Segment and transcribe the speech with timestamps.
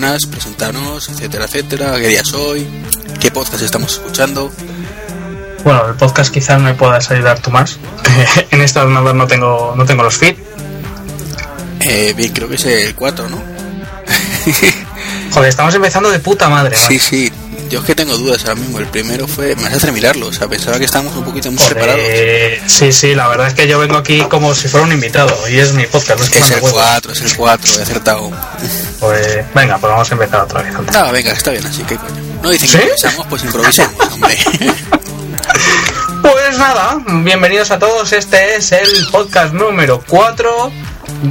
[0.00, 1.98] Buenas, presentarnos, etcétera, etcétera.
[2.00, 2.66] ¿Qué día soy?
[3.20, 4.50] ¿Qué podcast estamos escuchando?
[5.62, 7.76] Bueno, el podcast quizás me puedas ayudar tú más.
[8.50, 10.36] en este ordenador no tengo, no tengo los feed.
[11.80, 13.42] Eh, bien, creo que es el 4, ¿no?
[15.32, 16.76] Joder, estamos empezando de puta madre.
[16.78, 17.30] Sí, sí.
[17.68, 18.78] Yo es que tengo dudas ahora mismo.
[18.78, 19.54] El primero fue.
[19.54, 20.28] Me hace mirarlo.
[20.28, 22.72] O sea, pensaba que estábamos un poquito más Joder, preparados.
[22.72, 25.58] sí, sí, la verdad es que yo vengo aquí como si fuera un invitado y
[25.58, 26.18] es mi podcast.
[26.18, 26.76] No es Es el me huevo.
[26.76, 28.30] 4, es el 4, he acertado.
[29.52, 30.74] Pues venga, pues vamos a empezar otra vez.
[30.74, 30.92] anda.
[31.06, 32.22] No, venga, está bien así, que coño.
[32.42, 32.76] No dicen ¿Sí?
[32.76, 34.38] que improvisamos, pues improvisemos, hombre.
[36.22, 38.12] Pues nada, bienvenidos a todos.
[38.12, 40.70] Este es el podcast número 4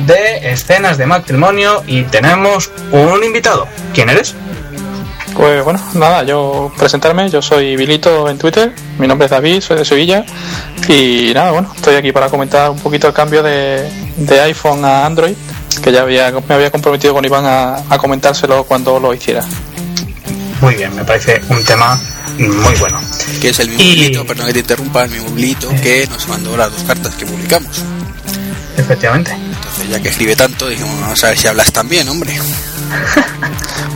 [0.08, 3.68] de escenas de matrimonio y tenemos un invitado.
[3.94, 4.34] ¿Quién eres?
[5.36, 9.78] Pues bueno, nada, yo presentarme, yo soy Vilito en Twitter, mi nombre es David, soy
[9.78, 10.26] de Sevilla
[10.88, 15.06] y nada, bueno, estoy aquí para comentar un poquito el cambio de, de iPhone a
[15.06, 15.36] Android,
[15.84, 19.44] que ya había, me había comprometido con Iván a, a comentárselo cuando lo hiciera.
[20.62, 22.00] Muy bien, me parece un tema
[22.38, 23.00] muy bueno.
[23.42, 23.84] Que es el mismo
[24.22, 27.26] Y- perdón que te interrumpa, el mismo Bilito que nos mandó las dos cartas que
[27.26, 27.84] publicamos.
[28.78, 29.32] Efectivamente.
[29.32, 32.38] Entonces, ya que escribe tanto, dijimos, vamos a ver si hablas también, hombre.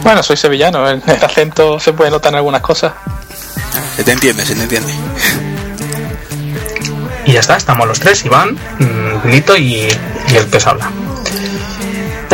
[0.04, 2.92] Bueno, soy sevillano, el, el acento se puede notar en algunas cosas.
[3.96, 4.94] Se te entiende, se te entiende.
[7.26, 9.76] Y ya está, estamos los tres, Iván, mm, Lito y,
[10.28, 10.92] y el que os habla.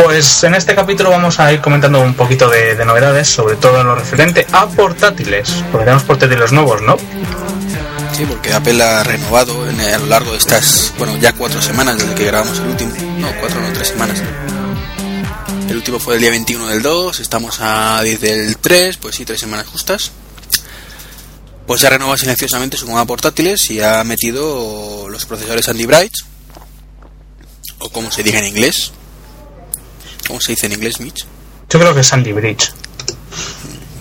[0.02, 3.82] Pues en este capítulo vamos a ir comentando un poquito de, de novedades, sobre todo
[3.82, 6.96] en lo referente a portátiles, porque tenemos portátiles nuevos, ¿no?
[8.12, 11.98] Sí, porque Apple ha renovado en, a lo largo de estas, bueno, ya cuatro semanas
[11.98, 12.92] desde que grabamos el último.
[13.18, 14.22] No, cuatro, no, tres semanas.
[15.68, 19.26] El último fue el día 21 del 2, estamos a 10 del 3, pues sí,
[19.26, 20.12] tres semanas justas.
[21.66, 26.14] Pues ha renovado silenciosamente su gama portátiles y ha metido los procesadores Andy Bright,
[27.78, 28.92] o como se diga en inglés.
[30.30, 31.26] ¿Cómo se dice en inglés, Mitch?
[31.68, 32.72] Yo creo que es Sandy Bridge.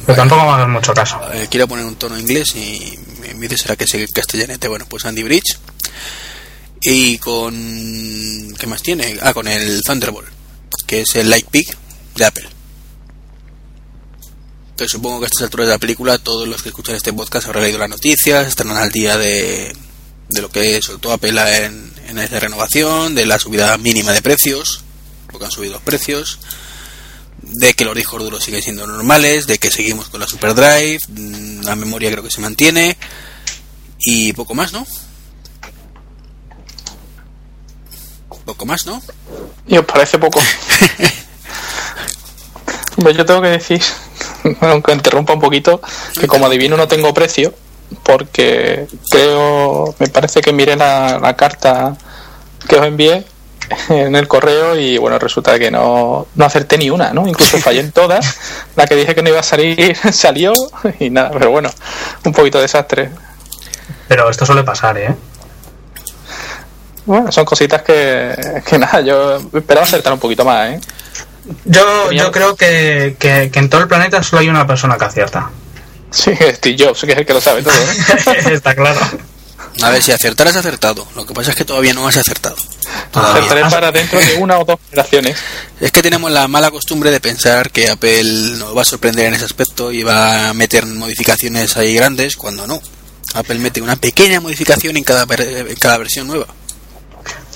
[0.05, 1.19] Pero tampoco me hagas mucho caso.
[1.33, 2.99] Eh, quiero poner un tono inglés y
[3.35, 5.57] vez de será que se castellanete, bueno, pues Andy Bridge.
[6.81, 8.53] Y con...
[8.59, 9.17] ¿Qué más tiene?
[9.23, 10.27] Ah, con el Thunderbolt,
[10.85, 11.75] que es el Lightpeak
[12.15, 12.47] de Apple.
[14.69, 17.47] Entonces supongo que a estas alturas de la película todos los que escuchan este podcast
[17.47, 19.75] habrán leído las noticias, estarán al día de,
[20.29, 24.83] de lo que soltó Apple en, en esta renovación, de la subida mínima de precios,
[25.31, 26.39] porque han subido los precios,
[27.41, 31.61] de que los discos duros siguen siendo normales, de que seguimos con la SuperDrive, mm,
[31.61, 32.97] la memoria creo que se mantiene
[33.99, 34.85] y poco más, ¿no?
[38.45, 39.01] Poco más, ¿no?
[39.67, 40.41] ¿Y os parece poco?
[42.97, 43.81] Hombre, yo tengo que decir,
[44.61, 45.81] aunque interrumpa un poquito,
[46.19, 47.53] que como adivino no tengo precio,
[48.03, 51.95] porque creo, me parece que miré la, la carta
[52.67, 53.25] que os envié
[53.89, 57.27] en el correo y bueno, resulta que no, no acerté ni una, ¿no?
[57.27, 58.37] Incluso fallé en todas.
[58.75, 60.53] La que dije que no iba a salir salió
[60.99, 61.69] y nada, pero bueno,
[62.25, 63.09] un poquito de desastre.
[64.07, 65.15] Pero esto suele pasar, ¿eh?
[67.05, 68.35] Bueno, son cositas que,
[68.65, 70.81] que nada, yo esperaba acertar un poquito más, ¿eh?
[71.65, 75.05] Yo, yo creo que, que, que en todo el planeta solo hay una persona que
[75.05, 75.49] acierta.
[76.11, 78.53] Sí, Steve Jobs, que es el que lo sabe todo, ¿eh?
[78.53, 78.99] Está claro.
[79.81, 81.07] A ver, si acertar has acertado.
[81.15, 82.55] Lo que pasa es que todavía no has acertado.
[83.13, 83.69] Acertaré Todavía.
[83.69, 85.37] para dentro de una o dos generaciones.
[85.79, 89.35] Es que tenemos la mala costumbre de pensar que Apple nos va a sorprender en
[89.35, 92.81] ese aspecto y va a meter modificaciones ahí grandes cuando no.
[93.33, 96.47] Apple mete una pequeña modificación en cada, en cada versión nueva.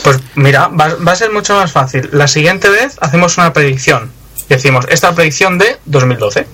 [0.04, 2.10] Pues mira, va, va a ser mucho más fácil.
[2.12, 4.12] La siguiente vez hacemos una predicción.
[4.50, 6.46] Y decimos, esta predicción de 2012.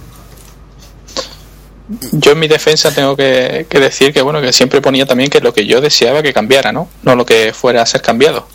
[2.11, 5.53] Yo en mi defensa tengo que, decir que bueno que siempre ponía también que lo
[5.53, 6.87] que yo deseaba que cambiara, ¿no?
[7.01, 8.47] No lo que fuera a ser cambiado.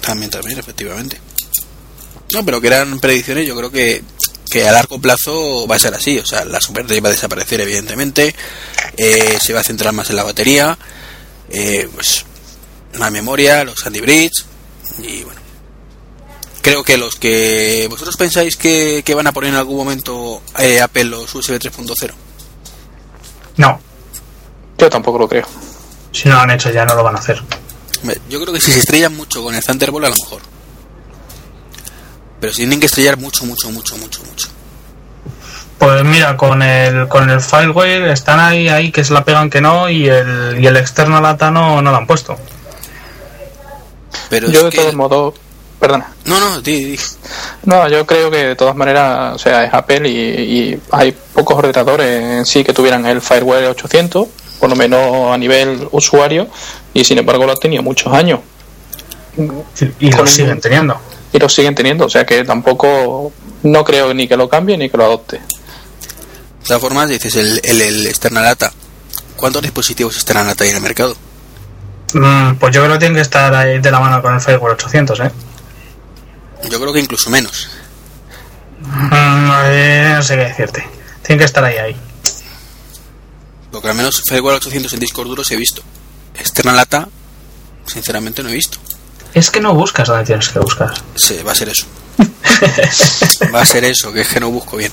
[0.00, 1.20] También, también, efectivamente.
[2.32, 4.02] No, pero que eran predicciones, yo creo que,
[4.50, 6.18] que a largo plazo va a ser así.
[6.18, 8.34] O sea, la Super va a desaparecer, evidentemente.
[8.96, 10.78] Eh, se va a centrar más en la batería.
[11.50, 12.24] Eh, pues
[12.94, 14.44] la memoria, los Sandy Bridge.
[15.02, 15.41] Y bueno.
[16.62, 20.80] Creo que los que vosotros pensáis que, que van a poner en algún momento eh,
[20.80, 22.12] Apple los USB 3.0.
[23.56, 23.80] No,
[24.78, 25.46] Yo tampoco lo creo.
[26.12, 27.42] Si no lo han hecho ya no lo van a hacer.
[28.28, 30.42] Yo creo que si se estrellan mucho con el Thunderbolt, a lo mejor.
[32.40, 34.48] Pero si tienen que estrellar mucho, mucho, mucho, mucho, mucho.
[35.78, 39.60] Pues mira, con el con el Firewire están ahí, ahí que se la pegan que
[39.60, 42.36] no y el, y el external ATA no, no lo han puesto.
[44.30, 45.34] Pero Yo de que- todos modos,
[45.82, 46.06] perdona.
[46.26, 46.98] No, no, di, di.
[47.64, 51.58] No, yo creo que de todas maneras, o sea, es Apple y, y hay pocos
[51.58, 54.28] ordenadores en sí que tuvieran el Firewire 800,
[54.60, 56.46] por lo menos a nivel usuario,
[56.94, 58.38] y sin embargo lo han tenido muchos años
[59.98, 61.00] Y lo siguen teniendo.
[61.32, 63.32] y lo siguen teniendo, o sea que tampoco,
[63.64, 65.38] no creo ni que lo cambie ni que lo adopte.
[65.38, 68.72] De todas formas, dices el, el, el external ATA.
[69.34, 71.16] ¿Cuántos dispositivos external ATA hay en el mercado?
[72.14, 74.74] Mm, pues yo creo que tienen que estar ahí de la mano con el Firewire
[74.74, 75.30] 800, ¿eh?
[76.70, 77.68] Yo creo que incluso menos.
[78.80, 80.88] Mm, no sé qué decirte.
[81.22, 81.96] Tienen que estar ahí, ahí.
[83.70, 85.82] Porque al menos Firewall 800 en discos duros he visto.
[86.34, 87.08] External ATA,
[87.86, 88.78] sinceramente no he visto.
[89.34, 90.92] Es que no buscas donde tienes que buscar.
[91.14, 91.86] Se, va a ser eso.
[93.54, 94.92] va a ser eso, que es que no busco bien.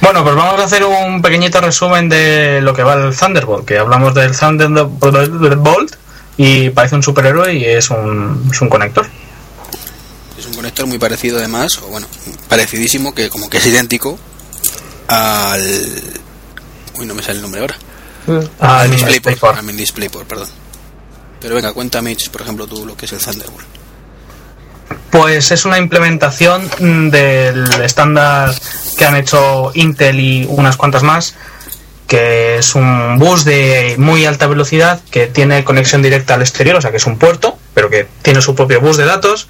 [0.00, 3.78] Bueno, pues vamos a hacer un pequeñito resumen de lo que va el Thunderbolt, que
[3.78, 5.94] hablamos del Thunderbolt
[6.36, 9.06] y parece un superhéroe y es un, es un conector.
[10.58, 12.08] Conector muy parecido además, o bueno,
[12.48, 14.18] parecidísimo, que como que es idéntico
[15.06, 15.62] al...
[16.98, 17.76] Uy, no me sale el nombre ahora.
[18.58, 20.48] Ah, al DisplayPort, al mini DisplayPort, perdón.
[21.40, 23.68] Pero venga, cuéntame, por ejemplo, tú lo que es el Thunderbolt.
[25.12, 28.52] Pues es una implementación mm, del estándar
[28.96, 31.36] que han hecho Intel y unas cuantas más,
[32.08, 36.80] que es un bus de muy alta velocidad que tiene conexión directa al exterior, o
[36.80, 39.46] sea que es un puerto, pero que tiene su propio bus de datos,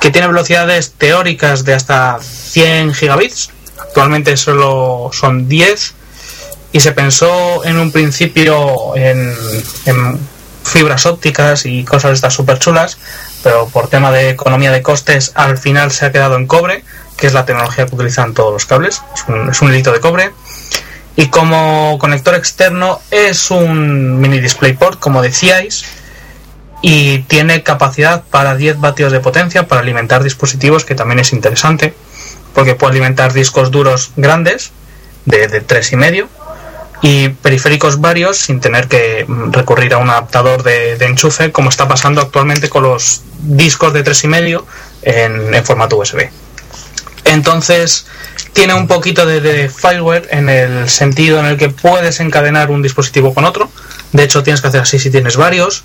[0.00, 3.50] que tiene velocidades teóricas de hasta 100 gigabits.
[3.78, 5.94] Actualmente solo son 10
[6.72, 9.34] y se pensó en un principio en,
[10.64, 12.98] fibras ópticas y cosas estas súper chulas,
[13.44, 16.82] pero por tema de economía de costes al final se ha quedado en cobre,
[17.16, 20.00] que es la tecnología que utilizan todos los cables, es un, es un hilito de
[20.00, 20.32] cobre.
[21.14, 25.84] Y como conector externo es un mini DisplayPort, como decíais,
[26.88, 31.92] y tiene capacidad para 10 vatios de potencia para alimentar dispositivos, que también es interesante,
[32.54, 34.70] porque puede alimentar discos duros grandes
[35.24, 36.28] de, de 3,5
[37.02, 41.88] y periféricos varios sin tener que mm, recurrir a un adaptador de, enchufe como está
[41.88, 44.62] pasando actualmente con los discos de 3,5
[45.02, 46.30] en, en formato USB.
[47.24, 48.06] Entonces
[48.52, 52.80] tiene un poquito de, de fireware en el sentido en el que puedes encadenar un
[52.80, 53.72] dispositivo con otro.
[54.12, 55.82] De hecho tienes que hacer así si tienes varios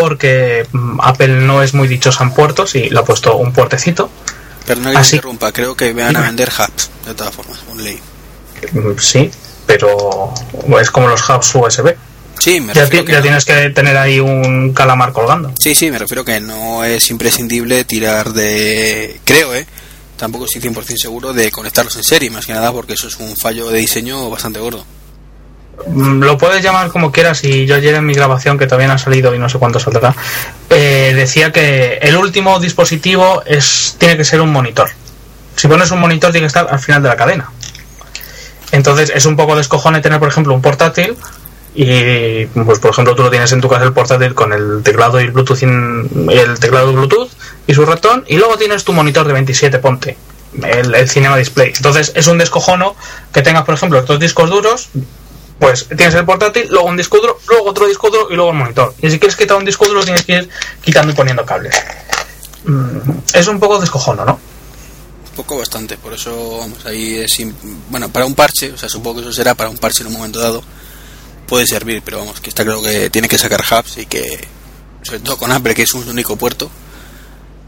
[0.00, 4.10] porque mm, Apple no es muy dichosa en puertos y le ha puesto un puertecito.
[4.66, 7.82] Perdona que Así- me interrumpa, creo que van a vender hubs, de todas formas, un
[7.84, 8.00] ley.
[8.72, 9.30] Mm, Sí,
[9.66, 10.32] pero
[10.80, 11.94] es como los hubs USB.
[12.38, 15.52] Sí, me Ya, refiero que ya no- tienes que tener ahí un calamar colgando.
[15.58, 19.20] Sí, sí, me refiero que no es imprescindible tirar de...
[19.24, 19.66] Creo, ¿eh?
[20.16, 23.36] Tampoco estoy 100% seguro de conectarlos en serie, más que nada porque eso es un
[23.36, 24.84] fallo de diseño bastante gordo.
[25.86, 28.94] Mm, Lo puedes llamar como quieras y yo ayer en mi grabación, que todavía no
[28.94, 30.14] ha salido y no sé cuánto saldrá,
[30.70, 34.90] eh, decía que el último dispositivo es tiene que ser un monitor.
[35.56, 37.50] Si pones un monitor tiene que estar al final de la cadena.
[38.70, 41.16] Entonces es un poco descojone tener, por ejemplo, un portátil
[41.74, 45.20] y, pues por ejemplo, tú lo tienes en tu casa el portátil con el teclado
[45.20, 47.30] y el Bluetooth, el teclado Bluetooth
[47.66, 50.16] y su ratón y luego tienes tu monitor de 27, ponte,
[50.62, 51.72] el, el Cinema Display.
[51.76, 52.96] Entonces es un descojono
[53.32, 54.88] que tengas, por ejemplo, estos discos duros
[55.58, 58.56] pues tienes el portátil, luego un disco duro, luego otro disco duro y luego el
[58.56, 58.94] monitor.
[59.00, 60.48] Y si quieres quitar un disco duro tienes que ir
[60.82, 61.74] quitando y poniendo cables.
[62.64, 64.38] Mm, Es un poco descojono, ¿no?
[65.36, 67.38] Poco bastante, por eso, vamos, ahí es...
[67.88, 70.12] Bueno, para un parche, o sea, supongo que eso será para un parche en un
[70.14, 70.62] momento dado,
[71.46, 74.46] puede servir, pero vamos, que está claro que tiene que sacar hubs y que,
[75.02, 76.70] sobre todo con Apple, que es un único puerto,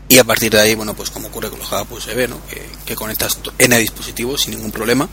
[0.09, 2.39] y a partir de ahí, bueno, pues como ocurre con los hubs USB, ¿no?
[2.49, 5.09] Que, que conectas N dispositivos sin ningún problema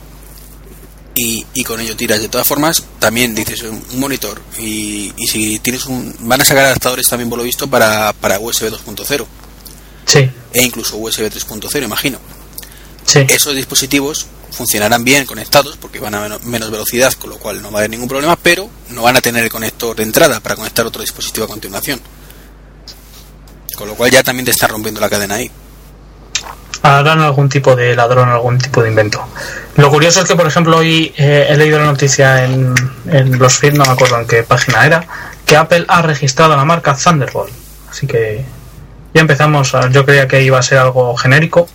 [1.16, 2.22] y, y con ello tiras.
[2.22, 6.16] De todas formas, también dices un, monitor y, y si tienes un...
[6.22, 9.26] Van a sacar adaptadores también, por lo visto, para, para USB 2.0
[10.06, 12.20] Sí, e incluso USB 3.0, imagino.
[13.06, 13.26] sí.
[13.30, 17.72] Esos dispositivos funcionarán bien conectados porque van a menos, menos velocidad, con lo cual no
[17.72, 20.56] va a haber ningún problema, pero no van a tener el conector de entrada para
[20.56, 22.02] conectar otro dispositivo a continuación.
[23.76, 25.50] Con lo cual ya también te está rompiendo la cadena ahí.
[26.84, 29.24] Harán algún tipo de ladrón, algún tipo de invento.
[29.78, 32.74] Lo curioso es que, por ejemplo, hoy eh, he leído la noticia en,
[33.10, 35.06] en los feeds, no me acuerdo en qué página era,
[35.46, 37.52] que Apple ha registrado la marca Thunderbolt.
[37.90, 38.44] Así que
[39.14, 39.74] ya empezamos.
[39.76, 41.68] a- yo creía que iba a ser algo genérico,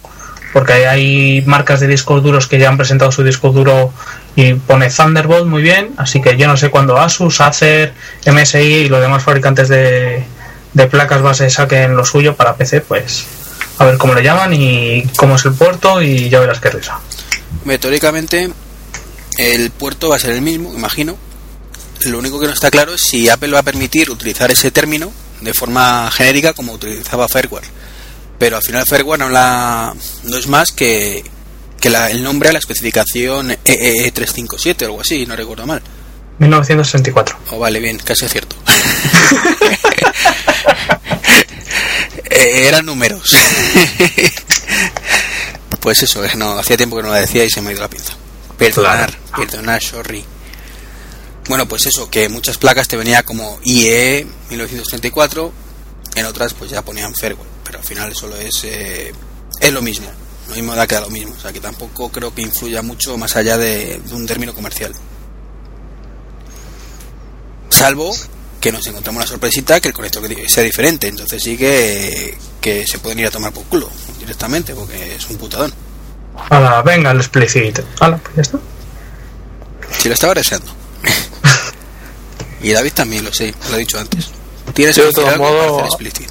[0.53, 3.93] porque hay marcas de discos duros que ya han presentado su disco duro
[4.37, 7.93] y pone Thunderbolt muy bien, así que yo no sé cuándo Asus, Acer,
[8.27, 10.25] MSI y los demás fabricantes de,
[10.73, 13.27] de placas base saquen lo suyo para PC, pues
[13.78, 16.99] a ver cómo le llaman y cómo es el puerto y ya verás qué risa.
[17.80, 18.50] Teóricamente,
[19.38, 21.16] el puerto va a ser el mismo, imagino.
[22.02, 25.12] Lo único que no está claro es si Apple va a permitir utilizar ese término
[25.40, 27.66] de forma genérica como utilizaba Fireware.
[28.38, 31.25] Pero al final Fireware no, la, no es más que,
[31.80, 35.83] que la- el nombre a la especificación E EEE357 o algo así, no recuerdo mal.
[36.38, 37.38] 1964.
[37.52, 38.56] Oh, vale, bien, casi acierto.
[42.37, 43.31] Eh, eran números.
[45.81, 47.88] pues eso, no, hacía tiempo que no lo decía y se me ha ido la
[47.88, 48.12] pinza.
[48.59, 50.23] Perdonar, perdonar, sorry.
[51.49, 55.52] Bueno, pues eso, que muchas placas te venía como IE 1934,
[56.16, 59.14] en otras pues ya ponían fireware, pero al final solo es eh,
[59.61, 60.09] es lo mismo,
[60.49, 63.16] lo mismo da que da lo mismo, o sea que tampoco creo que influya mucho
[63.16, 64.93] más allá de, de un término comercial.
[67.71, 68.12] Salvo
[68.61, 72.99] que nos encontramos una sorpresita que el conector sea diferente, entonces sí que, que se
[72.99, 75.73] pueden ir a tomar por culo directamente, porque es un putadón.
[76.51, 77.81] Hala, venga el explicit.
[78.01, 78.59] Hala, pues ya está.
[79.99, 80.67] Si lo estaba deseando.
[82.63, 84.29] y David también lo sé, lo he dicho antes.
[84.75, 86.29] Tienes Yo, que de modos- hacer explicit.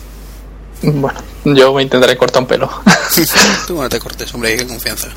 [0.84, 2.70] Bueno, yo me intentaré cortar un pelo.
[3.68, 5.08] Tú no te cortes, hombre, hay confianza.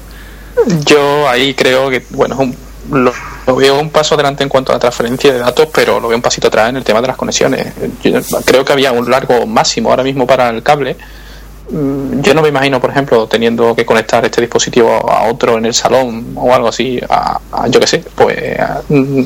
[0.87, 2.57] Yo ahí creo que, bueno, un-
[2.91, 3.13] lo,
[3.57, 6.49] veo un paso adelante en cuanto a transferencia de datos, pero lo veo un pasito
[6.49, 7.73] atrás en el tema de las conexiones.
[8.03, 10.97] Yo creo que había un largo máximo ahora mismo para el cable.
[11.71, 15.67] Mm, Yo no me imagino, por ejemplo, teniendo que conectar este dispositivo a otro en
[15.67, 19.23] el salón o algo así, a, yo qué sé, pues a- mm,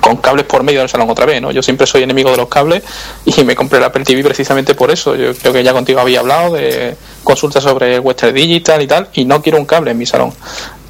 [0.00, 1.50] con cables por medio del salón otra vez, ¿no?
[1.50, 2.82] Yo siempre soy enemigo de los cables
[3.24, 5.16] y me compré el Apple TV precisamente por eso.
[5.16, 6.94] Yo creo que ya contigo había hablado de
[7.24, 10.32] consultas sobre Western Digital y tal, y no quiero un cable en mi salón.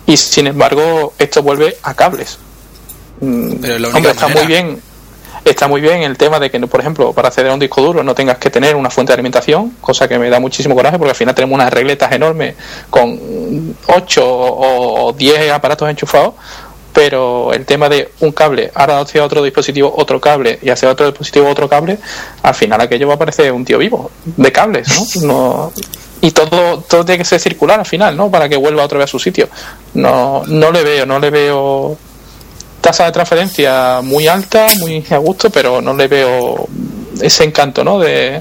[0.06, 2.38] Y sin embargo, esto vuelve a cables.
[3.20, 4.40] Mm, Pero es la única Hombre, está manera.
[4.40, 4.82] muy bien
[5.44, 8.02] está muy bien el tema de que, por ejemplo, para acceder a un disco duro
[8.02, 11.10] no tengas que tener una fuente de alimentación, cosa que me da muchísimo coraje porque
[11.10, 12.54] al final tenemos unas regletas enormes
[12.90, 16.34] con 8 o 10 aparatos enchufados,
[16.92, 21.06] pero el tema de un cable, ahora hacia otro dispositivo otro cable y hacia otro
[21.06, 21.98] dispositivo otro cable,
[22.42, 24.88] al final aquello va a parecer un tío vivo de cables,
[25.22, 25.26] ¿no?
[25.26, 25.72] no
[26.24, 28.30] y todo, todo tiene que ser circular al final, ¿no?
[28.30, 29.48] Para que vuelva otra vez a su sitio.
[29.94, 31.98] No, no le veo, no le veo
[32.80, 36.68] tasa de transferencia muy alta, muy a gusto, pero no le veo
[37.20, 37.98] ese encanto, ¿no?
[37.98, 38.40] De,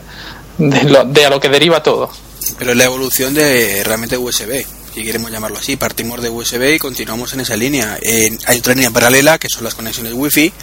[0.60, 2.12] de, lo, de a lo que deriva todo.
[2.60, 5.76] Pero es la evolución de realmente USB, si queremos llamarlo así.
[5.76, 7.98] Partimos de USB y continuamos en esa línea.
[8.46, 10.54] Hay otra línea paralela que son las conexiones Wi-Fi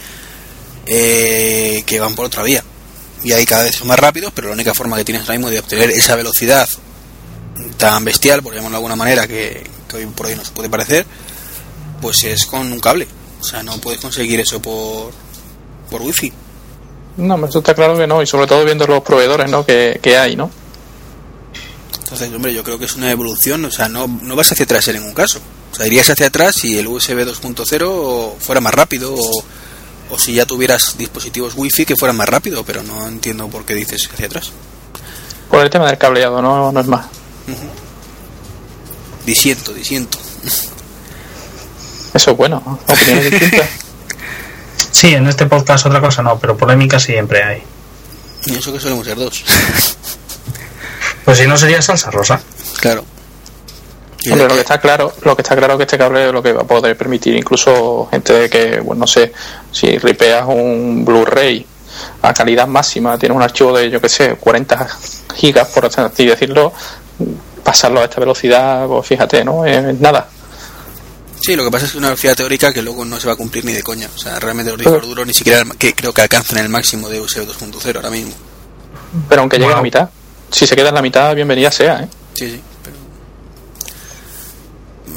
[0.85, 2.63] eh, que van por otra vía.
[3.25, 5.49] Y ahí cada vez son más rápidos, pero la única forma que tienes ahora mismo
[5.49, 6.69] de obtener esa velocidad
[7.77, 11.05] tan bestial, por llamarlo de alguna manera, que, que hoy por hoy nos puede parecer,
[12.01, 13.07] pues es con un cable.
[13.39, 15.11] O sea, no puedes conseguir eso por,
[15.89, 16.33] por Wi-Fi.
[17.17, 19.65] No, me está claro que no, y sobre todo viendo los proveedores, ¿no?
[19.65, 20.49] Que, que hay, ¿no?
[21.99, 24.87] Entonces, hombre, yo creo que es una evolución, o sea, no, no vas hacia atrás
[24.87, 25.39] en ningún caso.
[25.71, 29.43] O sea, irías hacia atrás si el USB 2.0 fuera más rápido o,
[30.09, 33.75] o si ya tuvieras dispositivos Wi-Fi que fueran más rápido, pero no entiendo por qué
[33.75, 34.51] dices hacia atrás.
[35.49, 37.18] Por el tema del cableado, no, no es más.
[39.25, 40.17] Disiento, disiento.
[42.13, 42.79] Eso es bueno, ¿no?
[42.91, 43.69] opiniones distintas.
[44.91, 47.63] Sí, en este podcast otra cosa no, pero polémica siempre hay.
[48.45, 49.43] Y eso que solemos ser dos.
[51.25, 52.41] Pues si no sería salsa rosa.
[52.79, 53.05] claro.
[54.31, 56.41] Hombre, lo que está claro, lo que está claro es que este cable es lo
[56.41, 59.31] que va a poder permitir incluso gente de que, bueno, no sé,
[59.71, 61.65] si ripeas un Blu-ray
[62.23, 64.87] a calidad máxima, tienes un archivo de, yo que sé, 40
[65.35, 66.73] gigas, por así decirlo,
[67.63, 69.65] pasarlo a esta velocidad, pues fíjate, ¿no?
[69.65, 70.27] Es nada.
[71.41, 73.33] Sí, lo que pasa es que es una velocidad teórica que luego no se va
[73.33, 74.09] a cumplir ni de coña.
[74.13, 77.21] O sea, realmente los discos duros ni siquiera que creo que alcanzan el máximo de
[77.21, 78.33] USB 2.0 ahora mismo.
[79.27, 80.09] Pero aunque llegue a la mitad,
[80.51, 82.09] si se queda en la mitad, bienvenida sea, ¿eh?
[82.33, 82.97] Sí, sí, pero...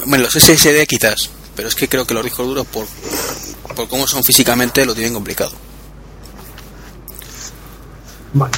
[0.07, 2.87] Bueno, los SSD quizás, pero es que creo que los discos duros, por,
[3.75, 5.53] por cómo son físicamente, lo tienen complicado.
[8.33, 8.53] Bueno,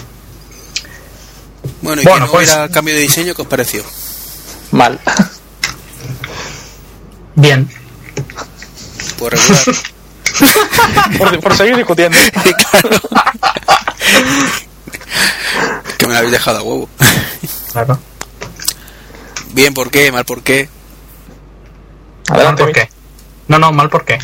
[1.85, 3.85] Bueno, y Bueno, que no pues- cambio de diseño, ¿qué os pareció?
[4.71, 4.99] Mal.
[7.35, 7.69] bien.
[9.19, 9.77] Pues regular.
[11.19, 12.17] por, por seguir discutiendo.
[12.71, 13.01] claro.
[15.99, 16.89] que me lo habéis dejado a huevo.
[17.71, 17.99] Claro.
[19.53, 20.11] Bien, ¿por qué?
[20.11, 20.69] Mal, ¿por qué?
[22.31, 22.89] Adelante, ¿Por qué?
[23.49, 24.19] No, no, mal por qué.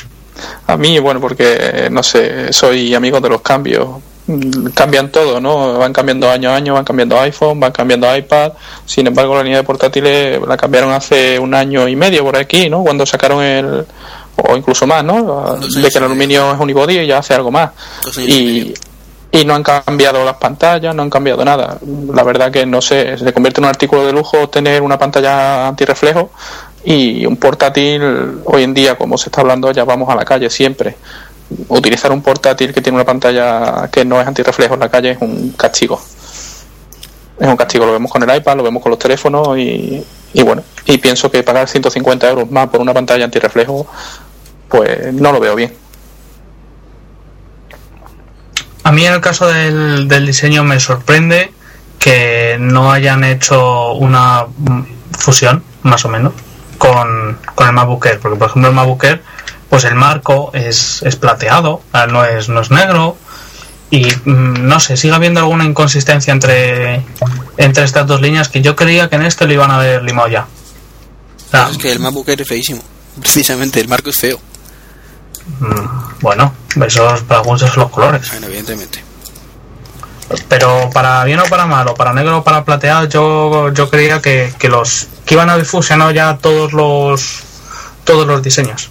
[0.66, 4.00] A mí, bueno, porque, no sé, soy amigo de los cambios.
[4.30, 5.78] Mm, Cambian todo, ¿no?
[5.78, 8.52] Van cambiando año a año, van cambiando iPhone, van cambiando iPad.
[8.86, 12.68] Sin embargo, la línea de portátiles la cambiaron hace un año y medio por aquí,
[12.70, 12.82] ¿no?
[12.82, 13.84] Cuando sacaron el
[14.36, 15.58] o incluso más, ¿no?
[15.58, 17.70] De que el aluminio es unibody y ya hace algo más.
[18.18, 18.72] Y
[19.32, 21.78] y no han cambiado las pantallas, no han cambiado nada.
[22.12, 25.68] La verdad que no sé, se convierte en un artículo de lujo tener una pantalla
[25.68, 26.30] antirreflejo
[26.84, 30.50] y un portátil hoy en día, como se está hablando, ya vamos a la calle
[30.50, 30.96] siempre.
[31.68, 35.18] Utilizar un portátil que tiene una pantalla que no es antirreflejo en la calle es
[35.20, 36.00] un castigo.
[37.38, 40.04] Es un castigo, lo vemos con el iPad, lo vemos con los teléfonos y,
[40.44, 43.86] bueno, y pienso que pagar 150 euros más por una pantalla antirreflejo,
[44.68, 45.74] pues no lo veo bien.
[48.82, 51.52] A mí en el caso del, del diseño me sorprende
[52.00, 54.46] que no hayan hecho una
[55.12, 56.32] fusión, más o menos,
[56.78, 58.18] con, con el MacBook Air.
[58.18, 59.22] Porque, por ejemplo, el MacBook Air,
[59.70, 63.16] pues el marco es, es plateado, no es, no es negro.
[63.88, 67.02] Y mm, no sé, sigue habiendo alguna inconsistencia entre,
[67.56, 70.28] entre estas dos líneas que yo creía que en este lo iban a haber limado
[70.28, 70.46] ya.
[71.46, 72.82] O sea, Es que el MacBook Air es feísimo.
[73.20, 74.40] Precisamente, el marco es feo.
[75.60, 76.52] mm, bueno,
[76.84, 78.28] esos para algunos son los colores.
[78.30, 79.04] Bueno, evidentemente.
[80.48, 84.20] Pero para bien o para mal, o para negro o para plateado, yo, yo creía
[84.20, 87.40] que, que los que iban a haber fusionado ya todos los
[88.04, 88.90] todos los diseños.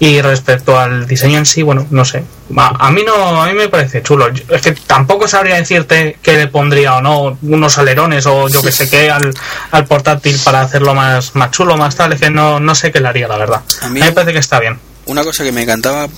[0.00, 2.24] Y respecto al diseño en sí, bueno, no sé.
[2.56, 4.28] A, a mí no, a mí me parece chulo.
[4.32, 8.60] Yo- Es que tampoco sabría decirte que le pondría o no unos alerones o yo
[8.60, 9.32] que sé qué al,
[9.70, 12.12] al portátil para hacerlo más, más chulo, más tal.
[12.12, 13.62] Es que no, no sé qué le haría, la verdad.
[13.82, 14.78] A A mí- mí me parece que está bien.
[15.06, 16.08] Una cosa que me encantaba,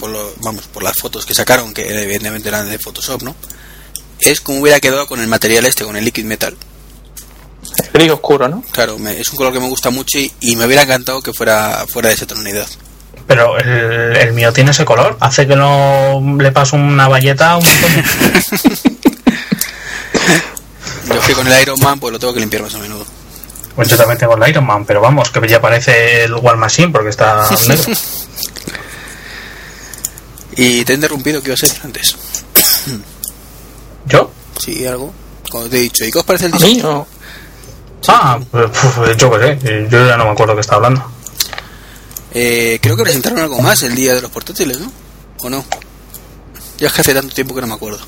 [0.00, 3.36] por lo- vamos, por las fotos que sacaron, que evidentemente eran de Photoshop, ¿no?
[4.18, 6.56] Es como hubiera quedado con el material este, con el liquid metal.
[7.92, 8.62] Gris oscuro, ¿no?
[8.72, 11.32] Claro, me- es un color que me gusta mucho y, y me hubiera encantado que
[11.34, 12.66] fuera fuera de esa tonalidad.
[13.26, 15.16] Pero el, el mío tiene ese color.
[15.20, 17.90] Hace que no le paso una valleta un montón.
[21.14, 23.04] Yo que con el Iron Man pues lo tengo que limpiar más a menudo.
[23.74, 26.88] Pues yo también tengo el Iron Man, pero vamos, que ya parece el War Machine
[26.88, 27.92] porque está negro.
[30.56, 32.16] Y te he interrumpido, ¿qué iba a ser antes?
[34.06, 34.30] ¿Yo?
[34.58, 35.12] Sí, algo.
[35.50, 36.74] Cuando te he dicho, ¿y qué os parece el A diseño?
[36.76, 37.06] mí no.
[38.08, 41.04] Ah, pues, pues, yo qué sé, yo ya no me acuerdo qué está hablando.
[42.38, 44.92] Eh, creo que presentaron algo más el día de los portátiles, ¿no?
[45.38, 45.64] ¿O no?
[46.76, 47.98] Ya es que hace tanto tiempo que no me acuerdo.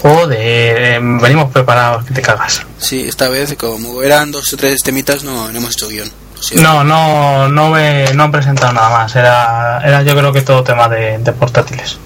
[0.00, 2.62] Joder, eh, venimos preparados, que te cagas.
[2.78, 6.08] Sí, esta vez, como eran dos o tres temitas, no, no hemos hecho guion.
[6.54, 9.16] No, no, no, me, no han presentado nada más.
[9.16, 11.98] Era, era yo creo que todo tema de, de portátiles.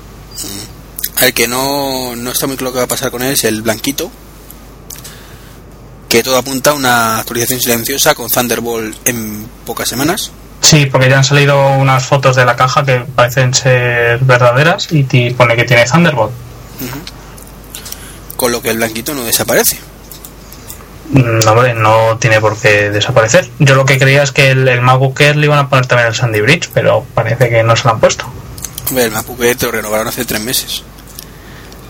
[1.20, 3.60] El que no, no está muy claro qué va a pasar con él es el
[3.60, 4.10] blanquito.
[6.08, 10.30] Que todo apunta a una actualización silenciosa con Thunderbolt en pocas semanas.
[10.60, 15.04] Sí, porque ya han salido unas fotos de la caja que parecen ser verdaderas y
[15.04, 16.32] te pone que tiene Thunderbolt.
[18.36, 19.78] Con lo que el blanquito no desaparece.
[21.10, 23.48] Mm, No, hombre, no tiene por qué desaparecer.
[23.58, 26.08] Yo lo que creía es que el, el MacBook Air le iban a poner también
[26.08, 28.26] el Sandy Bridge, pero parece que no se lo han puesto.
[28.88, 30.82] Hombre, el MacBook Air te lo renovaron hace tres meses.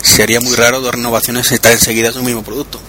[0.02, 2.81] Sería muy raro dos renovaciones tan seguidas de un mismo producto.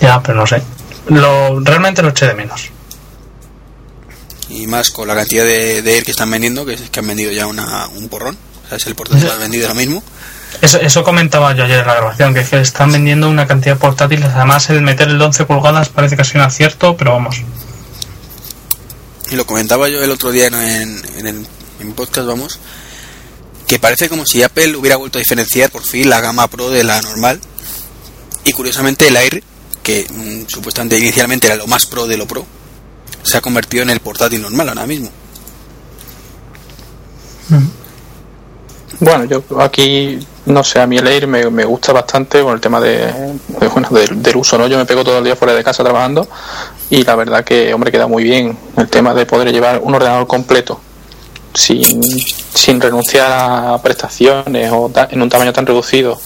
[0.00, 0.62] Ya, pero no sé.
[1.08, 2.70] Lo, realmente lo eché de menos.
[4.48, 7.06] Y más con la cantidad de, de Air que están vendiendo, que es que han
[7.06, 8.36] vendido ya una, un porrón.
[8.64, 10.02] O sea, es el portátil vendido ahora mismo.
[10.62, 13.74] Eso, eso comentaba yo ayer en la grabación, que, es que están vendiendo una cantidad
[13.74, 14.30] de portátiles.
[14.34, 17.42] Además, el meter el de 11 pulgadas parece sido un acierto, pero vamos.
[19.30, 21.46] Y lo comentaba yo el otro día en, en, en el
[21.80, 22.58] en podcast, vamos,
[23.66, 26.84] que parece como si Apple hubiera vuelto a diferenciar por fin la gama Pro de
[26.84, 27.40] la normal.
[28.44, 29.42] Y curiosamente el Air,
[29.82, 32.46] que mm, supuestamente inicialmente era lo más Pro de lo Pro,
[33.28, 35.10] se ha convertido en el portátil normal ahora mismo.
[39.00, 42.60] Bueno, yo aquí, no sé, a mí el Air me, me gusta bastante con el
[42.60, 43.38] tema de,
[43.72, 44.66] bueno, del, del uso, ¿no?
[44.66, 46.26] Yo me pego todo el día fuera de casa trabajando
[46.90, 50.26] y la verdad que, hombre, queda muy bien el tema de poder llevar un ordenador
[50.26, 50.80] completo
[51.54, 52.02] sin,
[52.54, 56.18] sin renunciar a prestaciones o en un tamaño tan reducido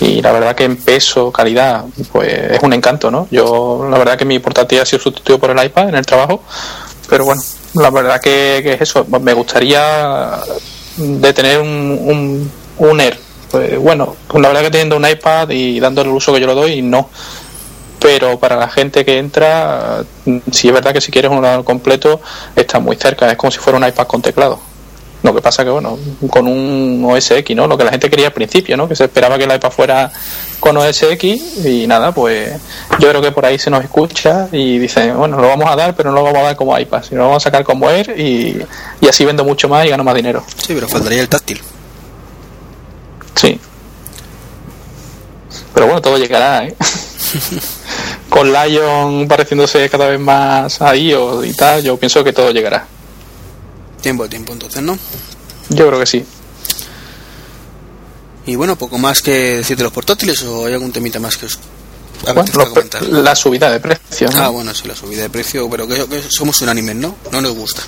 [0.00, 3.28] y la verdad que en peso, calidad, pues es un encanto, ¿no?
[3.30, 6.42] Yo, la verdad que mi portátil ha sido sustituido por el iPad en el trabajo,
[7.08, 7.42] pero bueno,
[7.74, 10.40] la verdad que, que es eso, me gustaría
[10.96, 13.18] de tener un, un, un Air.
[13.50, 16.54] Pues bueno, la verdad que teniendo un iPad y dándole el uso que yo lo
[16.54, 17.10] doy, no.
[18.00, 20.02] Pero para la gente que entra,
[20.50, 22.20] si es verdad que si quieres un ordenador completo,
[22.56, 24.58] está muy cerca, es como si fuera un iPad con teclado.
[25.22, 27.66] Lo que pasa que, bueno, con un OS X, ¿no?
[27.66, 28.88] Lo que la gente quería al principio, ¿no?
[28.88, 30.12] Que se esperaba que el iPad fuera
[30.58, 32.52] con OS X y nada, pues
[32.98, 35.94] yo creo que por ahí se nos escucha y dicen, bueno, lo vamos a dar,
[35.94, 38.18] pero no lo vamos a dar como iPad, sino lo vamos a sacar como Air
[38.18, 38.60] y,
[39.00, 40.44] y así vendo mucho más y gano más dinero.
[40.56, 41.60] Sí, pero faltaría el táctil.
[43.36, 43.60] Sí.
[45.74, 46.74] Pero bueno, todo llegará, ¿eh?
[48.28, 52.86] Con Lion pareciéndose cada vez más a iOS y tal, yo pienso que todo llegará.
[54.02, 54.98] Tiempo, tiempo, entonces, ¿no?
[55.70, 56.24] Yo creo que sí.
[58.46, 61.46] Y bueno, poco más que decir de los portátiles o hay algún temita más que
[61.46, 61.58] os
[62.24, 63.02] bueno, los- comentar.
[63.04, 64.34] la subida de precios.
[64.34, 64.52] Ah, ¿no?
[64.52, 67.14] bueno, sí, la subida de precio, pero que, que somos unánimes, ¿no?
[67.30, 67.82] No nos gusta.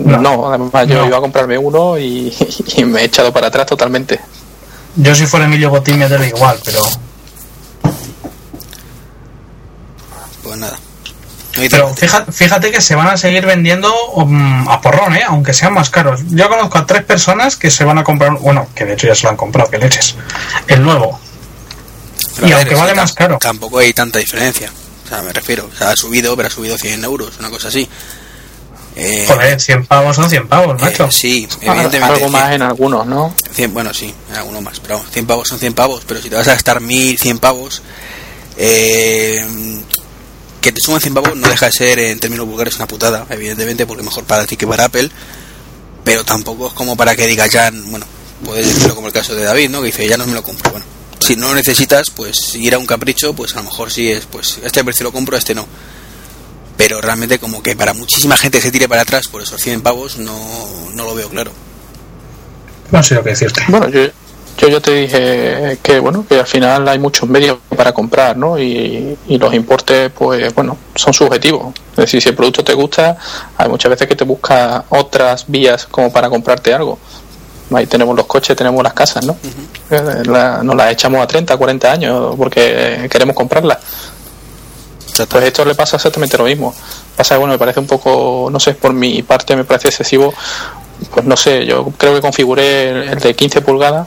[0.00, 0.48] no.
[0.48, 1.06] además yo No.
[1.06, 2.32] iba a comprarme uno y,
[2.76, 4.20] y me he echado para atrás totalmente.
[4.96, 6.82] Yo si fuera Emilio Botín me daría igual, pero...
[10.42, 10.78] Pues nada.
[11.54, 15.22] Pero fíjate, fíjate que se van a seguir vendiendo um, a porrón, ¿eh?
[15.26, 16.20] aunque sean más caros.
[16.30, 19.14] Yo conozco a tres personas que se van a comprar, bueno, que de hecho ya
[19.14, 20.16] se lo han comprado, que leches,
[20.66, 21.20] el nuevo.
[22.36, 23.38] Pero, y ver, aunque vale más caro.
[23.38, 24.72] Tampoco hay tanta diferencia.
[25.04, 25.68] O sea, me refiero.
[25.70, 27.86] O sea, ha subido, pero ha subido 100 euros, una cosa así.
[28.94, 31.10] Eh, Joder, 100 pavos son 100 pavos, eh, macho.
[31.10, 32.02] sí, evidentemente.
[32.02, 33.34] Algo 100, más en algunos, ¿no?
[33.52, 34.80] 100, bueno, sí, en alguno más.
[34.80, 36.02] Pero vamos, 100 pavos son 100 pavos.
[36.06, 37.82] Pero si te vas a gastar 1000, 100 pavos,
[38.56, 39.40] eh,
[40.62, 43.84] que te suman 100 pavos no deja de ser, en términos vulgares, una putada, evidentemente,
[43.84, 45.10] porque mejor para ti que para Apple.
[46.04, 48.06] Pero tampoco es como para que digas ya, bueno,
[48.44, 49.80] puedes decirlo como el caso de David, ¿no?
[49.80, 50.70] Que dice, ya no me lo compro.
[50.70, 50.86] Bueno,
[51.18, 54.24] si no lo necesitas, pues si era un capricho, pues a lo mejor sí es,
[54.26, 55.66] pues este precio lo compro, este no.
[56.76, 60.16] Pero realmente como que para muchísima gente se tire para atrás por esos 100 pavos,
[60.16, 61.52] no, no lo veo claro.
[62.90, 63.64] No sé lo que decirte.
[63.68, 64.08] Bueno, yo,
[64.62, 68.58] yo ya te dije que bueno que al final hay muchos medios para comprar, ¿no?
[68.58, 71.74] Y, y los importes, pues bueno, son subjetivos.
[71.90, 73.16] Es decir, si el producto te gusta,
[73.58, 76.98] hay muchas veces que te busca otras vías como para comprarte algo.
[77.74, 79.36] Ahí tenemos los coches, tenemos las casas, ¿no?
[79.90, 83.78] Eh, la- nos las echamos a 30, 40 años porque queremos comprarlas.
[85.28, 86.74] Pues esto le pasa exactamente lo mismo.
[87.16, 90.32] Pasa que, bueno, me parece un poco, no sé, por mi parte me parece excesivo.
[91.12, 94.06] Pues no sé, yo creo que configuré el, el de 15 pulgadas,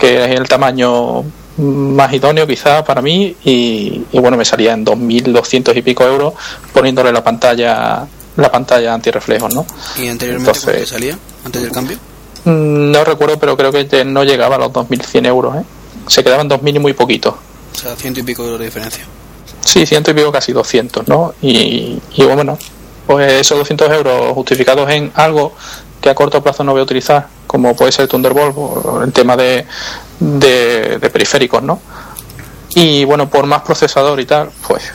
[0.00, 1.22] que es el tamaño
[1.58, 6.32] más idóneo quizá para mí, y, y bueno, me salía en 2.200 y pico euros
[6.72, 9.66] poniéndole la pantalla la pantalla antirreflejos, ¿no?
[9.98, 11.18] ¿Y anteriormente Entonces- cuánto salía?
[11.44, 11.98] ¿Antes del cambio?
[12.44, 15.62] Mm, No recuerdo, pero creo que no llegaba a los 2.100 euros, ¿eh?
[16.06, 17.36] Se quedaban 2.000 y muy poquito.
[17.74, 19.04] O sea, ciento y pico de diferencia.
[19.62, 21.34] Sí, ciento y pico, casi 200, ¿no?
[21.42, 22.56] Y, y bueno,
[23.10, 25.52] pues esos 200 euros justificados en algo
[26.00, 29.36] que a corto plazo no voy a utilizar, como puede ser Thunderbolt, o el tema
[29.36, 29.66] de,
[30.20, 31.80] de, periféricos, ¿no?
[32.76, 34.92] Y bueno, por más procesador y tal, pues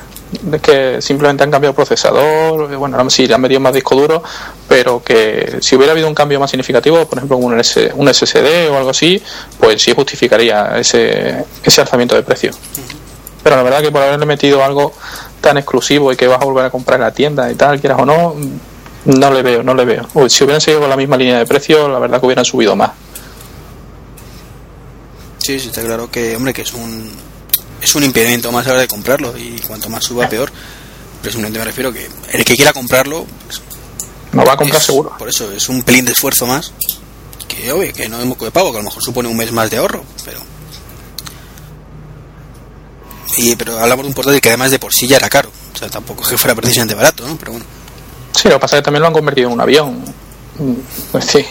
[0.53, 4.23] es que simplemente han cambiado procesador, eh, bueno, sí, le han metido más disco duro,
[4.69, 8.69] pero que si hubiera habido un cambio más significativo, por ejemplo, un, S- un SSD
[8.71, 9.21] o algo así,
[9.59, 12.51] pues sí justificaría ese, ese alzamiento de precio
[13.43, 14.91] pero la verdad que por haberle metido algo
[15.45, 17.99] tan exclusivo y que vas a volver a comprar en la tienda y tal, quieras
[18.01, 18.35] o no,
[19.05, 20.07] no le veo, no le veo.
[20.15, 22.75] Uy, si hubieran seguido con la misma línea de precio, la verdad que hubieran subido
[22.75, 22.91] más.
[25.37, 27.09] Sí, sí, está claro que, hombre, que es un
[27.81, 30.51] es un impedimento más a la hora de comprarlo y cuanto más suba peor.
[31.21, 33.61] Pero simplemente me refiero que el que quiera comprarlo, pues,
[34.31, 35.13] No va a comprar es- seguro.
[35.19, 36.73] Por eso es un pelín de esfuerzo más.
[37.47, 39.51] Que, obvio, que no es moco de pavo, que a lo mejor supone un mes
[39.51, 40.39] más de ahorro, pero.
[43.37, 45.49] Y, pero hablamos de un portátil que además de por sí ya era caro.
[45.73, 47.35] O sea, tampoco es que fuera precisamente barato, ¿no?
[47.37, 47.65] Pero bueno.
[48.33, 50.03] Sí, lo que pasa es que también lo han convertido en un avión.
[51.11, 51.45] Pues sí,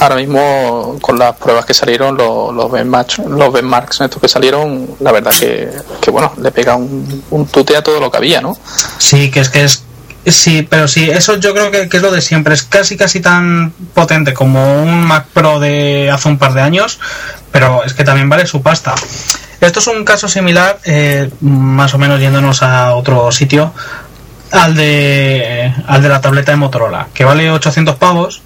[0.00, 4.96] ahora mismo con las pruebas que salieron, los, los, benchmarks, los benchmarks estos que salieron,
[4.98, 5.70] la verdad que,
[6.00, 8.58] que bueno, le pega un, un tute a todo lo que había, ¿no?
[8.98, 9.84] Sí, que es que es.
[10.26, 12.52] Sí, pero sí, eso yo creo que, que es lo de siempre.
[12.52, 16.98] Es casi, casi tan potente como un Mac Pro de hace un par de años,
[17.52, 18.94] pero es que también vale su pasta.
[19.60, 23.72] Esto es un caso similar, eh, más o menos yéndonos a otro sitio,
[24.52, 28.42] al de, al de la tableta de Motorola, que vale 800 pavos.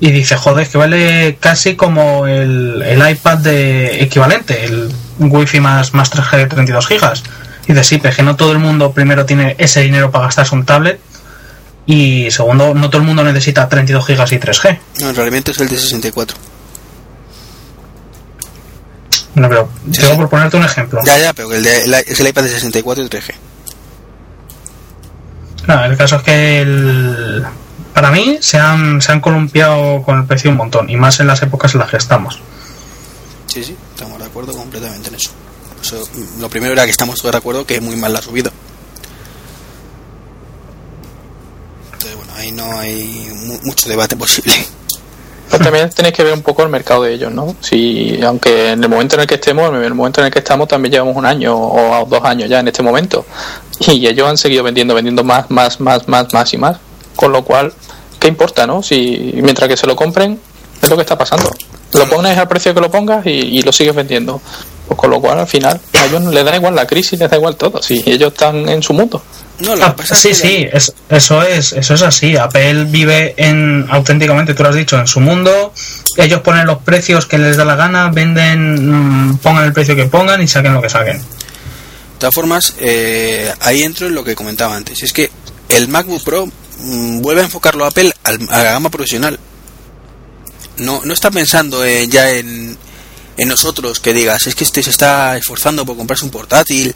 [0.00, 5.94] Y dice, joder, que vale casi como el, el iPad de equivalente, el Wi-Fi más,
[5.94, 7.22] más 3G de 32 gigas.
[7.66, 10.54] Y dice, sí, pero que no todo el mundo primero tiene ese dinero para gastarse
[10.54, 11.00] un tablet.
[11.86, 14.78] Y segundo, no todo el mundo necesita 32 gigas y 3G.
[15.00, 16.36] No, realmente es el de 64.
[19.34, 20.00] No, pero sí.
[20.16, 21.00] por ponerte un ejemplo.
[21.04, 23.34] Ya, ya, pero el de, el- es el iPad de 64 y 3G.
[25.66, 27.44] No, el caso es que el-
[27.92, 30.88] para mí se han, se han columpiado con el precio un montón.
[30.90, 32.38] Y más en las épocas en las que estamos.
[33.46, 35.30] Sí, sí, estamos de acuerdo completamente en eso.
[35.76, 38.18] Por eso, mm, lo primero era que estamos todos de acuerdo que muy mal la
[38.18, 38.50] ha subido.
[41.92, 44.54] Entonces, bueno, ahí no hay mu- mucho debate posible.
[45.50, 47.54] Pero también tenéis que ver un poco el mercado de ellos, ¿no?
[47.60, 50.38] Si, aunque en el momento en el que estemos, en el momento en el que
[50.38, 53.24] estamos, también llevamos un año o dos años ya en este momento.
[53.80, 56.78] Y ellos han seguido vendiendo, vendiendo más, más, más, más, más y más.
[57.14, 57.72] Con lo cual,
[58.18, 58.82] ¿qué importa, no?
[58.82, 60.40] Si mientras que se lo compren,
[60.82, 61.50] es lo que está pasando.
[61.92, 64.40] Lo pones al precio que lo pongas y, y lo sigues vendiendo.
[64.86, 67.36] Pues con lo cual, al final, a ellos les da igual la crisis, les da
[67.36, 67.82] igual todo.
[67.82, 69.22] Si ellos están en su mundo.
[69.60, 72.36] No, lo que Ah, pasa sí, que- sí, es- eso es, eso es así.
[72.36, 75.72] Apple vive en auténticamente, tú lo has dicho, en su mundo.
[76.18, 80.04] Ellos ponen los precios que les da la gana, venden, mm, pongan el precio que
[80.04, 81.18] pongan y saquen lo que saquen.
[81.18, 85.02] De todas formas, eh, ahí entro en lo que comentaba antes.
[85.02, 85.30] Es que
[85.70, 86.46] el MacBook Pro
[86.78, 89.38] mm, vuelve a enfocarlo a Apple al- a la gama profesional.
[90.78, 92.76] No, no está pensando en- ya en,
[93.36, 96.94] en nosotros que digas, es que este se está esforzando por comprarse un portátil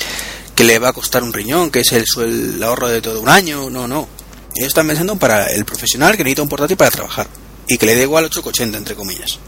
[0.54, 3.28] que le va a costar un riñón, que es el, el ahorro de todo un
[3.28, 3.70] año.
[3.70, 4.08] No, no.
[4.56, 7.26] Ellos están pensando para el profesional que necesita un portátil para trabajar
[7.68, 9.38] y que le dé igual 880, entre comillas.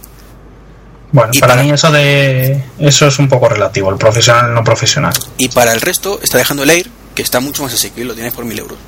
[1.13, 4.63] Bueno, Y para, para- mí eso de eso es un poco relativo, el profesional no
[4.63, 5.13] profesional.
[5.39, 8.33] Y para el resto está dejando el Air, que está mucho más asequible, lo tienes
[8.33, 8.79] por 1000 euros.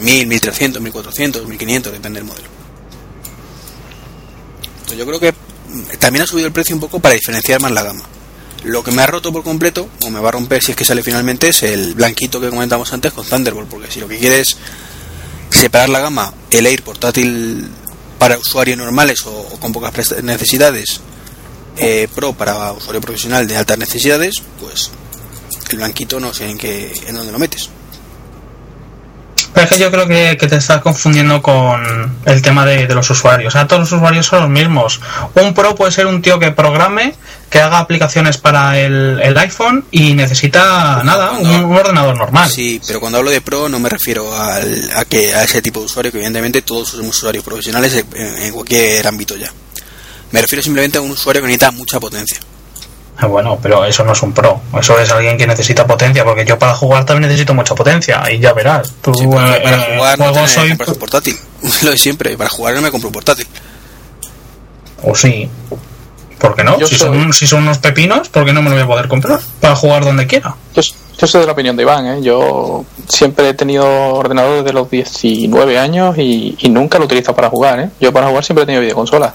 [0.00, 2.46] 1000, 1300, 1400, 1500, depende del modelo.
[4.76, 5.34] Entonces yo creo que
[5.98, 8.04] también ha subido el precio un poco para diferenciar más la gama.
[8.64, 10.84] Lo que me ha roto por completo, o me va a romper si es que
[10.84, 14.56] sale finalmente, es el blanquito que comentamos antes con Thunderbolt, porque si lo que quieres
[15.50, 17.68] separar la gama, el Air portátil
[18.18, 21.00] para usuarios normales o, con pocas necesidades,
[21.76, 24.90] eh, Pro para usuario profesional de altas necesidades, pues
[25.70, 27.70] el blanquito no sé en qué en dónde lo metes.
[29.58, 32.94] Pero es que yo creo que, que te estás confundiendo con el tema de, de
[32.94, 33.52] los usuarios.
[33.52, 35.00] O sea, todos los usuarios son los mismos.
[35.34, 37.16] Un pro puede ser un tío que programe,
[37.50, 42.48] que haga aplicaciones para el, el iPhone y necesita Bueno, nada, un, un ordenador normal.
[42.48, 45.80] Sí, pero cuando hablo de Pro no me refiero al- a que a ese tipo
[45.80, 49.52] de usuario, que evidentemente todos somos usuarios profesionales en, en cualquier ámbito ya.
[50.30, 52.38] Me refiero simplemente a un usuario que necesita mucha potencia.
[53.20, 54.60] Ah, Bueno, pero eso no es un pro.
[54.80, 58.22] Eso es alguien que necesita potencia, porque yo para jugar también necesito mucha potencia.
[58.30, 58.92] Y ya verás.
[59.02, 60.70] Tú, Sí, eh, para eh, jugar no soy.
[60.70, 61.36] un portátil.
[61.82, 63.46] Lo de siempre, para jugar no me compro un portátil.
[65.02, 65.48] O sí.
[66.38, 66.76] ¿Por qué no?
[66.78, 69.08] Si soy- son, si son unos pepinos, ¿por qué no me lo voy a poder
[69.08, 69.40] comprar?
[69.60, 70.54] Para jugar donde quiera.
[70.74, 70.82] Yo,
[71.18, 72.22] yo soy de la opinión de Iván, ¿eh?
[72.22, 77.34] Yo siempre he tenido ordenador desde los 19 años y, y nunca lo he utilizado
[77.34, 77.90] para jugar, ¿eh?
[78.00, 79.34] Yo para jugar siempre he tenido videoconsola.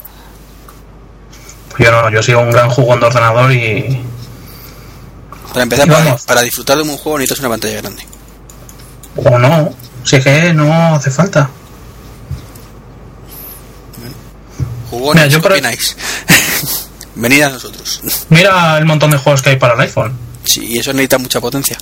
[1.80, 4.02] Yo no, yo soy un gran jugón de ordenador y.
[5.50, 6.22] Para empezar, Y para, vamos.
[6.24, 8.06] para disfrutar de un juego necesitas una pantalla grande.
[9.16, 9.74] O no.
[10.04, 11.50] Si es que no hace falta.
[14.90, 15.72] Jugones, Mira, yo ¿qué para-?
[17.16, 18.02] Venid a nosotros.
[18.30, 20.16] Mira el montón de juegos que hay para el iPhone.
[20.44, 21.78] Sí, y eso necesita mucha potencia.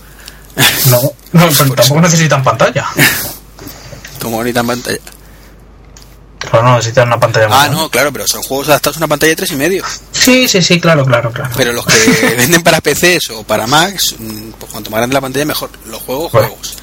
[0.90, 1.02] No,
[1.34, 2.88] no pero tampoco necesitan pantalla.
[4.22, 5.00] Como necesitan pantalla.
[6.50, 9.08] Pero no necesitan una pantalla más Ah, no, claro, pero son juegos adaptados a una
[9.08, 9.84] pantalla de tres y medio.
[10.12, 11.52] Sí, sí, sí, claro, claro, claro.
[11.56, 15.22] Pero los que venden para PCs o para Macs, mm, pues cuanto más grande la
[15.22, 15.70] pantalla, mejor.
[15.86, 16.78] Los juegos, Bueno, juegos.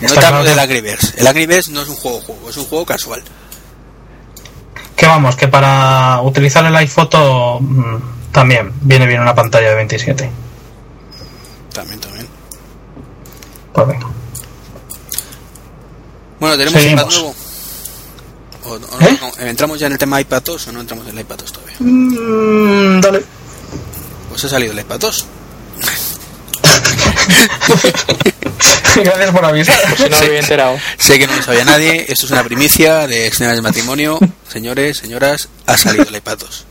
[0.00, 1.14] No te hablo del Birds.
[1.16, 3.22] El Birds no es un juego juego, es un juego casual.
[4.94, 7.96] Que vamos, que para utilizar el iPhoto mm,
[8.32, 10.30] también viene bien una pantalla de 27.
[11.72, 12.28] También, también.
[13.72, 14.06] Pues venga.
[16.40, 17.02] Bueno, ¿tenemos Seguimos.
[17.02, 17.34] iPad nuevo?
[18.68, 18.86] ¿O, o no?
[19.06, 19.18] ¿Eh?
[19.20, 21.52] No, ¿Entramos ya en el tema iPad 2 o no entramos en el iPad 2
[21.52, 21.76] todavía?
[21.80, 23.24] Mm, dale.
[24.28, 25.26] Pues ha salido el iPad 2.
[28.96, 29.80] Gracias por avisar.
[29.88, 30.78] Por si no me había enterado.
[30.98, 34.18] Sé que no lo sabía nadie, esto es una primicia de escenas de matrimonio.
[34.48, 36.64] Señores, señoras, ha salido el iPad 2.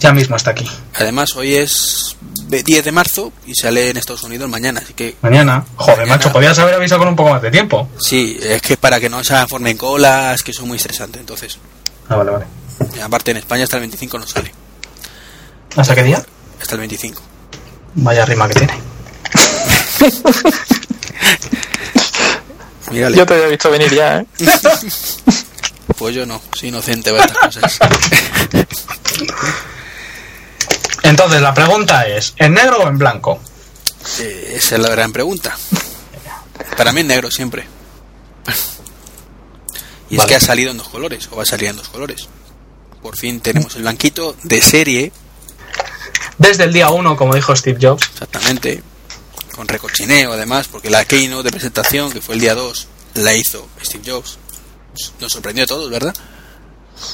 [0.00, 0.68] Ya mismo está aquí.
[0.94, 2.16] Además, hoy es
[2.60, 5.64] 10 de marzo y sale en Estados Unidos mañana, así que Mañana.
[5.76, 6.16] Joder, Mañana.
[6.16, 7.88] macho, podías haber avisado con un poco más de tiempo.
[8.00, 11.18] sí, es que para que no se formen colas, que eso es muy estresante.
[11.20, 11.58] Entonces,
[12.08, 12.44] Ah, vale, vale.
[12.96, 14.52] y aparte en España hasta el 25 no sale,
[15.76, 16.22] ¿Hasta qué día?
[16.60, 17.22] hasta el 25.
[17.94, 18.74] Vaya rima que tiene.
[22.90, 24.26] Mírale, Yo te había visto venir ya, ¿eh?
[25.98, 27.78] pues yo no, soy inocente para estas cosas.
[31.02, 33.40] Entonces, la pregunta es, ¿en negro o en blanco?
[34.20, 35.56] Eh, esa es la gran pregunta.
[36.76, 37.66] Para mí es negro siempre.
[40.10, 42.28] Y es que ha salido en dos colores, o va a salir en dos colores.
[43.02, 45.12] Por fin tenemos el blanquito de serie,
[46.38, 48.10] Desde el día 1, como dijo Steve Jobs.
[48.12, 48.82] exactamente,
[49.56, 53.66] con recochineo además, porque la keynote de presentación, que fue el día 2, la hizo
[53.82, 54.38] Steve Jobs.
[55.20, 56.14] Nos sorprendió a todos, ¿verdad?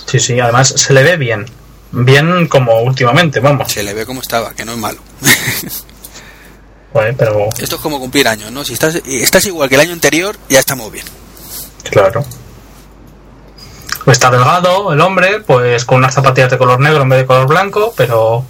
[0.06, 1.46] Sí, sí, además se le ve bien.
[1.90, 3.72] Bien como últimamente, vamos.
[3.72, 5.00] Se le ve como estaba, que no es malo.
[6.92, 8.64] Joder, pero Esto es como cumplir años, ¿no?
[8.64, 11.06] Si estás, estás igual que el año anterior, ya estamos bien.
[11.90, 12.24] claro.
[14.06, 17.46] Está delgado el hombre, pues con unas zapatillas de color negro en vez de color
[17.46, 18.42] blanco, pero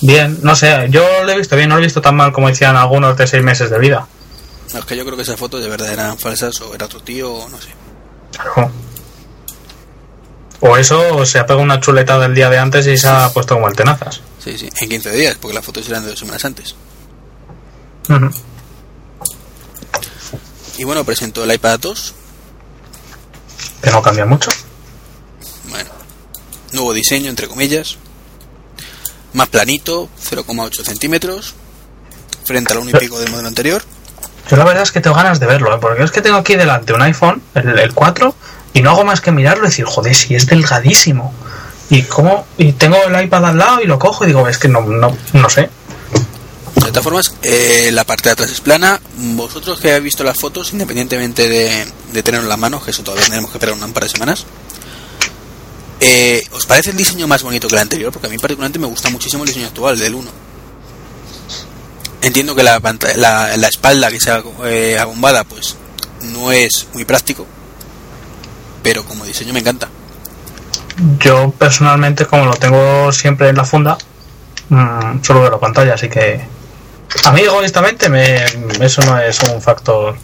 [0.00, 2.48] bien, no sé, yo lo he visto bien, no lo he visto tan mal como
[2.48, 4.08] decían algunos de seis meses de vida.
[4.72, 7.00] No, es que yo creo que esas fotos de verdad eran falsas o era otro
[7.00, 7.68] tío o no sé.
[8.32, 8.72] Claro.
[10.60, 13.30] O eso, o se ha pegado una chuleta del día de antes y se ha
[13.32, 14.20] puesto como tenazas.
[14.42, 16.74] Sí, sí, en 15 días, porque las fotos eran de dos semanas antes.
[20.76, 22.14] Y bueno, presentó el iPad 2.
[23.82, 24.50] Que no cambia mucho.
[25.68, 25.90] Bueno,
[26.72, 27.98] nuevo diseño, entre comillas.
[29.32, 31.54] Más planito, 0,8 centímetros.
[32.44, 33.82] Frente al 1 y pico del modelo anterior.
[34.50, 35.78] Yo la verdad es que tengo ganas de verlo, ¿eh?
[35.80, 38.34] porque es que tengo aquí delante un iPhone, el, el 4,
[38.72, 41.34] y no hago más que mirarlo y decir, joder, si es delgadísimo.
[41.88, 44.68] Y cómo, y tengo el iPad al lado y lo cojo y digo, es que
[44.68, 45.68] no, no, no sé.
[46.76, 49.00] De todas formas, eh, la parte de atrás es plana.
[49.16, 53.02] Vosotros que habéis visto las fotos, independientemente de, de tenerlo en la mano, que eso
[53.02, 54.46] todavía tenemos que esperar un par de semanas,
[56.00, 58.12] eh, ¿os parece el diseño más bonito que el anterior?
[58.12, 60.30] Porque a mí particularmente me gusta muchísimo el diseño actual del 1.
[62.22, 62.80] Entiendo que la,
[63.16, 65.76] la, la espalda que sea eh, abombada, pues
[66.22, 67.46] no es muy práctico,
[68.82, 69.88] pero como diseño me encanta.
[71.18, 73.96] Yo personalmente, como lo tengo siempre en la funda,
[74.68, 76.40] mm, solo veo la pantalla, así que
[77.24, 78.44] a mí egoístamente me,
[78.80, 80.16] eso no es un factor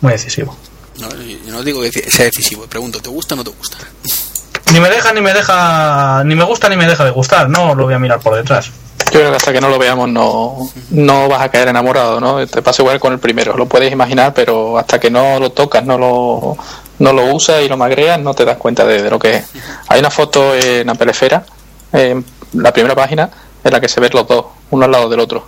[0.00, 0.56] muy decisivo.
[1.00, 3.78] No, yo no digo que sea decisivo, pregunto, ¿te gusta o no te gusta?
[4.72, 7.74] Ni me deja, ni me deja, ni me gusta, ni me deja de gustar, no
[7.74, 8.70] lo voy a mirar por detrás.
[9.12, 12.44] Yo creo que hasta que no lo veamos no, no vas a caer enamorado, ¿no?
[12.46, 15.84] Te pasa igual con el primero, lo puedes imaginar, pero hasta que no lo tocas,
[15.84, 16.56] no lo,
[16.98, 19.44] no lo usas y lo magreas, no te das cuenta de, de lo que es.
[19.88, 21.44] Hay una foto en Apple Esfera,
[21.92, 23.30] en la primera página,
[23.62, 25.46] en la que se ven los dos, uno al lado del otro.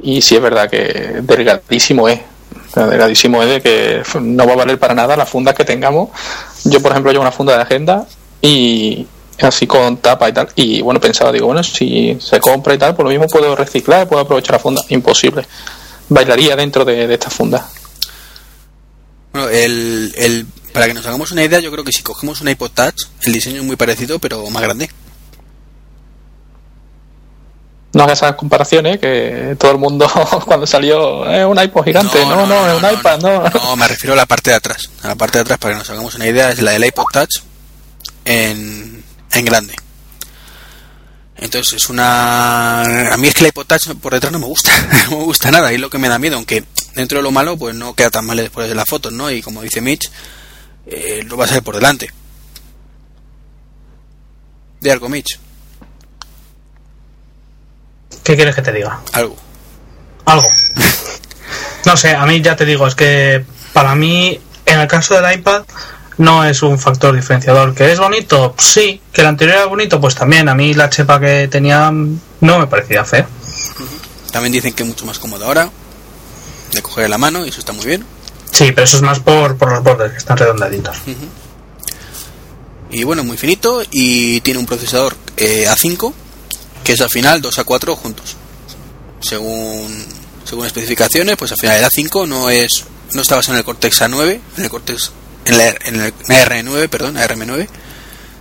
[0.00, 2.20] Y sí es verdad que delgadísimo es.
[2.74, 6.08] Delgadísimo es de que no va a valer para nada las fundas que tengamos.
[6.64, 8.06] Yo, por ejemplo, llevo una funda de agenda
[8.40, 9.06] y
[9.40, 10.48] así con tapa y tal.
[10.56, 14.08] Y bueno, pensaba, digo, bueno, si se compra y tal, por lo mismo puedo reciclar,
[14.08, 14.82] puedo aprovechar la funda.
[14.88, 15.46] Imposible.
[16.08, 17.68] Bailaría dentro de, de esta funda.
[19.34, 22.70] El, el, para que nos hagamos una idea, yo creo que si cogemos un iPod
[22.70, 24.90] Touch, el diseño es muy parecido, pero más grande.
[27.94, 30.10] No hagas esas comparaciones que todo el mundo
[30.46, 32.24] cuando salió es un iPod gigante.
[32.24, 33.48] No, no, es un iPad, no.
[33.50, 34.88] No, me refiero a la parte de atrás.
[35.02, 37.04] A la parte de atrás, para que nos hagamos una idea, es la del iPod
[37.12, 37.42] Touch
[38.24, 39.74] en, en grande.
[41.36, 43.12] Entonces es una...
[43.12, 44.70] A mí es que el iPod Touch por detrás no me gusta.
[45.10, 45.70] no me gusta nada.
[45.70, 46.36] Y es lo que me da miedo.
[46.36, 49.30] Aunque dentro de lo malo, pues no queda tan mal después de las fotos, ¿no?
[49.30, 50.10] Y como dice Mitch,
[50.86, 52.10] eh, lo va a ser por delante.
[54.80, 55.38] De algo, Mitch.
[58.24, 59.00] ¿Qué quieres que te diga?
[59.12, 59.36] Algo.
[60.26, 60.48] Algo.
[61.84, 65.38] No sé, a mí ya te digo, es que para mí, en el caso del
[65.38, 65.64] iPad,
[66.18, 67.74] no es un factor diferenciador.
[67.74, 68.54] ¿Que es bonito?
[68.58, 69.00] Sí.
[69.12, 70.00] ¿Que el anterior era bonito?
[70.00, 70.48] Pues también.
[70.48, 73.26] A mí la chepa que tenía no me parecía fea.
[74.30, 75.70] También dicen que es mucho más cómodo ahora.
[76.72, 78.04] De coger la mano, y eso está muy bien.
[78.52, 80.96] Sí, pero eso es más por, por los bordes, que están redondaditos.
[82.90, 86.12] Y bueno, muy finito y tiene un procesador eh, A5
[86.84, 88.36] que es al final 2 a 4 juntos.
[89.20, 90.06] Según
[90.44, 94.02] según especificaciones, pues al final el A5 no es no está basado en el Cortex
[94.02, 95.12] A9, en el Cortex
[95.44, 97.68] en la, en el AR9, perdón, ARM9,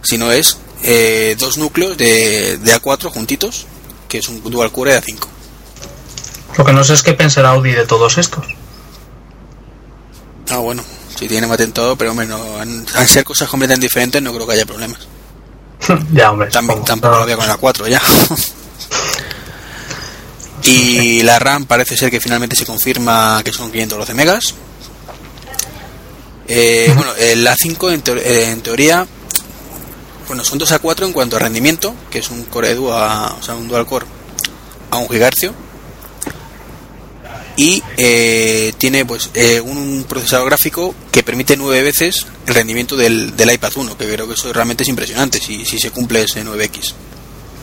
[0.04, 3.66] sino es eh, dos núcleos de, de A4 juntitos,
[4.08, 5.28] que es un dual core de A5.
[6.58, 8.46] Lo que no sé es qué pensará Audi de todos estos.
[10.52, 10.84] Ah, bueno,
[11.18, 14.66] si tiene matentado, pero hombre, no, al ser cosas completamente diferentes no creo que haya
[14.66, 15.00] problemas.
[16.14, 16.50] ya, hombre.
[16.50, 18.02] También, tampoco No, lo había con la 4 ya.
[20.64, 24.54] y la RAM parece ser que finalmente se confirma que son 512 megas.
[26.48, 29.08] Eh, bueno, el A5 en, teo- eh, en teoría,
[30.28, 33.44] bueno, son 2 a 4 en cuanto a rendimiento, que es un core dual, o
[33.44, 34.06] sea, un dual core
[34.92, 35.52] a 1 GHz.
[37.62, 43.38] Y eh, tiene pues eh, un procesador gráfico que permite nueve veces el rendimiento del,
[43.38, 46.44] del iPad 1, que creo que eso realmente es impresionante si, si se cumple ese
[46.44, 46.96] 9X.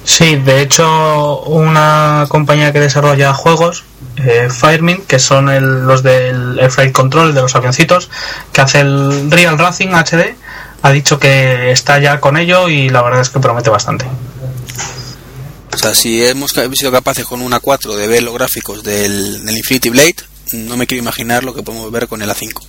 [0.04, 3.82] Sí, de hecho, una compañía que desarrolla juegos,
[4.18, 5.46] eh, Firemint, que son
[5.84, 8.08] los del el Flight Control, de los avioncitos,
[8.52, 10.36] que hace el Real Racing HD,
[10.80, 14.06] ha dicho que está ya con ello y la verdad es que promete bastante.
[15.78, 19.56] O sea, si hemos sido capaces con una 4 de ver los gráficos del, del
[19.56, 20.16] Infinity Blade,
[20.54, 22.60] no me quiero imaginar lo que podemos ver con el A5.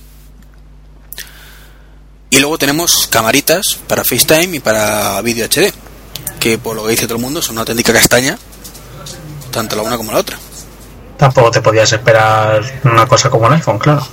[2.30, 5.72] Y luego tenemos camaritas para FaceTime y para vídeo HD,
[6.38, 8.38] que por lo que dice todo el mundo son una auténtica castaña,
[9.50, 10.38] tanto la una como la otra.
[11.16, 14.06] Tampoco te podías esperar una cosa como el iPhone, claro.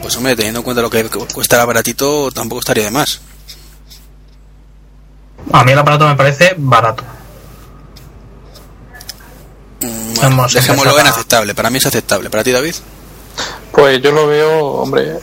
[0.00, 3.20] Pues hombre, teniendo en cuenta lo que cu- cuesta el aparatito, tampoco estaría de más.
[5.52, 7.02] A mí el aparato me parece barato.
[10.14, 11.54] Bueno, dejémoslo en aceptable.
[11.54, 12.30] Para mí es aceptable.
[12.30, 12.74] ¿Para ti, David?
[13.72, 15.18] Pues yo lo veo, hombre,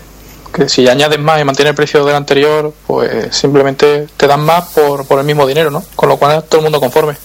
[0.54, 4.70] que si añades más y mantienes el precio del anterior, pues simplemente te dan más
[4.70, 5.84] por, por el mismo dinero, ¿no?
[5.96, 7.16] Con lo cual todo el mundo conforme.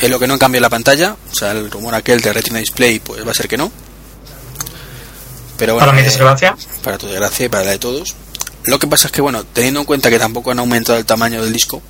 [0.00, 1.16] Es lo que no cambia la pantalla.
[1.32, 3.72] O sea, el rumor aquel de Retina Display, pues va a ser que no.
[5.56, 6.56] Pero bueno, Para mi eh, desgracia.
[6.84, 8.14] para tu desgracia y para la de todos.
[8.64, 11.42] Lo que pasa es que, bueno, teniendo en cuenta que tampoco han aumentado el tamaño
[11.42, 11.82] del disco,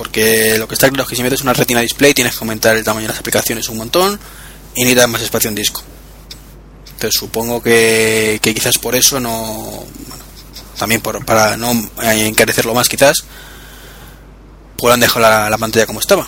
[0.00, 2.74] porque lo que está claro es que si metes una retina display tienes que aumentar
[2.74, 4.18] el tamaño de las aplicaciones un montón
[4.74, 5.82] y necesitas más espacio en disco.
[6.94, 9.84] Entonces supongo que, que quizás por eso no.
[10.08, 10.24] Bueno,
[10.78, 11.72] también por, para no
[12.02, 13.24] encarecerlo más, quizás,
[14.78, 16.26] pues han dejado la, la pantalla como estaba.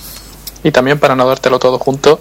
[0.62, 2.20] Y también para no dártelo todo junto,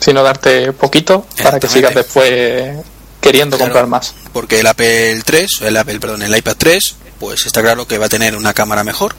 [0.00, 2.76] sino darte poquito para que sigas después
[3.20, 3.70] queriendo Claro.
[3.70, 4.14] comprar más.
[4.32, 8.06] Porque el Apple 3, el Apple, perdón, el iPad 3, pues está claro que va
[8.06, 9.14] a tener una cámara mejor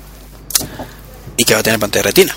[1.39, 2.35] y que va a tener pantalla retina.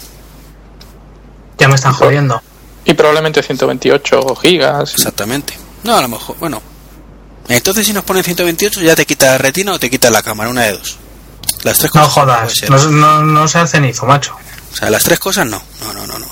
[1.59, 2.40] Ya me están jodiendo.
[2.84, 4.94] Y probablemente 128 gigas.
[4.94, 5.55] Exactamente.
[5.84, 6.62] No, a lo mejor, bueno.
[7.48, 10.48] Entonces si nos ponen 128 ya te quita la retina o te quita la cámara,
[10.50, 10.98] una de dos.
[11.64, 12.14] Las tres No cosas.
[12.24, 12.55] puede jodas.
[12.70, 14.36] No, no, no se hacen hizo, macho.
[14.72, 15.61] O sea, las tres cosas no.
[15.82, 16.26] No, no, no, no.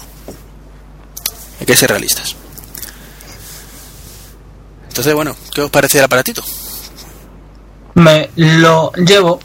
[1.58, 2.36] Hay que ser realistas.
[4.88, 6.42] Entonces, bueno, ¿qué os parece el aparatito?
[7.94, 9.40] Me lo llevo.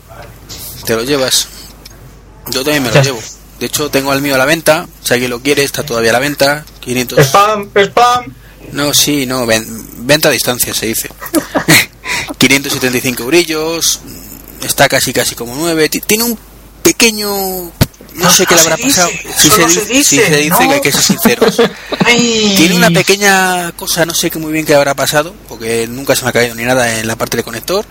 [0.85, 1.47] Te lo llevas.
[2.51, 3.19] Yo también me lo llevo.
[3.59, 4.87] De hecho, tengo el mío a la venta.
[5.03, 6.65] Si alguien lo quiere, está todavía a la venta.
[6.81, 7.19] 500.
[7.27, 8.25] Spam, spam.
[8.71, 9.65] No, sí, no, ven-
[10.07, 11.09] venta a distancia se dice.
[12.37, 13.99] 575 eurillos,
[14.63, 16.37] está casi casi como 9, ti- tiene un
[16.83, 17.71] pequeño...
[18.15, 19.09] No sé No, qué le no habrá pasado.
[19.37, 20.59] Si se, no di- se dice, si se dice no.
[20.69, 21.61] que hay que ser sinceros.
[22.05, 22.53] Ay.
[22.57, 26.23] Tiene una pequeña cosa, no sé qué muy bien qué habrá pasado, porque nunca se
[26.23, 27.85] me ha caído ni nada en la parte del conector,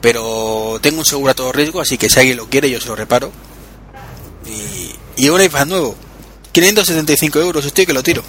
[0.00, 2.86] pero tengo un seguro a todo riesgo, así que si alguien lo quiere yo se
[2.88, 3.32] lo reparo.
[4.48, 5.94] Y, y un iPad nuevo,
[6.52, 8.22] 575 euros, estoy que lo tiro.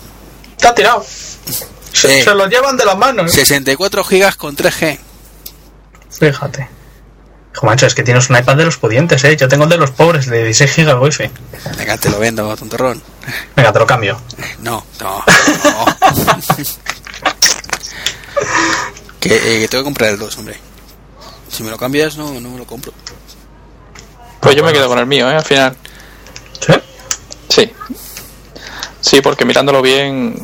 [0.57, 1.03] Está tirado.
[1.93, 2.23] Se, Eh.
[2.23, 3.31] se lo llevan de las manos.
[3.31, 4.99] 64 gigas con 3G.
[6.11, 6.67] Fíjate.
[7.55, 9.35] Hijo, macho, es que tienes un iPad de los pudientes, ¿eh?
[9.35, 11.29] Yo tengo el de los pobres, de 16 GB wifi.
[11.77, 13.01] Venga, te lo vendo, tontorrón.
[13.55, 14.19] Venga, te lo cambio.
[14.61, 15.23] No, no,
[15.63, 15.85] no.
[19.19, 20.57] que, eh, que tengo que comprar el 2, hombre.
[21.49, 22.93] Si me lo cambias, no, no me lo compro.
[24.39, 25.35] Pues yo me quedo con el mío, ¿eh?
[25.35, 25.75] Al final.
[26.59, 26.73] ¿Sí?
[27.49, 27.71] Sí.
[29.01, 30.35] Sí, porque mirándolo bien,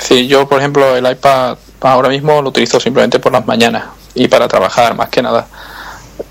[0.00, 3.84] sí, yo por ejemplo el iPad ahora mismo lo utilizo simplemente por las mañanas
[4.14, 5.46] y para trabajar más que nada.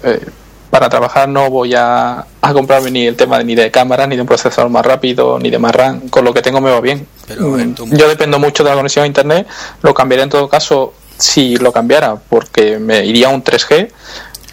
[0.04, 0.24] Eh,
[0.70, 4.16] para trabajar no voy a, a comprarme ni el tema de, ni de cámara, ni
[4.16, 6.10] de un procesador más rápido, ni de más RAM.
[6.10, 7.08] Con lo que tengo me va bien.
[7.26, 9.48] Pero en tu- Yo dependo mucho de la conexión a internet.
[9.82, 13.90] Lo cambiaría en todo caso si lo cambiara, porque me iría a un 3G.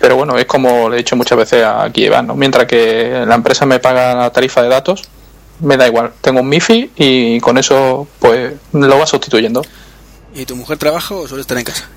[0.04, 2.34] Pero bueno, es como le he dicho muchas veces aquí Iván, ¿no?
[2.34, 5.02] Mientras que la empresa me paga la tarifa de datos,
[5.60, 6.12] me da igual.
[6.20, 9.64] Tengo un MIFI y con eso pues lo va sustituyendo.
[10.34, 11.88] ¿Y tu mujer trabaja o suele estar en casa?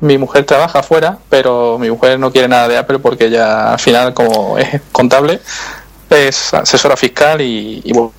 [0.00, 3.78] Mi mujer trabaja afuera, pero mi mujer no quiere nada de Apple porque ella al
[3.78, 5.38] final como es contable,
[6.08, 8.14] es asesora fiscal y, y bueno,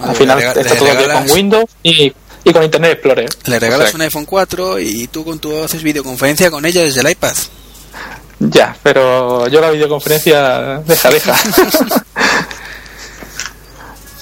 [0.00, 2.10] Ah, al final le está le todo día regalas- con Windows y,
[2.42, 3.28] y con Internet Explorer.
[3.44, 6.80] Le regalas O sea, un iPhone 4 y tú con tu haces videoconferencia con ella
[6.82, 7.34] desde el iPad.
[8.40, 11.34] Ya, pero yo la videoconferencia, deja, deja.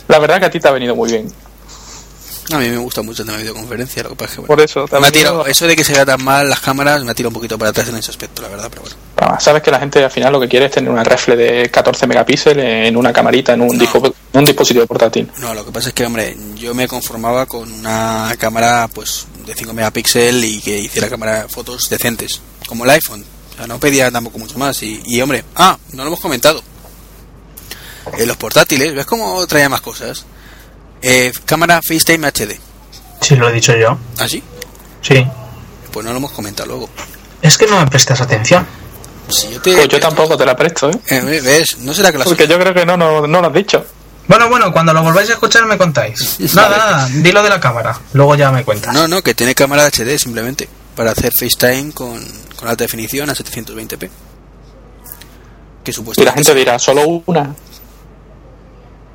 [0.08, 1.32] la verdad que a ti te ha venido muy bien.
[2.52, 4.86] A mí me gusta mucho de videoconferencia, lo que pasa es que bueno, Por eso
[5.00, 7.34] me tirado- eso de que se vea tan mal las cámaras me ha tirado un
[7.34, 8.96] poquito para atrás en ese aspecto, la verdad, pero bueno.
[9.16, 11.68] Ah, Sabes que la gente al final lo que quiere es tener una refle de
[11.72, 13.82] 14 megapíxeles en una camarita, en un, No.
[13.84, 15.28] disco- en un dispositivo portátil.
[15.40, 19.52] No, lo que pasa es que, hombre, yo me conformaba con una cámara pues de
[19.52, 23.24] 5 megapíxeles y que hiciera cámara fotos decentes, como el iPhone.
[23.56, 24.82] O sea, no pedía tampoco mucho más.
[24.82, 26.62] Y, y, hombre, ah, no lo hemos comentado.
[28.18, 30.26] En los portátiles, ¿ves cómo traía más cosas?
[31.00, 32.58] Eh, cámara FaceTime HD.
[33.20, 33.98] Sí, lo he dicho yo.
[34.18, 34.42] ¿Ah, sí?
[35.02, 35.26] Sí.
[35.90, 36.90] Pues no lo hemos comentado luego.
[37.42, 38.66] Es que no me prestas atención.
[39.28, 41.00] Si yo te, Pues yo tampoco te la presto, ¿eh?
[41.08, 41.78] Eh, ¿Ves?
[41.78, 43.84] ¿No será que las Porque yo creo que no, no, no lo has dicho.
[44.28, 46.38] Bueno, bueno, cuando lo volváis a escuchar me contáis.
[46.54, 47.98] Nada, nada, dilo de la cámara.
[48.12, 48.92] Luego ya me cuentas.
[48.92, 52.24] No, no, que tiene cámara HD simplemente para hacer FaceTime con,
[52.56, 54.10] con alta definición a 720p.
[55.84, 57.54] Que Y supuestamente la gente dirá, solo una.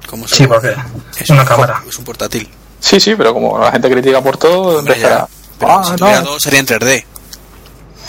[0.07, 0.75] ¿cómo Sí, porque
[1.19, 1.83] es una un- cámara.
[1.87, 2.47] Es un portátil.
[2.79, 5.21] Sí, sí, pero como la gente critica por todo, Hombre, empezará.
[5.21, 5.27] ya.
[5.59, 5.95] Pero "Ah, si no".
[5.97, 7.05] tuviera dos sería en 3D.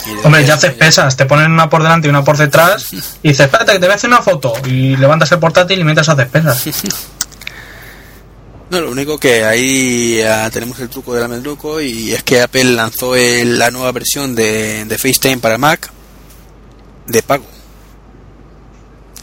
[0.06, 2.92] Y de- Hombre, ya haces pesas, te ponen una por delante y una por detrás
[3.22, 5.84] y dices, espérate que te voy a hacer una foto y levantas el portátil y
[5.84, 6.64] mientras haces pesas.
[8.72, 12.64] No, lo único que ahí ya tenemos el truco del almendruco y es que Apple
[12.64, 15.90] lanzó el- la nueva versión de, de FaceTime para Mac
[17.06, 17.44] de pago.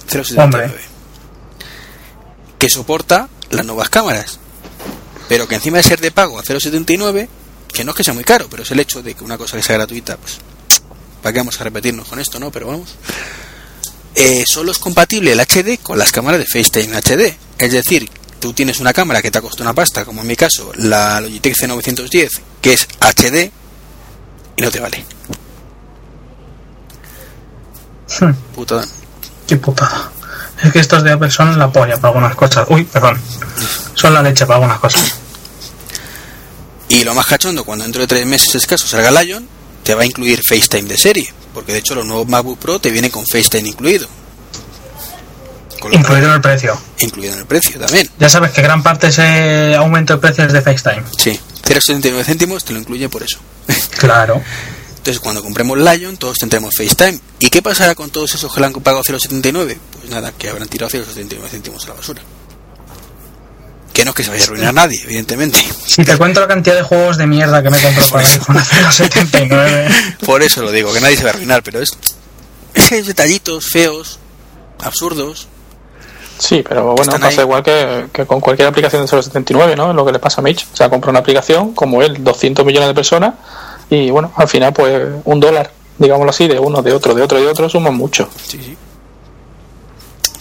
[0.07, 0.37] 0.79.
[0.43, 0.71] Hombre.
[2.59, 4.37] Que soporta las nuevas cámaras.
[5.27, 7.27] Pero que encima de ser de pago a 0.79,
[7.73, 9.57] que no es que sea muy caro, pero es el hecho de que una cosa
[9.57, 10.37] que sea gratuita, pues,
[11.23, 12.51] ¿para qué vamos a repetirnos con esto, no?
[12.51, 12.95] Pero vamos.
[14.13, 17.35] Eh, solo es compatible el HD con las cámaras de FaceTime HD.
[17.57, 18.09] Es decir,
[18.39, 21.21] tú tienes una cámara que te ha costado una pasta, como en mi caso, la
[21.21, 22.29] Logitech C910,
[22.61, 23.51] que es HD,
[24.55, 25.05] y no te vale.
[28.19, 28.83] Hmm, Puta.
[29.47, 30.11] qué putada.
[30.63, 32.65] Es que estos de Apple son la polla para algunas cosas.
[32.69, 33.17] Uy, perdón.
[33.93, 35.15] Son la leche para algunas cosas.
[36.89, 39.47] Y lo más cachondo, cuando dentro de tres meses escasos salga Lion,
[39.83, 42.89] te va a incluir FaceTime de serie, porque de hecho los nuevos MacBook Pro te
[42.89, 44.07] vienen con FaceTime incluido.
[45.79, 46.79] Con Incluido en el precio.
[46.99, 48.09] incluido en el precio también.
[48.19, 51.03] Ya sabes que gran parte de ese aumento de precios es de FaceTime.
[51.17, 53.39] Sí, 0,79 céntimos te lo incluye por eso.
[53.99, 54.41] Claro.
[54.89, 57.19] Entonces, cuando compremos Lion, todos tendremos FaceTime.
[57.39, 59.77] ¿Y qué pasará con todos esos que le han pagado 0,79?
[59.99, 62.21] Pues nada, que habrán tirado 0,79 céntimos a la basura.
[63.93, 65.63] Que no es que se vaya a arruinar nadie, evidentemente.
[65.85, 68.63] Si te cuento la cantidad de juegos de mierda que me compro para iPhone a
[68.63, 70.17] 0.79.
[70.25, 71.89] Por eso lo digo, que nadie se va a arruinar, pero es.
[72.73, 74.19] Es que hay detallitos feos,
[74.79, 75.47] absurdos.
[76.39, 77.45] Sí, pero bueno, pasa ahí.
[77.45, 79.89] igual que, que con cualquier aplicación de 079, ¿no?
[79.89, 80.67] Es lo que le pasa a Mitch.
[80.71, 83.33] O sea, compra una aplicación como él, 200 millones de personas,
[83.89, 87.39] y bueno, al final, pues un dólar, digámoslo así, de uno, de otro, de otro,
[87.39, 88.29] de otro, suman mucho.
[88.41, 88.77] Sí, sí.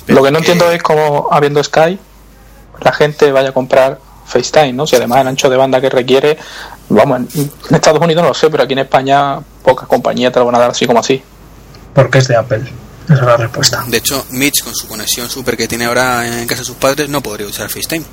[0.07, 1.99] lo que no entiendo es cómo, habiendo Sky,
[2.80, 4.86] la gente vaya a comprar FaceTime, ¿no?
[4.86, 6.38] Si además el ancho de banda que requiere,
[6.90, 10.38] vamos, en en Estados Unidos no lo sé, pero aquí en España pocas compañías te
[10.38, 11.20] lo van a dar así como así.
[11.92, 12.62] Porque es de Apple.
[13.09, 13.84] Esa es la respuesta.
[13.86, 17.09] De hecho, Mitch, con su conexión super que tiene ahora en casa de sus padres,
[17.09, 18.04] no podría usar FaceTime.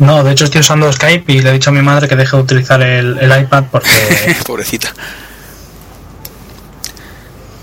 [0.00, 2.36] No, de hecho estoy usando Skype y le he dicho a mi madre que deje
[2.36, 4.36] de utilizar el, el iPad porque...
[4.46, 4.92] Pobrecita.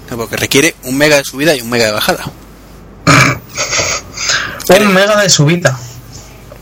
[0.10, 2.24] No, porque requiere un mega de subida y un mega de bajada.
[4.70, 5.78] un mega de subida.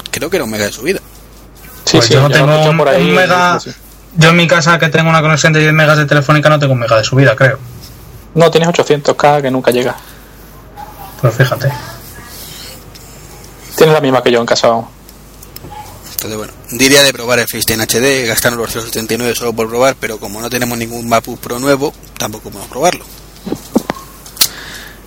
[0.09, 0.99] Creo que era un mega de subida.
[1.85, 3.59] Sí, Pues sí, yo no tengo un, por ahí, un mega...
[4.15, 6.73] Yo en mi casa que tengo una conexión de 10 megas de telefónica no tengo
[6.73, 7.59] un mega de subida, creo.
[8.35, 9.95] No, tienes 800k que nunca llega.
[11.21, 11.71] Pues fíjate.
[13.75, 14.67] Tienes la misma que yo en casa.
[14.67, 14.85] vamos.
[16.11, 20.19] Entonces, bueno, diría de probar el FaceTime HD, gastarnos los 079 solo por probar, pero
[20.19, 23.05] como no tenemos ningún MacBook Pro nuevo, tampoco podemos probarlo.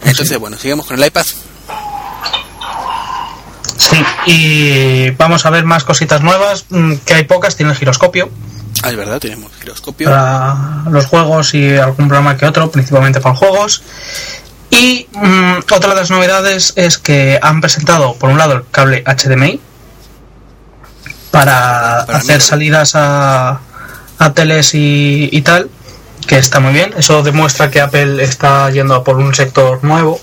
[0.03, 1.27] Entonces, bueno, sigamos con el iPad.
[3.77, 8.31] Sí, y vamos a ver más cositas nuevas, mm, que hay pocas, tiene el giroscopio
[8.83, 10.09] Ah, es verdad, tenemos giroscopio.
[10.09, 13.83] para los juegos y algún programa que otro, principalmente para juegos.
[14.71, 19.05] Y mm, otra de las novedades es que han presentado, por un lado, el cable
[19.05, 19.61] HDMI
[21.31, 23.61] para, Para hacer mí, salidas a,
[24.19, 25.71] a teles y, y tal,
[26.27, 26.95] que está muy bien.
[26.97, 30.21] Eso demuestra que Apple está yendo a por un sector nuevo,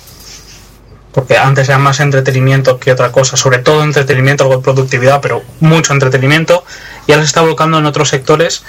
[1.11, 5.41] porque antes era más entretenimiento que otra cosa, sobre todo entretenimiento, algo de productividad, pero
[5.59, 6.63] mucho entretenimiento,
[7.07, 8.63] y ahora se está volcando en otros sectores.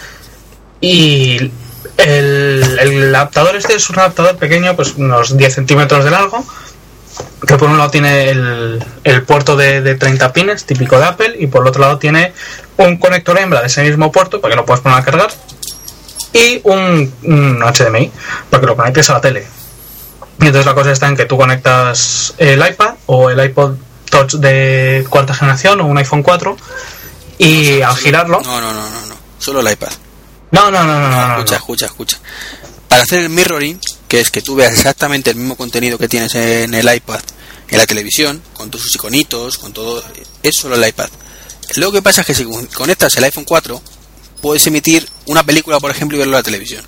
[0.80, 1.52] Y
[1.98, 6.44] el, adaptador este es un adaptador pequeño, pues unos 10 centímetros de largo,
[7.46, 11.46] que por un lado tiene el, puerto de, de 30 pines, típico de Apple, y
[11.48, 12.32] por el otro lado tiene
[12.78, 15.30] un conector hembra de ese mismo puerto, para que lo puedas poner a cargar,
[16.32, 17.12] y un
[17.60, 18.10] HDMI,
[18.48, 19.59] para que lo conectes a la tele.
[20.40, 23.74] Y entonces la cosa está en que tú conectas el iPad o el iPod
[24.10, 26.56] Touch de cuarta generación o un iPhone 4
[27.38, 28.40] y al girarlo...
[28.40, 29.14] No, no, no, no, no.
[29.38, 29.90] Solo el iPad.
[30.50, 32.18] No, no, no, no, no, escucha, escucha, escucha.
[32.88, 33.78] Para hacer el mirroring,
[34.08, 37.20] que es que tú veas exactamente el mismo contenido que tienes en el iPad,
[37.68, 40.02] en la televisión, con todos sus iconitos, con todo,
[40.42, 41.08] es solo el iPad.
[41.76, 43.80] Lo que pasa es que si conectas el iPhone 4,
[44.40, 46.84] puedes emitir una película, por ejemplo, y verlo en la televisión.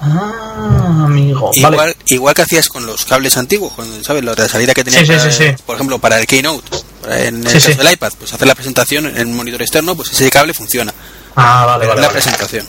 [0.00, 1.50] Ah, amigo.
[1.54, 1.96] Igual, Vale.
[2.06, 4.24] igual que hacías con los cables antiguos, cuando, ¿sabes?
[4.24, 5.62] La de salida que tenías, Sí, sí, para- sí, sí.
[5.66, 6.78] por ejemplo, para el Keynote,
[7.08, 10.30] en el caso del iPad, pues hacer la presentación en un monitor externo, pues ese
[10.30, 10.92] cable funciona.
[11.36, 12.00] Ah, vale, vale.
[12.00, 12.66] la Vale, presentación.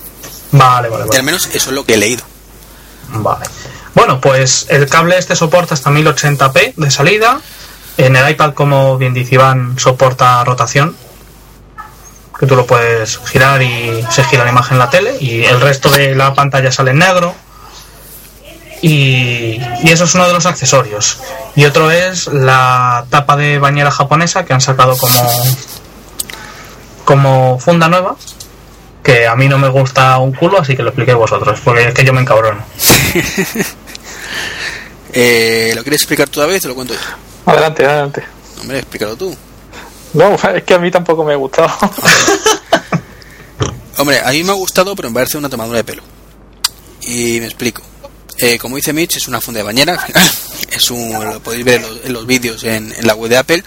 [0.51, 1.05] vale, vale.
[1.11, 2.23] Y al menos eso es lo que he leído.
[3.09, 3.45] Vale.
[3.95, 7.41] Bueno, pues el cable este soporta hasta 1080p de salida.
[7.97, 10.95] En el iPad, como bien dice Iván, soporta rotación.
[12.39, 15.17] Que tú lo puedes girar y se gira la imagen en la tele.
[15.19, 17.35] Y el resto de la pantalla sale en negro.
[18.81, 21.19] Y, y eso es uno de los accesorios.
[21.55, 25.29] Y otro es la tapa de bañera japonesa que han sacado como,
[27.03, 28.15] como funda nueva.
[29.03, 31.93] Que a mí no me gusta un culo, así que lo expliquéis vosotros, porque es
[31.93, 32.63] que yo me encabrono.
[35.11, 37.51] Eh, ¿Lo quieres explicar tú a vez o lo cuento yo?
[37.51, 38.23] Adelante, adelante.
[38.61, 39.35] Hombre, explícalo tú.
[40.13, 41.69] No, es que a mí tampoco me ha gustado.
[43.97, 46.03] Hombre, a mí me ha gustado, pero me parece una tomadura de pelo.
[47.01, 47.81] Y me explico.
[48.37, 49.97] Eh, como dice Mitch, es una funda de bañera.
[50.71, 53.37] es un, lo podéis ver en los, en los vídeos en, en la web de
[53.37, 53.63] Apple.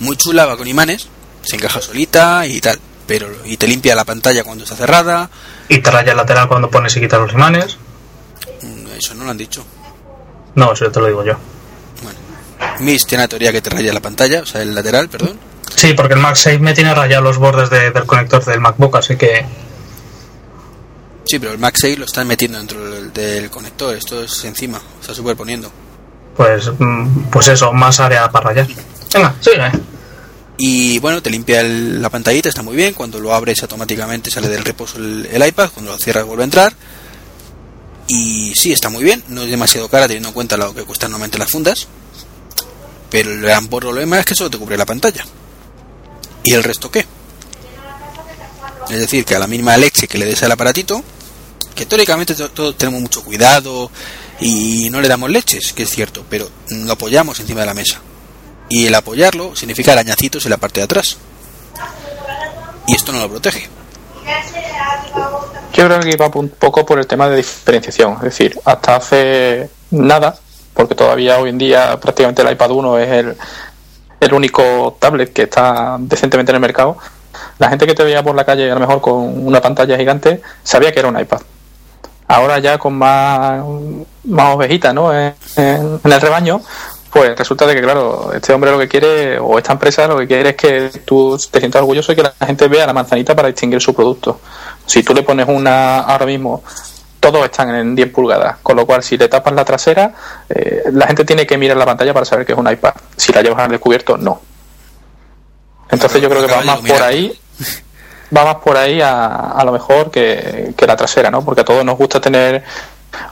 [0.00, 1.06] Muy chula, va con imanes.
[1.42, 2.80] Se encaja solita y tal.
[3.06, 5.30] Pero, y te limpia la pantalla cuando está cerrada.
[5.68, 7.76] Y te raya el lateral cuando pones y quitas los imanes.
[8.62, 9.64] Mm, Eso no lo han dicho.
[10.56, 11.34] No, eso te lo digo yo.
[12.80, 15.38] Mitch tiene la teoría que te raya la pantalla, o sea, el lateral, perdón.
[15.74, 19.16] Sí, porque el MagSafe me tiene rayado los bordes de- del conector del MacBook, así
[19.16, 19.44] que
[21.28, 23.96] Sí, pero el MagSafe lo están metiendo dentro del, del conector.
[23.96, 25.70] Esto es encima, está superponiendo.
[26.36, 28.68] pues mm, pues eso, más área para rayar.
[29.12, 29.70] Venga, sigue.
[30.58, 32.94] Y bueno, te limpia el- la pantallita, está muy bien.
[32.94, 35.70] Cuando lo abres automáticamente sale del reposo el, el iPad.
[35.74, 36.72] Cuando lo cierras vuelve a entrar.
[38.06, 39.24] Y sí, está muy bien.
[39.28, 41.88] No es demasiado cara teniendo en cuenta lo que cuestan normalmente las fundas.
[43.10, 45.24] Pero el gran problema es que solo te cubre la pantalla.
[46.42, 47.06] ¿Y el resto qué?
[48.88, 51.02] Es decir, que a la mínima leche que le des al aparatito,
[51.74, 53.90] que teóricamente to- todos tenemos mucho cuidado
[54.40, 58.00] y no le damos leches, que es cierto, pero lo apoyamos encima de la mesa.
[58.68, 61.16] Y el apoyarlo significa arañacitos en la parte de atrás.
[62.86, 63.68] Y esto no lo protege.
[65.72, 68.14] Yo creo que iba un poco por el tema de diferenciación.
[68.16, 70.38] Es decir, hasta hace nada,
[70.76, 73.36] porque todavía hoy en día prácticamente el iPad 1 es el,
[74.20, 76.96] el único tablet que está decentemente en el mercado.
[77.58, 80.42] La gente que te veía por la calle, a lo mejor con una pantalla gigante,
[80.62, 81.40] sabía que era un iPad.
[82.28, 83.62] Ahora ya con más,
[84.24, 85.12] más ovejitas ¿no?
[85.14, 86.60] en, en- el rebaño,
[87.10, 90.26] pues resulta de que, claro, este hombre lo que quiere, o esta empresa lo que
[90.26, 93.48] quiere es que tú te sientas orgulloso y que la gente vea la manzanita para
[93.48, 94.40] distinguir su producto.
[94.84, 96.62] Si tú le pones una ahora mismo,
[97.20, 100.12] todos están en 10 pulgadas, con lo cual si le tapas la trasera,
[100.48, 102.94] eh, la gente tiene que mirar la pantalla para saber que es un iPad.
[103.16, 104.40] Si la llevas al descubierto, no.
[105.90, 107.38] Entonces yo creo que va más por ahí,
[108.36, 111.44] va más por ahí a, a lo mejor que, que la trasera, ¿no?
[111.44, 112.64] Porque a todos nos gusta tener,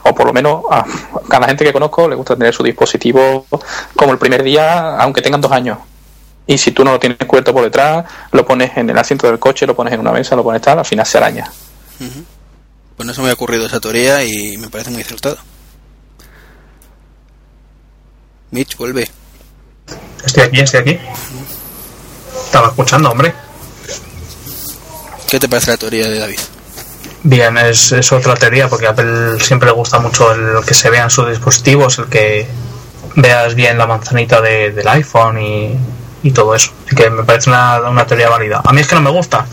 [0.04, 0.84] o por lo menos a,
[1.30, 3.46] a la gente que conozco le gusta tener su dispositivo
[3.96, 5.78] como el primer día, aunque tengan dos años.
[6.46, 9.38] Y si tú no lo tienes cubierto por detrás, lo pones en el asiento del
[9.38, 11.50] coche, lo pones en una mesa, lo pones tal, al final se araña.
[12.96, 15.36] Pues no se me ha ocurrido esa teoría y me parece muy acertada.
[18.50, 19.10] Mitch, vuelve.
[20.24, 20.98] Estoy aquí, estoy aquí.
[22.44, 23.34] Estaba escuchando, hombre.
[25.28, 26.38] ¿Qué te parece la teoría de David?
[27.24, 30.90] Bien, es, es otra teoría porque a Apple siempre le gusta mucho el que se
[30.90, 32.46] vean sus dispositivos, el que
[33.16, 35.76] veas bien la manzanita de- del iPhone y,
[36.22, 36.72] y todo eso.
[36.86, 38.60] Así que me parece una, una teoría válida.
[38.64, 39.46] A mí es que no me gusta.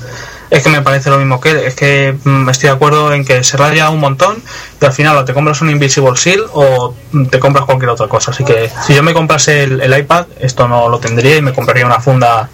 [0.52, 1.58] Es que me parece lo mismo que él.
[1.60, 4.44] Es que mm, estoy de acuerdo en que se raya un montón
[4.80, 8.08] y al final o te compras un Invisible Seal o mm, te compras cualquier otra
[8.08, 8.32] cosa.
[8.32, 11.54] Así que si yo me comprase el, el iPad, esto no lo tendría y me
[11.54, 12.50] compraría una funda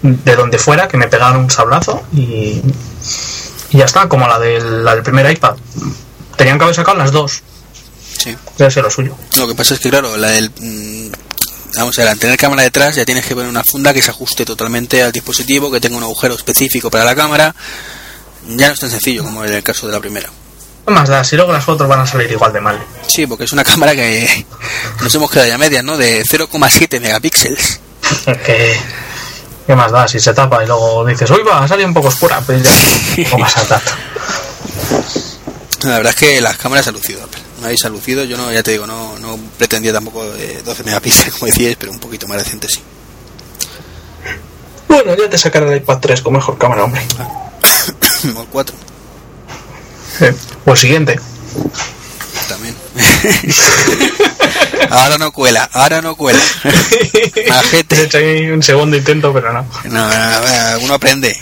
[0.00, 2.62] de donde fuera que me pegaran un sablazo y,
[3.70, 5.56] y ya está, como la del, la del primer iPad.
[6.36, 7.42] Tenían que haber sacado las dos.
[8.18, 8.36] Sí.
[8.56, 9.14] Debe ser lo suyo.
[9.38, 10.50] Lo que pasa es que, claro, la del.
[11.76, 14.10] Vamos a ver, al tener cámara detrás ya tienes que poner una funda que se
[14.10, 17.54] ajuste totalmente al dispositivo, que tenga un agujero específico para la cámara.
[18.48, 20.28] Ya no es tan sencillo como en el caso de la primera.
[20.86, 21.24] ¿Qué más da?
[21.24, 22.78] Si luego las fotos van a salir igual de mal.
[23.06, 24.46] Sí, porque es una cámara que
[25.00, 25.96] nos hemos quedado ya medias, ¿no?
[25.96, 27.80] De 0,7 megapíxeles.
[28.26, 28.76] Es que.
[29.66, 30.06] ¿Qué más da?
[30.06, 32.70] Si se tapa y luego dices, uy, va, ha salido un poco oscura, pues ya
[33.30, 33.92] no pasa tanto.
[35.84, 37.43] La verdad es que las cámaras han lucido, Apple.
[37.64, 41.46] Habéis lucido, yo no, ya te digo, no, no pretendía tampoco de 12 megapíxeles, como
[41.46, 42.80] decíais, pero un poquito más decente sí.
[44.86, 47.00] Bueno, ya te sacaré el iPad 3 con mejor cámara, hombre.
[48.36, 48.76] o 4
[50.66, 51.18] O el siguiente.
[52.48, 52.74] también.
[54.90, 56.38] ahora no cuela, ahora no cuela.
[57.48, 57.96] Majete.
[57.96, 59.66] He hecho ahí un segundo intento, pero no.
[59.84, 61.34] No, no, no, uno aprende.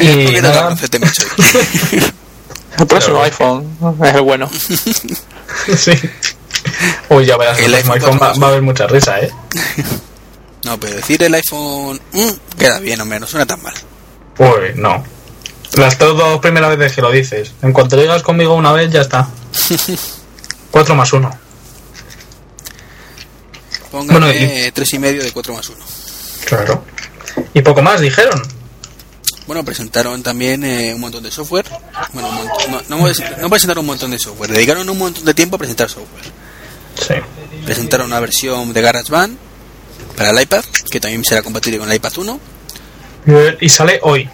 [0.00, 0.70] Y Un poquito nada.
[0.70, 1.22] mucho.
[2.78, 4.48] El próximo iPhone es el bueno.
[5.76, 5.92] sí.
[7.08, 9.30] Uy, ya verás, El el iPhone iPhone, va, 4 va a haber mucha risa, ¿eh?
[10.64, 13.74] No, pero decir el iPhone mm, queda bien, hombre, no suena tan mal.
[14.38, 15.02] Uy, no.
[15.74, 17.52] Las dos primeras veces que lo dices.
[17.62, 19.28] En cuanto llegas conmigo una vez, ya está.
[20.70, 21.30] 4 más 1.
[23.90, 25.78] Póngame Bueno, y- tres y medio de 4 más 1.
[26.46, 26.84] Claro.
[27.54, 28.42] Y poco más, dijeron.
[29.48, 31.64] Bueno, presentaron también eh, un montón de software.
[32.12, 32.30] Bueno,
[32.68, 33.06] no, no,
[33.40, 36.24] no presentaron un montón de software, dedicaron un montón de tiempo a presentar software.
[36.94, 37.14] Sí.
[37.64, 39.36] Presentaron una versión de GarageBand
[40.16, 42.40] para el iPad, que también será compatible con el iPad 1,
[43.60, 44.28] Y sale hoy.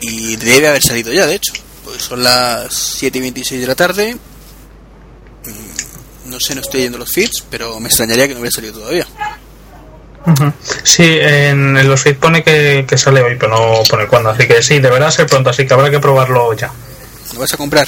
[0.00, 1.52] y debe haber salido ya, de hecho.
[1.84, 4.14] Pues son las 7 y 26 de la tarde.
[5.44, 8.74] Mm, No sé, no estoy yendo los feeds, pero me extrañaría que no hubiera salido
[8.78, 9.06] todavía.
[10.82, 14.30] Sí, en, los feeds pone que, que sale hoy, pero no pone cuándo.
[14.30, 16.70] Así que sí, deberá ser pronto, así que habrá que probarlo ya.
[17.34, 17.86] ¿Lo vas a comprar?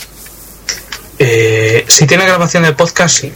[1.19, 3.33] Eh, si tiene grabación de podcast, sí.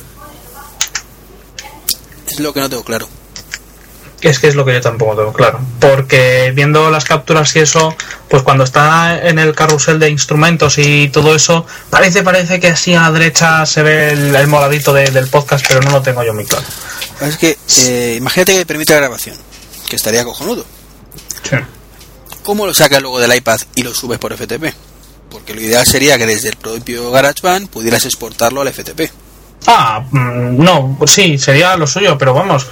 [2.28, 3.08] Es lo que no tengo claro.
[4.22, 5.60] Es que es lo que yo tampoco tengo claro.
[5.78, 7.94] Porque viendo las capturas y eso,
[8.28, 12.92] pues cuando está en el carrusel de instrumentos y todo eso, parece, parece que así
[12.94, 16.22] a la derecha se ve el, el moradito de- del podcast, pero no lo tengo
[16.22, 16.64] yo muy claro.
[17.22, 19.36] Es que, eh, imagínate que permite la grabación,
[19.88, 20.66] que estaría cojonudo.
[21.48, 21.56] Sí.
[22.42, 24.74] ¿Cómo lo sacas luego del iPad y lo subes por FTP?
[25.30, 29.10] Porque lo ideal sería que desde el propio GarageBand pudieras exportarlo al FTP.
[29.66, 32.66] Ah, mm, no, pues sí, sería lo suyo, pero vamos,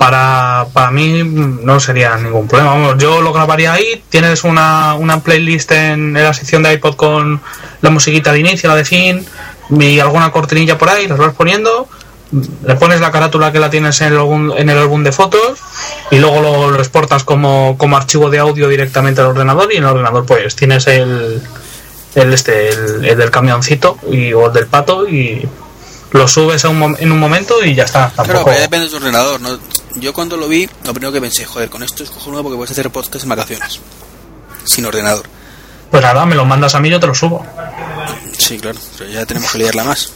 [0.00, 2.70] para, para mí no sería ningún problema.
[2.70, 6.96] Vamos, yo lo grabaría ahí, tienes una, una playlist en, en la sección de iPod
[6.96, 7.42] con
[7.82, 9.26] la musiquita de inicio, la de fin,
[9.68, 11.86] y alguna cortinilla por ahí, las vas poniendo,
[12.64, 15.58] le pones la carátula que la tienes en el álbum, en el álbum de fotos
[16.10, 19.82] y luego lo, lo exportas como, como archivo de audio directamente al ordenador y en
[19.82, 21.42] el ordenador pues tienes el,
[22.14, 25.46] el este el, el del camioncito y, o el del pato y
[26.12, 28.10] lo subes a un en un momento y ya está.
[28.14, 29.40] Claro, pero depende de tu ordenador.
[29.40, 29.58] ¿no?
[29.96, 32.70] Yo cuando lo vi, lo primero que pensé, joder, con esto es cojonudo porque puedes
[32.70, 33.80] hacer podcast en vacaciones.
[34.64, 35.26] Sin ordenador.
[35.90, 37.44] Pues nada, me lo mandas a mí, yo te lo subo.
[38.38, 40.12] Sí, claro, pero ya tenemos que liarla más.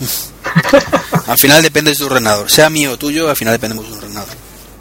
[1.27, 2.49] al final depende de tu ordenador.
[2.51, 4.29] Sea mío o tuyo, al final dependemos de un ordenador.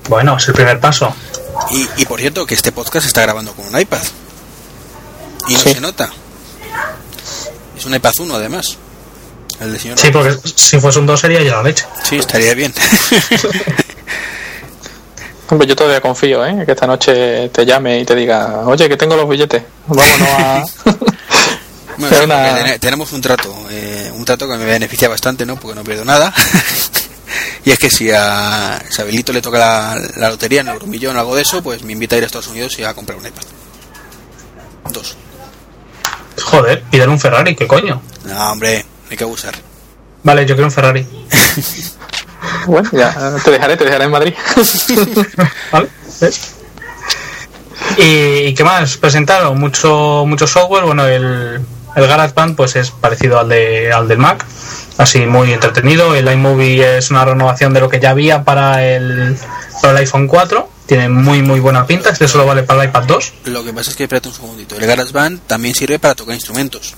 [0.10, 1.14] Bueno, es el primer paso.
[1.72, 4.02] Y, y por cierto, que este podcast se está grabando con un iPad.
[5.48, 5.74] Y no Sí.
[5.74, 6.10] se nota.
[7.78, 8.78] Es un iPad 1 además.
[9.60, 9.98] El del señor.
[10.00, 11.86] Sí, porque si fuese un 2 sería ya la leche.
[12.04, 12.74] Sí, estaría bien.
[15.54, 16.64] Hombre, yo todavía confío, ¿eh?
[16.66, 19.62] Que esta noche te llame y te diga, oye, que tengo los billetes.
[19.86, 20.64] Vámonos a...
[21.96, 25.58] Bueno, una- tenemos un trato, eh, un trato que me beneficia bastante, ¿no?
[25.58, 26.34] Porque no pierdo nada.
[27.66, 31.36] y es que si a Sabelito le toca la, la lotería en Euromillón o algo
[31.36, 33.44] de eso, pues me invita a ir a Estados Unidos y a comprar un iPad.
[34.92, 35.16] Dos.
[36.42, 38.02] Joder, pídele un Ferrari, ¿qué coño?
[38.26, 39.54] No, hombre, hay que abusar.
[40.24, 41.06] Vale, yo quiero un Ferrari.
[42.68, 44.34] bueno, ya te dejaré, te dejaré en Madrid.
[45.72, 45.90] ¿Vale?
[46.22, 46.56] ¿Ves?
[47.98, 48.98] ¿Y, y qué más?
[48.98, 50.84] Presentaron mucho, mucho software.
[50.86, 51.60] Bueno, el,
[51.96, 54.46] el GarageBand pues es parecido al, de, al del Mac.
[54.98, 56.16] Así muy entretenido.
[56.16, 59.38] El iMovie es una renovación de lo que ya había para el,
[59.82, 60.70] para el iPhone 4.
[60.86, 62.10] Tiene muy muy buena pinta.
[62.10, 63.34] Este solo vale para el iPad 2.
[63.46, 66.96] Lo que pasa es que, espérate un segundito, el GarageBand también sirve para tocar instrumentos.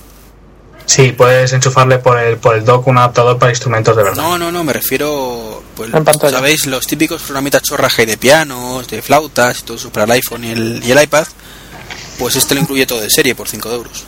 [0.85, 4.21] Sí, puedes enchufarle por el, por el dock un adaptador para instrumentos de verdad.
[4.21, 5.91] No, no, no, me refiero, pues.
[6.29, 6.67] ¿sabéis?
[6.67, 7.63] Los típicos programitas
[7.97, 11.01] hay de pianos, de flautas y todo eso para el iPhone y el, y el
[11.01, 11.25] iPad,
[12.19, 14.05] pues este lo incluye todo de serie por 5 euros.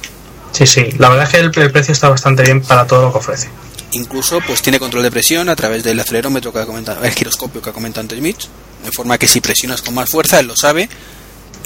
[0.51, 0.89] Sí, sí.
[0.97, 3.49] La verdad es que el, el precio está bastante bien para todo lo que ofrece.
[3.91, 7.61] Incluso pues tiene control de presión a través del acelerómetro que ha comentado, el giroscopio
[7.61, 8.47] que ha comentado antes Mitch,
[8.84, 10.89] de forma que si presionas con más fuerza él lo sabe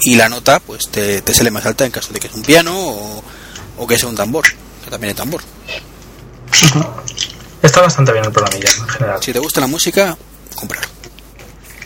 [0.00, 2.42] y la nota pues te, te sale más alta en caso de que es un
[2.42, 3.24] piano o,
[3.76, 4.44] o que sea un tambor,
[4.84, 5.42] que también es tambor.
[7.62, 9.22] Está bastante bien el programilla en general.
[9.22, 10.16] Si te gusta la música,
[10.54, 10.88] comprarlo.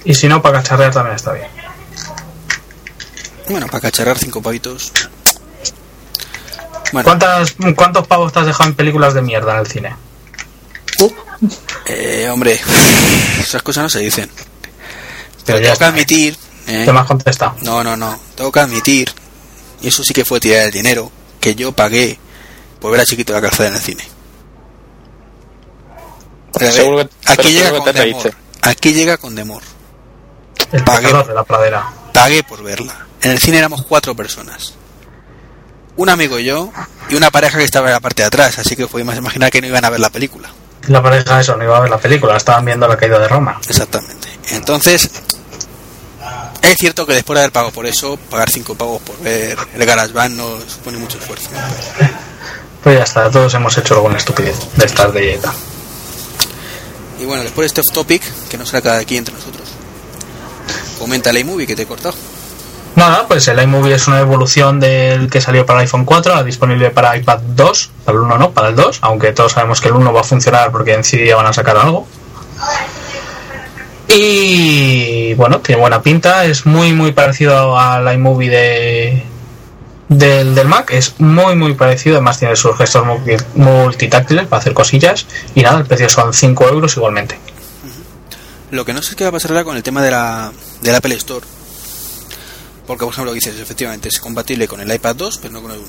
[0.05, 1.49] Y si no, para cacharrear también está bien.
[3.49, 4.93] Bueno, para cacharrar cinco pavitos.
[6.93, 9.95] Bueno, ¿Cuántas, ¿Cuántos pavos te has dejado en películas de mierda en el cine?
[11.87, 12.59] eh, hombre,
[13.41, 14.31] esas cosas no se dicen.
[15.45, 16.37] Pero ya tengo que admitir,
[16.67, 17.55] eh, ¿Qué me has contestado?
[17.63, 19.13] no, no, no, tengo que admitir,
[19.81, 22.19] y eso sí que fue tirar el dinero, que yo pagué
[22.87, 24.05] por ver a Chiquito la calzada en el cine.
[26.53, 28.33] Pero ver, que- aquí llega seguro con que te demor.
[28.63, 29.63] Aquí llega con demor.
[30.71, 31.13] El Pagué.
[31.13, 31.91] de la pradera.
[32.13, 33.07] Pagué por verla.
[33.23, 34.75] En el cine éramos cuatro personas.
[35.97, 36.71] Un amigo y yo,
[37.09, 39.61] y una pareja que estaba en la parte de atrás, así que podemos imaginar que
[39.61, 40.49] no iban a ver la película.
[40.87, 43.61] La pareja eso, no iba a ver la película, estaban viendo la caída de Roma.
[43.69, 44.29] Exactamente.
[44.51, 45.11] Entonces,
[46.63, 49.85] es cierto que después de haber pagado por eso, pagar cinco pavos por ver el
[49.85, 51.49] GarageBand no supone mucho esfuerzo.
[52.87, 55.53] Pues ya está, todos hemos hecho alguna estupidez de estas de dieta.
[57.21, 59.69] Y bueno, después de este off topic, que nos saca de aquí entre nosotros,
[60.97, 62.15] comenta la iMovie que te he cortado.
[62.95, 66.45] Nada, pues el iMovie es una evolución del que salió para el iPhone 4, ahora
[66.45, 69.89] disponible para iPad 2, para el 1 no, para el 2, aunque todos sabemos que
[69.89, 72.07] el 1 va a funcionar porque en CD ya van a sacar algo.
[74.07, 79.25] Y bueno, tiene buena pinta, es muy muy parecido al iMovie de,
[80.09, 84.73] del, del Mac, es muy muy parecido, además tiene sus gestos multi- multitáctiles para hacer
[84.75, 87.39] cosillas y nada, el precio son 5 euros igualmente.
[88.71, 90.53] Lo que no sé qué va a pasar ahora con el tema de la,
[90.83, 91.47] del Apple Store.
[92.87, 95.79] Porque, por ejemplo, dices, efectivamente, es compatible con el iPad 2, pero no con el
[95.79, 95.87] 1.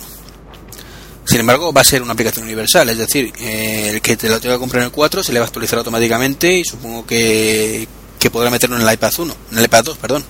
[1.26, 4.39] Sin embargo, va a ser una aplicación universal, es decir, eh, el que te lo
[4.39, 7.88] tenga que comprar en el 4 se le va a actualizar automáticamente y supongo que,
[8.18, 10.24] que podrá meterlo en el iPad 1, en el iPad 2, perdón.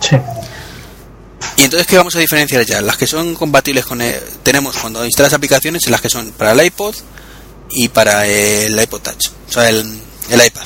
[0.00, 0.16] Sí.
[1.56, 2.80] Y entonces, ¿qué vamos a diferenciar ya?
[2.80, 6.64] Las que son compatibles con el- tenemos cuando instalas aplicaciones, las que son para el
[6.66, 6.94] iPod
[7.70, 10.64] y para el iPod Touch, o sea, el, el iPad.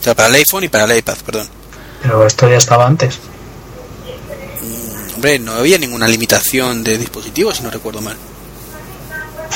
[0.00, 1.48] O sea, para el iPhone y para el iPad, perdón.
[2.02, 3.18] Pero esto ya estaba antes.
[5.14, 8.16] Hombre, no había ninguna limitación de dispositivos, si no recuerdo mal.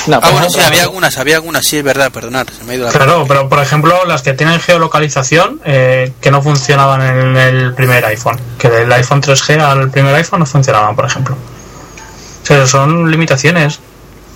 [0.07, 2.73] No, Ah, por bueno, sí, había algunas, había algunas, sí, es verdad, perdonad, se me
[2.73, 2.91] ha ido la...
[2.91, 8.03] Claro, pero por ejemplo, las que tienen geolocalización eh, que no funcionaban en el primer
[8.05, 8.39] iPhone.
[8.57, 11.35] Que del iPhone 3G al primer iPhone no funcionaban, por ejemplo.
[11.35, 13.79] O sea, son limitaciones.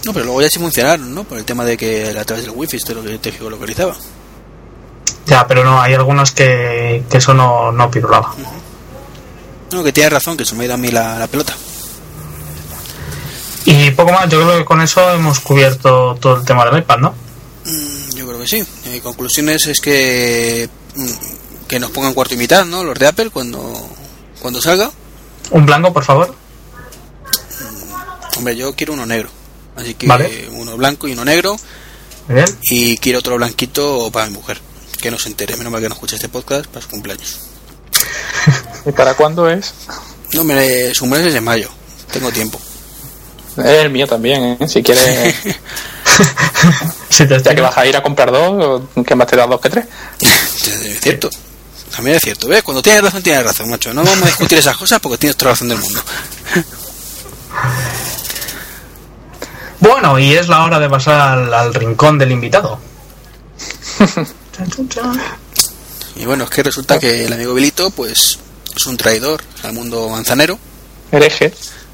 [0.05, 1.23] No, pero luego ya sí funcionaron, ¿no?
[1.23, 3.95] Por el tema de que a través del wifi esto es lo que te geolocalizaba.
[5.25, 8.35] Ya, pero no, hay algunas que, que eso no, no pirulaba.
[9.71, 11.53] No, que tienes razón, que se me ha ido a mí la, la pelota.
[13.65, 16.97] Y poco más, yo creo que con eso hemos cubierto todo el tema del iPad,
[16.99, 17.15] ¿no?
[17.65, 18.63] Mm, Yo creo que sí.
[18.85, 22.83] Eh, conclusiones es que mm, que nos pongan cuarto y mitad, ¿no?
[22.83, 23.89] Los de Apple cuando
[24.39, 24.91] cuando salga.
[25.51, 26.35] Un blanco, por favor.
[28.37, 29.29] Hombre, yo quiero uno negro.
[29.75, 30.49] Así que Vale.
[30.53, 31.57] uno blanco y uno negro.
[32.27, 32.57] Muy bien.
[32.63, 34.59] Y quiero otro blanquito para mi mujer.
[35.01, 37.39] Que no se entere, menos mal que no escuche este podcast para su cumpleaños.
[38.85, 39.73] ¿Y para cuándo es?
[40.33, 41.69] No, me, su cumpleaños es mayo.
[42.11, 42.59] Tengo tiempo.
[43.57, 44.67] Es el mío también, ¿eh?
[44.67, 45.35] Si quieres,
[47.09, 49.61] Si te ya que vas a ir a comprar dos, ¿qué más te da dos
[49.61, 49.85] que tres?
[50.21, 51.29] Es cierto.
[51.95, 52.47] También es cierto.
[52.47, 52.63] ¿Ves?
[52.63, 53.93] Cuando tienes razón, tienes razón, macho.
[53.93, 56.03] No vamos a discutir esas cosas porque tienes toda la razón del mundo.
[59.79, 62.79] Bueno, y es la hora de pasar al, al rincón del invitado.
[66.15, 68.39] Y bueno, es que resulta que el amigo Bilito, pues,
[68.75, 70.57] es un traidor al mundo manzanero.
[71.11, 71.53] Hereje.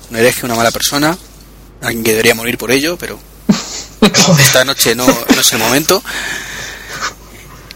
[0.10, 1.18] un hereje, una mala persona,
[1.82, 3.20] alguien que debería morir por ello, pero
[4.40, 6.02] esta noche no, no es el momento.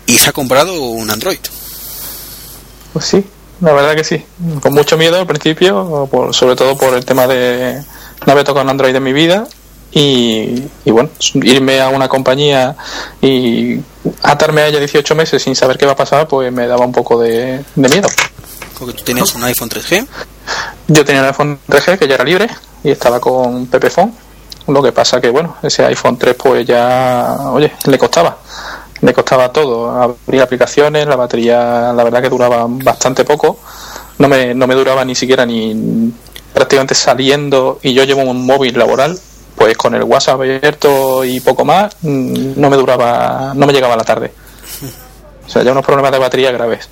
[0.05, 1.39] Y se ha comprado un Android.
[2.93, 3.23] Pues sí,
[3.61, 4.23] la verdad que sí.
[4.61, 7.83] Con mucho miedo al principio, por- sobre todo por el tema de
[8.25, 9.47] no había tocado un Android en mi vida.
[9.91, 12.75] Y, y bueno, irme a una compañía
[13.21, 13.79] y
[14.23, 16.91] atarme a ella 18 meses sin saber qué va a pasar, pues me daba un
[16.91, 18.09] poco de, de miedo.
[18.77, 20.05] Porque tú tenías un iPhone 3G.
[20.89, 22.49] Yo tenía un iPhone 3G que ya era libre
[22.85, 24.13] y estaba con Pepephone.
[24.67, 28.37] Lo que pasa que, bueno, ese iPhone 3 pues ya, oye, le costaba.
[29.01, 29.89] Le costaba todo.
[29.89, 33.57] Abrir aplicaciones, la batería, la verdad que duraba bastante poco.
[34.19, 36.13] No me, no me duraba ni siquiera ni
[36.53, 39.19] prácticamente saliendo y yo llevo un móvil laboral,
[39.55, 43.95] pues con el WhatsApp abierto y poco más, mm, no me duraba, no me llegaba
[43.95, 44.31] a la tarde.
[45.45, 46.87] O sea, ya unos problemas de batería graves.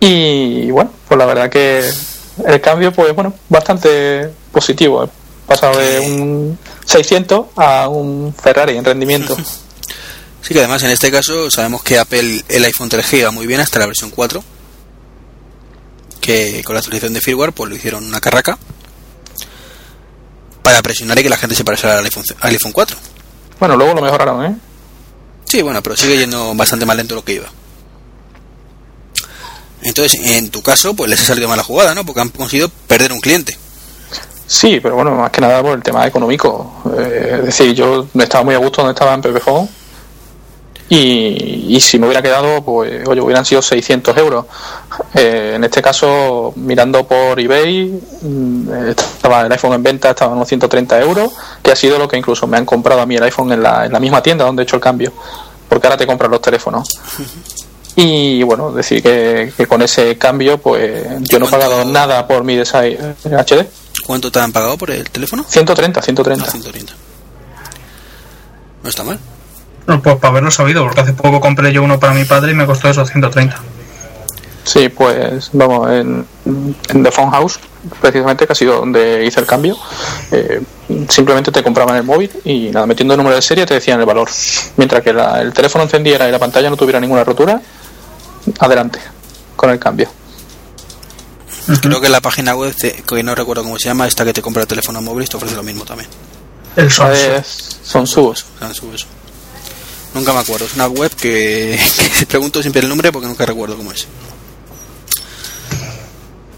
[0.00, 1.88] Y bueno, pues la verdad que
[2.46, 5.04] el cambio, pues bueno, bastante positivo.
[5.04, 5.08] He
[5.46, 9.36] pasado de un 600 a un Ferrari en rendimiento.
[10.44, 13.60] Sí que además en este caso sabemos que Apple, el iPhone 3G va muy bien
[13.62, 14.44] hasta la versión 4.
[16.20, 18.58] Que con la actualización de firmware pues lo hicieron una carraca.
[20.62, 22.94] Para presionar y que la gente se pareciera al iPhone, al iPhone 4.
[23.58, 24.54] Bueno, luego lo mejoraron, ¿eh?
[25.46, 27.46] Sí, bueno, pero sigue yendo bastante más lento lo que iba.
[29.84, 32.04] Entonces, en tu caso, pues les ha salido mala jugada, ¿no?
[32.04, 33.56] Porque han conseguido perder un cliente.
[34.46, 36.82] Sí, pero bueno, más que nada por el tema económico.
[36.98, 39.68] Eh, es decir, yo estaba muy a gusto donde estaba en Pepephone
[40.88, 44.46] y, y si me hubiera quedado, pues, oye, hubieran sido 600 euros.
[45.14, 50.36] Eh, en este caso, mirando por eBay, mm, estaba el iPhone en venta, estaba en
[50.36, 51.32] unos 130 euros,
[51.62, 53.86] que ha sido lo que incluso me han comprado a mí el iPhone en la,
[53.86, 55.12] en la misma tienda donde he hecho el cambio,
[55.68, 56.88] porque ahora te compran los teléfonos.
[57.96, 62.42] Y bueno, decir que, que con ese cambio, pues yo no he pagado nada por
[62.44, 63.66] mi Design HD.
[64.04, 65.44] ¿Cuánto te han pagado por el teléfono?
[65.48, 66.50] 130, No, 130.
[66.50, 66.92] 130.
[68.82, 69.18] No está mal.
[69.86, 72.54] No, pues para haberlo sabido, porque hace poco compré yo uno para mi padre y
[72.54, 73.56] me costó esos 130.
[74.64, 76.26] Sí, pues vamos, en,
[76.88, 77.60] en The Phone House,
[78.00, 79.76] precisamente, que ha sido donde hice el cambio,
[80.32, 80.62] eh,
[81.10, 84.06] simplemente te compraban el móvil y nada, metiendo el número de serie te decían el
[84.06, 84.28] valor.
[84.78, 87.60] Mientras que la- el teléfono encendiera y la pantalla no tuviera ninguna rotura,
[88.58, 89.00] adelante
[89.56, 90.10] con el cambio.
[91.80, 94.42] Creo que la página web, de- que no recuerdo cómo se llama, esta que te
[94.42, 96.08] compra el teléfono móvil, te ofrece lo mismo también.
[96.76, 96.86] El.
[96.86, 97.78] Es-
[98.58, 99.06] son subos.
[100.12, 100.66] Nunca me acuerdo.
[100.66, 101.78] Es una web que,
[102.18, 104.06] que pregunto siempre el nombre porque nunca recuerdo cómo es.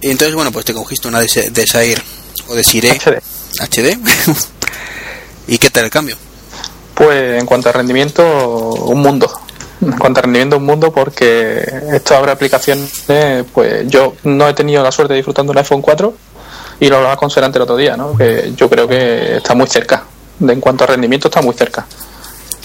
[0.00, 2.02] Y entonces, bueno, pues te cogiste una Desa- Desire
[2.48, 3.22] o Desire HD.
[3.60, 3.98] HD.
[5.48, 6.16] ¿Y qué tal el cambio?
[6.94, 8.24] Pues en cuanto a rendimiento,
[8.74, 9.30] un mundo.
[9.80, 13.04] En cuanto a rendimiento, un mundo porque esto abre aplicaciones.
[13.52, 16.14] Pues yo no he tenido la suerte de disfrutando un iPhone 4
[16.80, 18.16] y lo hablaba con Serante el otro día, ¿no?
[18.16, 20.04] Que yo creo que está muy cerca.
[20.38, 21.86] De, en cuanto a rendimiento, está muy cerca.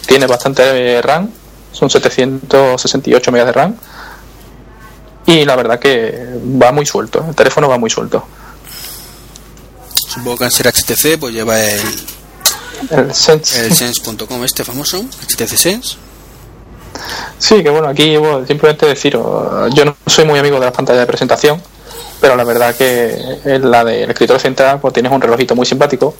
[0.05, 1.29] Tiene bastante RAM,
[1.71, 3.75] son 768 megas de RAM.
[5.25, 8.25] Y la verdad que va muy suelto, el teléfono va muy suelto.
[9.93, 11.79] Supongo que al ser HTC, pues lleva el,
[12.89, 15.95] El Sense, el sense.com este famoso, HTC Sense.
[17.41, 21.01] Sí, que bueno, aquí bueno, simplemente deciros, yo no soy muy amigo de las pantallas
[21.01, 21.59] de presentación,
[22.21, 26.15] pero la verdad que en la del escritorio central pues tienes un relojito muy simpático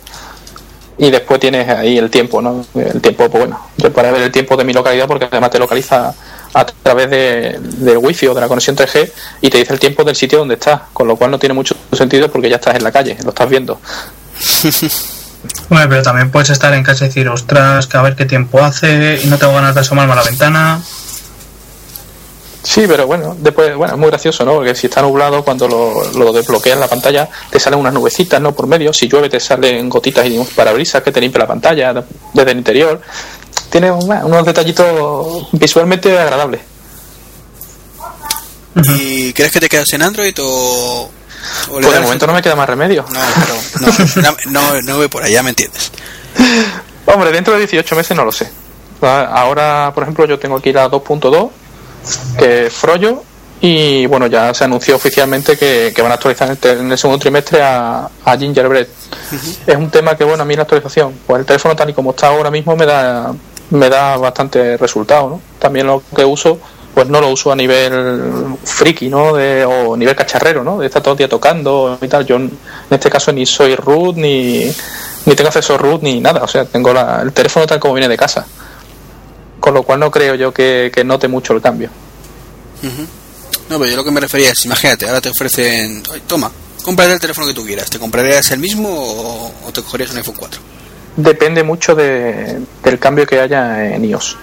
[0.97, 2.65] y después tienes ahí el tiempo, ¿no?
[2.74, 5.59] El tiempo, pues bueno, yo para ver el tiempo de mi localidad porque además te
[5.59, 6.11] localiza
[6.55, 9.11] a través de, del wifi o de la conexión 3G
[9.41, 11.76] y te dice el tiempo del sitio donde estás, con lo cual no tiene mucho
[11.93, 13.80] sentido porque ya estás en la calle, lo estás viendo.
[15.69, 18.61] Bueno, pero también puedes estar en casa y decir, ostras, que a ver qué tiempo
[18.61, 20.82] hace y no tengo ganas de asomarme a la ventana.
[22.64, 24.53] Sí, pero bueno, después, bueno, es muy gracioso, ¿no?
[24.55, 28.53] Porque si está nublado, cuando lo, lo desbloqueas la pantalla, te salen unas nubecitas, ¿no?
[28.53, 28.93] Por medio.
[28.93, 32.03] Si llueve, te salen gotitas y parabrisas que te limpia la pantalla
[32.34, 33.01] desde el interior.
[33.72, 36.62] Tiene una- unos detallitos visualmente agradables.
[38.76, 41.09] ¿Y crees que te quedas en Android o.?
[41.72, 43.05] o le Pues de momento no me queda más remedio.
[43.12, 43.91] No, pero.
[44.22, 45.91] No, no, no, no voy por allá, ¿me entiendes?
[47.05, 48.49] Hombre, dentro de 18 meses no lo sé.
[49.01, 51.49] Ah, Ahora, por ejemplo, yo tengo aquí la 2.2,
[52.38, 53.24] que es Frollo,
[53.64, 56.91] y bueno, ya se anunció oficialmente que, que van a actualizar en el, te- en
[56.91, 58.88] el segundo trimestre a, a Gingerbread.
[59.68, 62.12] Es un tema que, bueno, a mí la actualización, pues el teléfono tal y como
[62.12, 63.32] está ahora mismo me da,
[63.70, 65.41] me da bastante resultado, ¿no?
[65.60, 66.58] También lo que uso,
[66.95, 69.34] pues no lo uso a nivel friki, ¿no?
[69.36, 70.80] De, o nivel cacharrero, ¿no?
[70.80, 72.26] De estar todo el día tocando y tal.
[72.26, 72.52] Yo en
[72.89, 74.66] este caso ni soy root, ni,
[75.26, 76.41] ni tengo acceso root, ni nada.
[76.43, 78.45] O sea, tengo la- el teléfono tal como viene de casa.
[79.62, 81.89] Con lo cual no creo yo que, que note mucho el cambio.
[83.70, 86.51] No, pero yo lo que me refería es, imagínate, ahora te ofrecen, "Oye, toma,
[86.84, 90.18] cómprate el teléfono que tú quieras, ¿te comprarías el mismo o, o te cogerías un
[90.18, 90.62] iPhone 4?
[91.16, 94.36] Depende mucho de, del cambio que haya en iOS.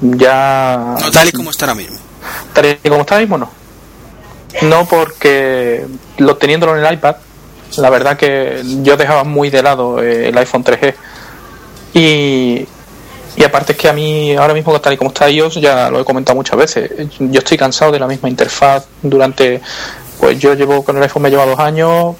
[0.00, 0.96] Ya.
[1.00, 1.98] No tal y como está ahora mismo.
[2.52, 3.50] Tal y como está ahora mismo, no.
[4.62, 5.86] No porque
[6.18, 7.16] lo teniéndolo en el iPad,
[7.76, 10.94] la verdad que yo dejaba muy de lado el iPhone 3G.
[11.94, 12.66] Y,
[13.38, 16.00] y aparte es que a mí ahora mismo tal y como está iOS, ya lo
[16.00, 19.60] he comentado muchas veces, yo estoy cansado de la misma interfaz durante...
[20.18, 22.16] Pues yo llevo con el iPhone me lleva dos años,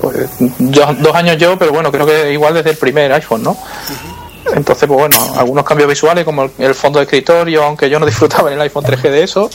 [0.00, 3.56] pues dos años yo, pero bueno, creo que igual desde el primer iPhone, ¿no?
[4.54, 8.48] Entonces, pues bueno, algunos cambios visuales como el, fondo de escritorio, aunque yo no disfrutaba
[8.48, 9.50] en el iPhone 3G de eso,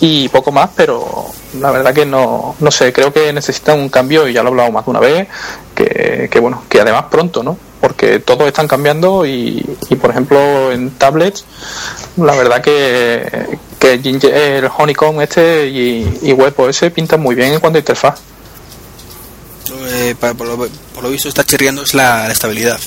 [0.00, 1.26] y poco más, pero
[1.60, 4.52] la verdad que no, no sé, creo que necesitan un cambio, y ya lo he
[4.52, 5.28] hablado más de una vez,
[5.74, 7.56] que, que bueno, que además pronto, ¿no?
[7.80, 11.44] Porque todos están cambiando y, y por ejemplo en tablets,
[12.16, 17.80] la verdad que, el Honeycomb este y, y WebOS pintan muy bien en cuanto a
[17.80, 18.20] interfaz.
[19.92, 22.78] Eh, por, lo, visto está chirriando es la estabilidad.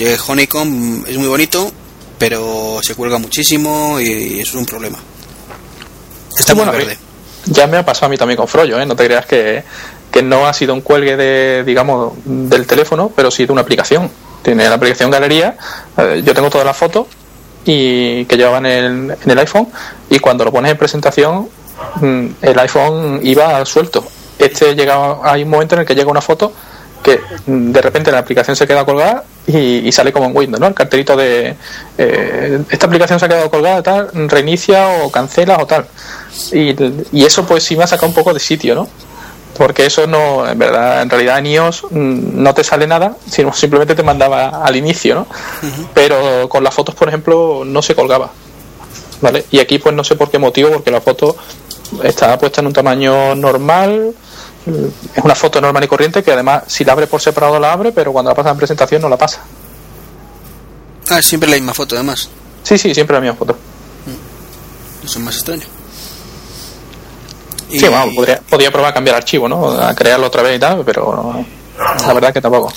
[0.00, 1.70] Que Honeycomb es muy bonito,
[2.16, 4.96] pero se cuelga muchísimo y, y eso es un problema.
[6.38, 6.96] Está muy bueno, verde.
[7.44, 8.86] Ya me ha pasado a mí también con Frollo, ¿eh?
[8.86, 9.62] No te creas que,
[10.10, 14.10] que no ha sido un cuelgue de, digamos, del teléfono, pero sí de una aplicación.
[14.40, 15.58] Tiene la aplicación Galería,
[15.98, 17.06] eh, yo tengo todas las fotos
[17.66, 19.68] y que llevaba en el, en el iPhone
[20.08, 21.46] y cuando lo pones en presentación
[21.96, 24.02] mm, el iPhone iba suelto.
[24.38, 26.54] Este llegaba, hay un momento en el que llega una foto
[27.02, 30.66] que de repente la aplicación se queda colgada y, y sale como en Windows, ¿no?
[30.66, 31.56] El cartelito de
[31.98, 35.86] eh, esta aplicación se ha quedado colgada, tal, reinicia o cancela o tal.
[36.52, 36.74] Y,
[37.12, 38.88] y eso pues sí me ha sacado un poco de sitio, ¿no?
[39.56, 43.52] Porque eso no, en verdad, en realidad en iOS mm, no te sale nada, sino
[43.52, 45.26] simplemente te mandaba al inicio, ¿no?
[45.94, 48.30] Pero con las fotos, por ejemplo, no se colgaba.
[49.20, 49.44] ¿Vale?
[49.50, 51.36] Y aquí pues no sé por qué motivo, porque la foto
[52.02, 54.14] está puesta en un tamaño normal,
[54.66, 57.92] es una foto normal y corriente que además si la abre por separado la abre,
[57.92, 59.40] pero cuando la pasa en presentación no la pasa.
[61.08, 62.28] Ah, siempre la misma foto además.
[62.62, 63.56] Sí, sí, siempre la misma foto.
[65.04, 65.62] Eso es más extraño.
[67.70, 69.70] Y- Sí, vamos, podría, podría probar a cambiar archivo, ¿no?
[69.70, 71.44] A crearlo otra vez y tal, pero
[72.06, 72.72] la verdad que tampoco.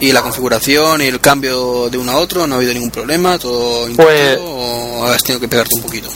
[0.00, 2.46] ¿Y la configuración y el cambio de uno a otro?
[2.46, 3.38] ¿No ha habido ningún problema?
[3.38, 6.08] ¿Todo Pues- intuitivo o has tenido que pegarte un poquito?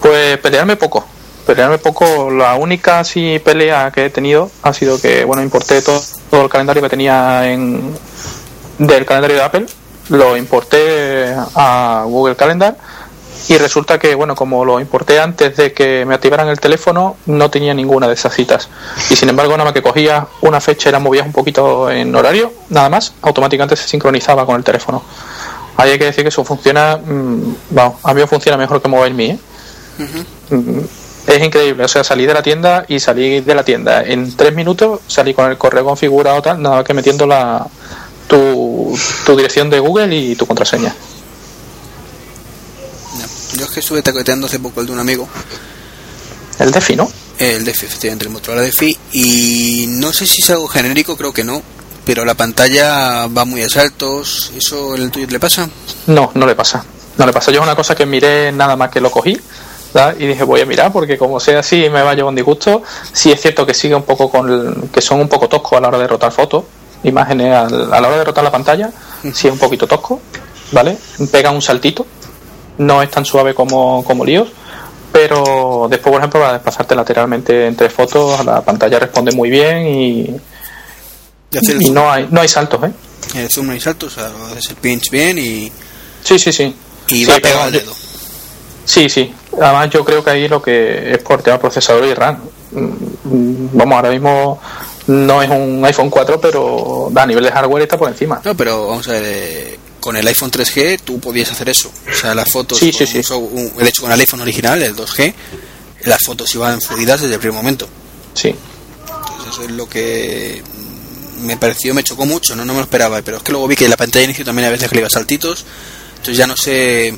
[0.00, 1.04] Pues pelearme poco.
[1.46, 2.30] Pelearme poco.
[2.30, 6.48] La única así pelea que he tenido ha sido que, bueno, importé todo, todo el
[6.48, 7.94] calendario que tenía en
[8.78, 9.66] del calendario de Apple,
[10.08, 12.76] lo importé a Google Calendar
[13.48, 17.50] y resulta que, bueno, como lo importé antes de que me activaran el teléfono, no
[17.50, 18.68] tenía ninguna de esas citas.
[19.10, 22.14] Y sin embargo, nada más que cogía una fecha y la movías un poquito en
[22.14, 25.02] horario, nada más, automáticamente se sincronizaba con el teléfono.
[25.76, 29.30] Ahí hay que decir que eso funciona, mm, vamos, a mí funciona mejor que MobileMe,
[29.30, 29.38] ¿eh?
[31.26, 34.02] Es increíble, o sea, salí de la tienda y salí de la tienda.
[34.02, 37.66] En tres minutos salí con el correo configurado tal, nada más que metiendo la
[38.26, 40.94] tu, tu dirección de Google y tu contraseña.
[43.54, 45.28] Yo es que estuve taqueteando hace poco el de un amigo,
[46.58, 47.10] El DeFi, ¿no?
[47.38, 51.44] el DeFi, efectivamente, el Motorola DeFi, y no sé si es algo genérico, creo que
[51.44, 51.62] no,
[52.04, 55.68] pero la pantalla va muy a saltos, ¿eso en el tuyo le pasa?
[56.06, 56.84] No, no le pasa.
[57.18, 59.38] No le pasó yo una cosa que miré nada más que lo cogí
[60.18, 62.82] y dije voy a mirar porque como sea así me va a llevar un disgusto.
[63.12, 65.80] Sí es cierto que sigue un poco con el- que son un poco toscos a
[65.80, 66.64] la hora de rotar fotos,
[67.04, 68.90] imágenes al- a la hora de rotar la pantalla,
[69.34, 70.20] sí es un poquito tosco,
[70.72, 70.96] ¿vale?
[71.30, 72.06] Pega un saltito,
[72.78, 74.48] no es tan suave como, como líos,
[75.12, 80.40] pero después por ejemplo para desplazarte lateralmente entre fotos la pantalla responde muy bien y,
[81.90, 82.92] no hay no hay saltos, ¿eh?
[83.34, 85.70] el zoom no hay saltos, o sea, haces el pinch bien y,
[86.24, 86.74] Sí, sí, sí.
[87.08, 87.92] y Sí, va pegado al yo- dedo.
[88.84, 89.32] Sí, sí.
[89.60, 92.38] Además, yo creo que ahí lo que es por tema procesador y RAM.
[92.72, 94.60] Mm, Vamos, ahora mismo
[95.06, 98.40] no es un iPhone 4, pero a nivel de hardware está por encima.
[98.44, 101.90] No, pero vamos a ver, eh, con el iPhone 3G tú podías hacer eso.
[102.10, 103.20] O sea, las fotos, Sí, sí, sí.
[103.34, 105.34] un- de hecho con el iPhone original, el 2G,
[106.04, 107.88] las fotos iban fluidas desde el primer momento.
[108.34, 108.48] Sí.
[108.48, 110.62] Entonces eso es lo que
[111.40, 113.68] mm, me pareció, me chocó mucho, no, no me lo esperaba, pero es que luego
[113.68, 115.64] vi que la pantalla de inicio también a veces que le iba saltitos,
[116.12, 117.14] entonces ya no sé...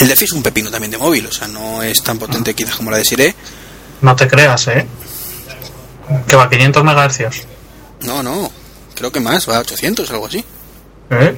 [0.00, 2.76] El DeFi es un pepino también de móvil, o sea, no es tan potente quizás
[2.76, 3.34] como la de Siré.
[4.00, 4.86] No te creas, ¿eh?
[6.26, 7.42] Que va a 500 megahercios.
[8.02, 8.50] No, no,
[8.94, 10.44] creo que más, va a 800 algo así.
[11.10, 11.36] ¿Eh?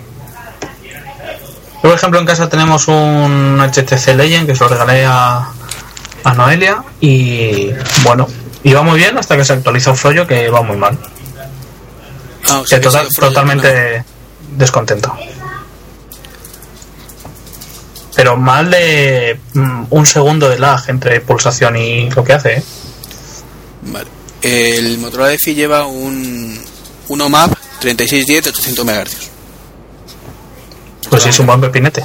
[1.75, 5.49] Yo, por ejemplo, en casa tenemos un HTC Legend que se lo regalé a,
[6.25, 7.71] a Noelia y
[8.03, 8.29] bueno,
[8.65, 10.99] iba muy bien hasta que se actualizó Froyo que va muy mal.
[12.47, 14.05] Ah, o Que sea, total- totalmente
[14.51, 15.17] descontento.
[18.15, 22.63] Pero mal de mm, un segundo de lag entre pulsación y lo que hace, ¿eh?
[23.83, 24.09] Vale.
[24.43, 26.59] El Motorola DeFi lleva un,
[27.09, 29.31] un OMAP 3610 de 800 MHz.
[31.09, 32.05] Pues sí, es un buen pepinete.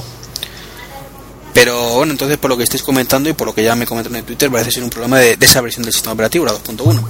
[1.53, 4.18] Pero bueno, entonces por lo que estáis comentando y por lo que ya me comentaron
[4.18, 7.06] en Twitter, parece ser un problema de, de esa versión del sistema operativo, la 2.1.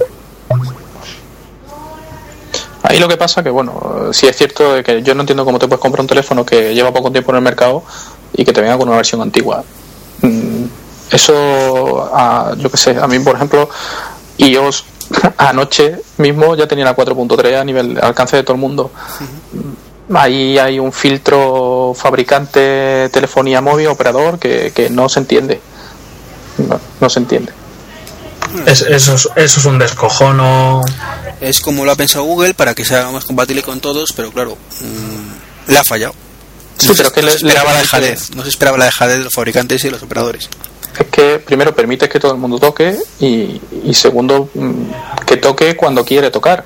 [2.83, 5.57] Ahí lo que pasa que, bueno, sí es cierto de que yo no entiendo cómo
[5.57, 7.83] te puedes comprar un teléfono que lleva poco tiempo en el mercado
[8.37, 9.63] y que te venga con una versión antigua.
[10.21, 10.65] Mm,
[11.11, 13.69] Eso, a- yo qué sé, a mí, por ejemplo,
[14.37, 14.83] iOS
[15.37, 18.91] anoche mismo ya tenía la 4.3 a nivel alcance de todo el mundo.
[20.13, 25.61] Ahí hay un filtro fabricante, telefonía móvil, operador, que, que no se entiende.
[26.57, 27.51] No, no se entiende.
[28.65, 30.81] Es- eso, es, eso es un descojono.
[31.41, 34.57] Es como lo ha pensado Google para que sea más compatible con todos, pero claro,
[34.81, 36.13] mm, le ha fallado.
[36.77, 39.17] Sí, no, pero que no le- se esperaba la dejadez, no se esperaba la dejadez
[39.19, 40.49] de los fabricantes y de los operadores.
[40.99, 44.73] es que primero permite que todo el mundo toque y, y segundo mm,
[45.25, 46.65] que toque cuando quiere tocar.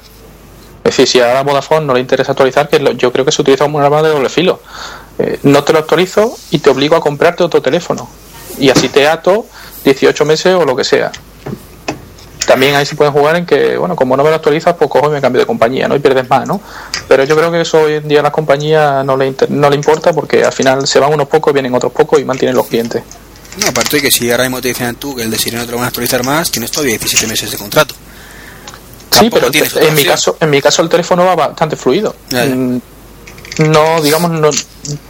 [0.83, 3.65] Es decir, si a Vodafone no le interesa actualizar, que yo creo que se utiliza
[3.65, 4.61] un arma de doble filo.
[5.19, 8.09] Eh, no te lo actualizo y te obligo a comprarte otro teléfono.
[8.57, 9.45] Y así te ato
[9.83, 11.11] 18 meses o lo que sea.
[12.49, 15.07] También ahí se pueden jugar en que, bueno, como no me lo actualizas, pues cojo
[15.07, 15.95] y me cambio de compañía, ¿no?
[15.95, 16.59] Y pierdes más, ¿no?
[17.07, 19.69] Pero yo creo que eso hoy en día a las compañías no le, inter- no
[19.69, 22.65] le importa porque al final se van unos pocos, vienen otros pocos y mantienen los
[22.65, 23.03] clientes.
[23.59, 25.71] No, aparte de que si ahora mismo te dicen tú que el de Sirena te
[25.71, 27.93] lo van a actualizar más, tienes todavía 17 meses de contrato.
[27.93, 27.99] Sí,
[29.29, 29.51] Tampoco pero
[29.87, 32.15] en mi caso, en mi caso el teléfono va bastante fluido.
[32.29, 32.55] Ya, ya.
[33.59, 34.49] No, digamos, no,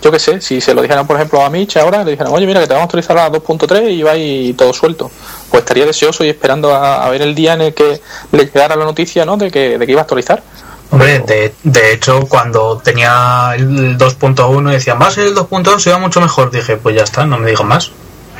[0.02, 2.48] yo qué sé, si se lo dijeran, por ejemplo, a Mitch ahora, le dijeran, oye,
[2.48, 5.12] mira, que te vamos a actualizar a la 2.3 y va ahí todo suelto.
[5.52, 8.76] Pues estaría deseoso y esperando a, a ver el día en el que le llegara
[8.76, 9.38] la noticia, ¿no?
[9.38, 10.42] De que, de que iba a actualizar.
[10.90, 15.80] Hombre, de, de hecho, cuando tenía el 2.1 y decían, va a ser el 2.2,
[15.80, 16.50] se va mucho mejor.
[16.50, 17.92] Dije, pues ya está, no me digan más.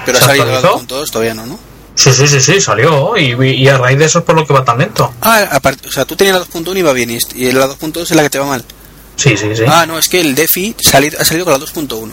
[0.06, 1.04] Pero ha ¿Se salido la actualizó?
[1.04, 1.60] 2.2 todavía no, ¿no?
[1.94, 3.16] Sí, sí, sí, sí, salió.
[3.16, 5.14] Y, y a raíz de eso es por lo que va tan lento.
[5.22, 8.02] Ah, aparte, o sea, tú tenías la 2.1 y va bien, y y la 2.2
[8.02, 8.66] es la que te va mal.
[9.20, 9.64] Sí, sí, sí.
[9.68, 10.76] Ah, no, es que el DeFi
[11.20, 12.10] ha salido con la 2.1.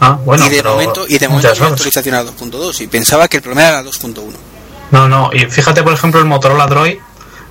[0.00, 2.80] Ah, bueno, y de pero momento, y de momento una actualización a la 2.2.
[2.80, 4.22] Y pensaba que el problema era la 2.1.
[4.90, 6.96] No, no, y fíjate, por ejemplo, el Motorola Droid,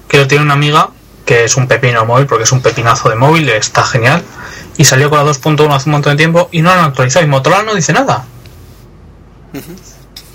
[0.07, 0.89] que lo tiene una amiga,
[1.25, 4.23] que es un pepino móvil, porque es un pepinazo de móvil, está genial,
[4.77, 7.23] y salió con la 2.1 hace un montón de tiempo y no lo han actualizado,
[7.23, 8.25] y Motorola no dice nada.
[9.53, 9.61] Ni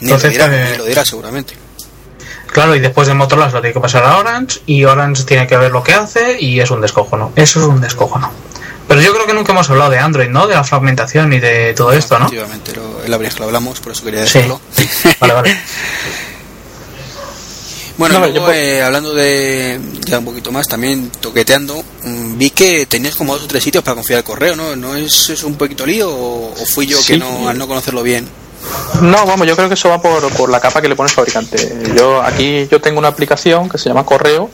[0.02, 1.55] Entonces, lo dirá, ni lo dirá seguramente.
[2.52, 5.46] Claro, y después de Motorola se lo tiene que pasar a Orange, y Orange tiene
[5.46, 7.32] que ver lo que hace, y es un descojono.
[7.34, 8.30] Eso es un descojono.
[8.88, 10.46] Pero yo creo que nunca hemos hablado de Android, ¿no?
[10.46, 12.26] De la fragmentación y de todo esto, ¿no?
[12.26, 12.72] Efectivamente,
[13.08, 14.34] lo- vez que lo hablamos, por eso quería Sí.
[14.40, 14.60] decirlo.
[15.20, 15.60] Vale, vale.
[17.98, 22.50] Bueno, No, luego, yo eh, hablando de ya un poquito más, también toqueteando, mm, vi
[22.50, 24.74] que tenías como dos o tres sitios para confiar el correo, ¿no?
[24.76, 27.18] ¿No es, es un poquito lío o, o fui yo que Sí.
[27.18, 28.26] no, al no conocerlo bien?
[29.01, 31.14] No, vamos, yo creo que eso va por, por la capa que le pone el
[31.14, 31.93] fabricante.
[31.97, 34.48] Yo aquí yo tengo una aplicación que se llama Correo,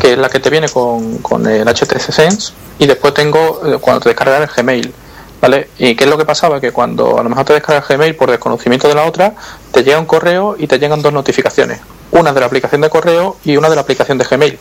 [0.00, 3.78] que es la que te viene con, con el HTC Sense, y después tengo eh,
[3.80, 4.94] cuando te descargas el Gmail.
[5.40, 5.68] ¿Vale?
[5.78, 6.60] ¿Y qué es lo que pasaba?
[6.60, 9.34] Que cuando a lo mejor te descargas Gmail por desconocimiento de la otra,
[9.70, 11.80] te llega un correo y te llegan dos notificaciones.
[12.10, 14.58] Una de la aplicación de correo y una de la aplicación de Gmail.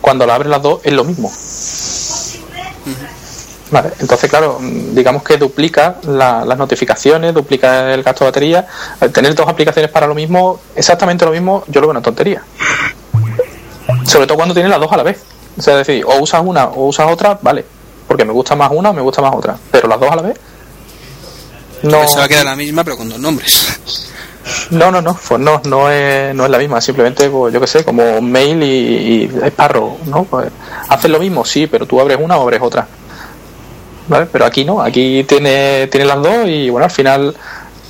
[0.00, 1.30] Cuando la abres las dos es lo mismo.
[3.70, 8.66] Vale, entonces, claro, digamos que duplica la- las notificaciones, duplica el gasto de batería.
[9.00, 12.42] Al tener dos aplicaciones para lo mismo, exactamente lo mismo, yo lo veo una tontería.
[14.04, 15.22] Sobre todo cuando tienes las dos a la vez.
[15.58, 17.64] O sea, decir, o usas una o usas otra, vale.
[18.06, 19.56] Porque me gusta más una o me gusta más otra.
[19.70, 20.38] Pero las dos a la vez.
[21.82, 23.80] No, se va a quedar la misma, pero con dos nombres.
[24.70, 26.80] no, no, no, pues no, no es, no es la misma.
[26.80, 28.66] Simplemente, pues, yo que sé, como mail y,
[29.24, 30.24] y Sparrow, ¿no?
[30.24, 30.48] Pues
[30.88, 32.86] hacen lo mismo, sí, pero tú abres una o abres otra.
[34.08, 34.26] ¿Vale?
[34.30, 37.34] Pero aquí no, aquí tiene, tiene las dos y bueno, al final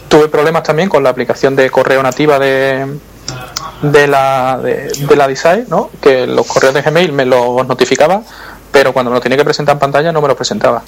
[0.09, 2.87] tuve problemas también con la aplicación de correo nativa de,
[3.83, 5.91] de la de, de la Design, ¿no?
[6.01, 8.23] Que los correos de Gmail me los notificaba,
[8.73, 10.83] pero cuando me lo tenía que presentar en pantalla no me lo presentaba.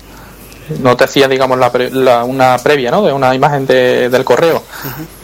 [0.83, 3.03] No te hacía, digamos, la la- una previa, ¿no?
[3.03, 4.63] De una imagen de- del correo.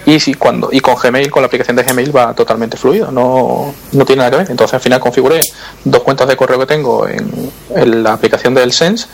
[0.06, 3.74] Y si cuando y con Gmail, con la aplicación de Gmail va totalmente fluido, no,
[3.92, 4.50] no tiene nada que ver.
[4.50, 5.40] Entonces al final configuré
[5.84, 9.06] dos cuentas de correo que tengo en, en la aplicación del Sense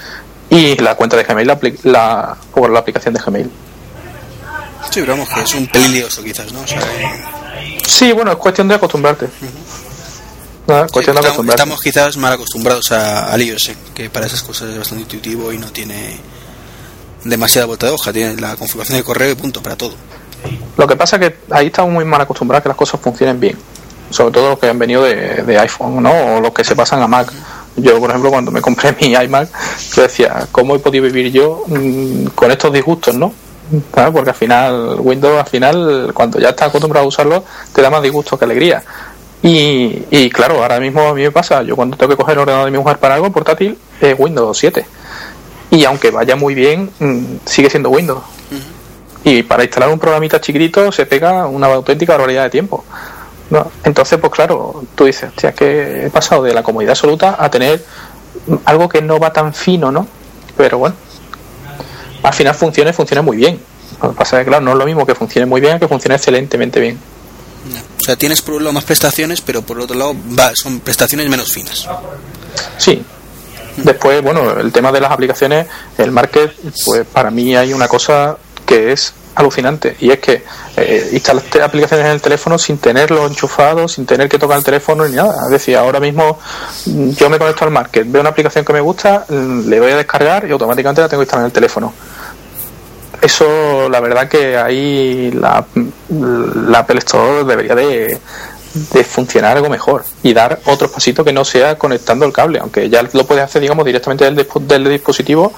[0.50, 3.50] y la cuenta de Gmail la, la, por la aplicación de Gmail.
[4.90, 6.60] Sí, pero vamos, que es un pelín lioso quizás, ¿no?
[6.62, 7.24] O sea, eh,
[7.86, 9.28] Sí, bueno, es cuestión de acostumbrarte.
[10.66, 11.62] Nada, sí, cuestión de estamos, acostumbrarte.
[11.62, 15.52] estamos quizás mal acostumbrados a, al iOS, eh, que para esas cosas es bastante intuitivo
[15.52, 16.16] y no tiene
[17.24, 18.12] demasiada vuelta de hoja.
[18.12, 19.94] Tiene la configuración de correo y punto para todo.
[20.76, 23.38] Lo que pasa es que ahí estamos muy mal acostumbrados a que las cosas funcionen
[23.38, 23.56] bien.
[24.10, 26.10] Sobre todo los que han venido de, de iPhone, ¿no?
[26.36, 27.32] O los que se pasan a Mac.
[27.76, 29.48] Yo, por ejemplo, cuando me compré mi iMac,
[29.94, 33.32] yo decía, ¿cómo he podido vivir yo mm, con estos disgustos, no?
[33.94, 34.12] ¿Sabes?
[34.12, 38.02] Porque al final, Windows, al final, cuando ya estás acostumbrado a usarlo, te da más
[38.02, 38.82] disgusto que alegría.
[39.42, 42.40] Y, y claro, ahora mismo a mí me pasa, yo cuando tengo que coger el
[42.40, 44.84] ordenador de mi mujer para algo portátil, es Windows 7.
[45.70, 48.22] Y aunque vaya muy bien, mm, sigue siendo Windows.
[49.22, 52.84] Y para instalar un programita chiquitito se pega una auténtica barbaridad de tiempo.
[53.50, 53.70] ¿No?
[53.84, 57.50] Entonces, pues claro, tú dices, hostia, es que he pasado de la comodidad absoluta a
[57.50, 57.84] tener
[58.64, 60.06] algo que no va tan fino, ¿no?
[60.56, 60.94] Pero bueno,
[62.22, 63.60] al final funciona y funciona muy bien.
[64.02, 65.88] Lo que pasa es que, claro, no es lo mismo que funcione muy bien que
[65.88, 66.98] funcione excelentemente bien.
[67.98, 71.28] O sea, tienes por un lado más prestaciones, pero por otro lado va- son prestaciones
[71.28, 71.86] menos finas.
[72.78, 73.04] Sí.
[73.76, 75.66] Después, bueno, el tema de las aplicaciones,
[75.98, 76.52] el market,
[76.84, 78.36] pues para mí hay una cosa
[78.66, 80.44] que es alucinante y es que
[80.76, 85.06] eh, instalaste aplicaciones en el teléfono sin tenerlo enchufado, sin tener que tocar el teléfono
[85.06, 85.44] ni nada.
[85.44, 86.38] Es decir, ahora mismo
[86.86, 89.92] mm, yo me conecto al market, veo una aplicación que me gusta, mm, le voy
[89.92, 91.92] a descargar y automáticamente la tengo instalada en el teléfono.
[93.20, 95.64] Eso, la verdad que ahí la,
[96.08, 98.18] la Apple Store debería de,
[99.04, 103.02] funcionar algo mejor y dar otros pasitos que no sea conectando el cable, aunque ya
[103.02, 105.52] lo puedes hacer, digamos, directamente del, del dispositivo,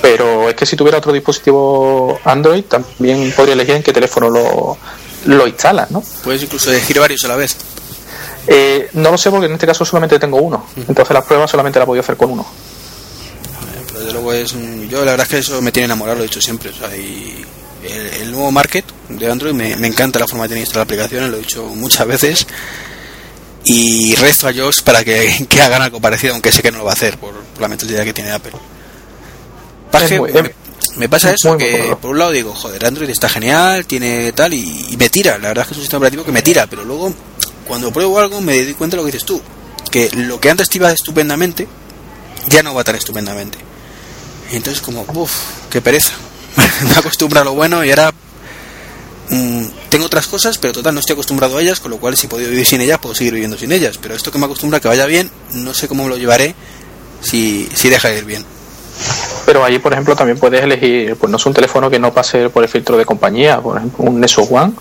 [0.00, 4.76] pero es que si tuviera otro dispositivo Android también podría elegir en qué teléfono lo,
[5.26, 6.02] lo instalas, ¿no?
[6.22, 7.56] Puedes incluso elegir varios a la vez.
[8.46, 11.78] Eh, no lo sé porque en este caso solamente tengo uno, entonces las pruebas solamente
[11.78, 12.46] las podido hacer con uno.
[13.88, 14.54] Pero desde luego es
[14.88, 16.70] yo la verdad es que eso me tiene enamorado, lo he dicho siempre.
[16.70, 17.44] O sea, y
[17.82, 21.30] el, el nuevo market de Android me, me encanta la forma de tener instalar aplicaciones,
[21.30, 22.46] lo he dicho muchas veces.
[23.64, 26.84] Y rezo a Josh para que, que hagan algo parecido, aunque sé que no lo
[26.84, 28.52] va a hacer por, por la mentalidad que tiene Apple.
[30.18, 30.32] Muy-
[30.96, 34.54] me, pasa eso, muy que por un lado digo, joder, Android está genial, tiene tal,
[34.54, 35.38] y, y me tira.
[35.38, 37.12] La verdad es que es un sistema operativo que me tira, pero luego
[37.66, 39.40] cuando pruebo algo me doy cuenta de lo que dices tú,
[39.90, 41.66] que lo que antes te iba estupendamente,
[42.48, 43.58] ya no va tan estupendamente.
[44.52, 45.32] Y entonces como, uff,
[45.70, 46.12] qué pereza.
[46.56, 48.12] me acostumbro a lo bueno y ahora
[49.30, 52.26] mm, tengo otras cosas, pero total no estoy acostumbrado a ellas, con lo cual si
[52.26, 53.98] he podido vivir sin ellas, puedo seguir viviendo sin ellas.
[54.00, 56.54] Pero esto que me acostumbra a que vaya bien, no sé cómo me lo llevaré
[57.22, 58.44] si, si deja de ir bien.
[59.44, 62.48] Pero ahí, por ejemplo, también puedes elegir, pues no es un teléfono que no pase
[62.50, 64.72] por el filtro de compañía, por ejemplo, un Nexus One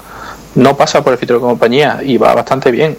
[0.55, 2.97] no pasa por el filtro de compañía y va bastante bien.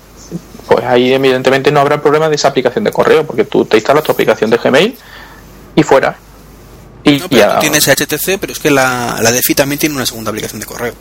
[0.69, 4.03] Pues ahí evidentemente no habrá problema de esa aplicación de correo, porque tú te instalas
[4.05, 4.97] tu aplicación de Gmail
[5.75, 6.17] y fuera.
[7.03, 9.79] Y, No, y pero a- tú tienes HTC, pero es que la, la DeFi también
[9.79, 10.93] tiene una segunda aplicación de correo.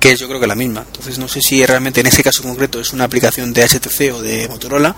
[0.00, 0.84] Que es yo creo que la misma.
[0.86, 4.20] Entonces no sé si realmente en ese caso concreto es una aplicación de HTC o
[4.20, 4.94] de Motorola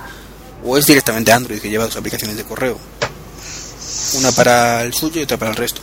[0.64, 2.78] o es directamente Android que lleva dos aplicaciones de correo.
[4.18, 5.80] Una para el suyo y otra para el resto.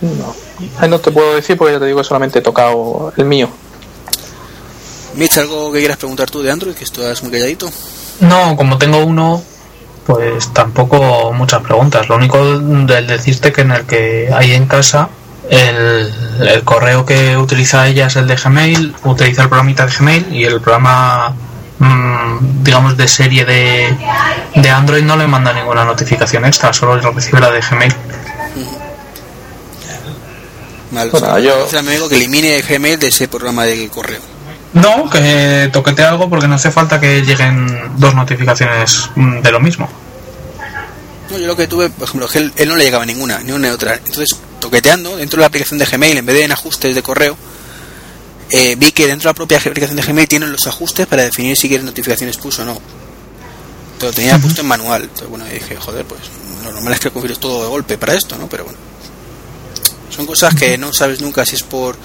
[0.00, 3.48] no, no te puedo decir porque ya te digo que solamente he tocado el mío.
[5.14, 6.74] Mitch, ¿algo que quieras preguntar tú de Android?
[6.74, 7.70] Que estás muy calladito.
[8.20, 9.42] No, como tengo uno,
[10.06, 12.08] pues tampoco muchas preguntas.
[12.08, 15.08] Lo único del decirte que en el que hay en casa,
[15.48, 20.34] el, el correo que utiliza ella es el de Gmail, utiliza el programita de Gmail
[20.34, 21.34] y el programa,
[21.80, 23.96] mm, digamos, de serie de,
[24.54, 27.94] de Android no le manda ninguna notificación extra, solo recibe la de Gmail.
[30.92, 33.64] Vale, Bueno, o sea, yo- dice a mi amigo que elimine Gmail de ese programa
[33.64, 34.20] del correo.
[34.72, 39.60] No, que toquete algo porque no hace falta que lleguen dos notificaciones mm, de lo
[39.60, 39.88] mismo.
[41.30, 43.52] No, yo lo que tuve, por ejemplo, que él, él no le llegaba ninguna, ni
[43.52, 43.94] una ni otra.
[43.94, 47.36] Entonces, toqueteando dentro de la aplicación de Gmail, en vez de en ajustes de correo,
[48.50, 51.56] eh, vi que dentro de la propia aplicación de Gmail tienen los ajustes para definir
[51.56, 52.78] si quieres notificaciones push o no.
[53.98, 55.02] Te lo tenía puesto en manual.
[55.02, 56.20] Entonces, bueno, dije, joder, pues
[56.64, 58.48] lo normal es que configures todo de golpe para esto, ¿no?
[58.48, 58.78] Pero bueno.
[60.10, 61.96] Son cosas que no sabes nunca si es por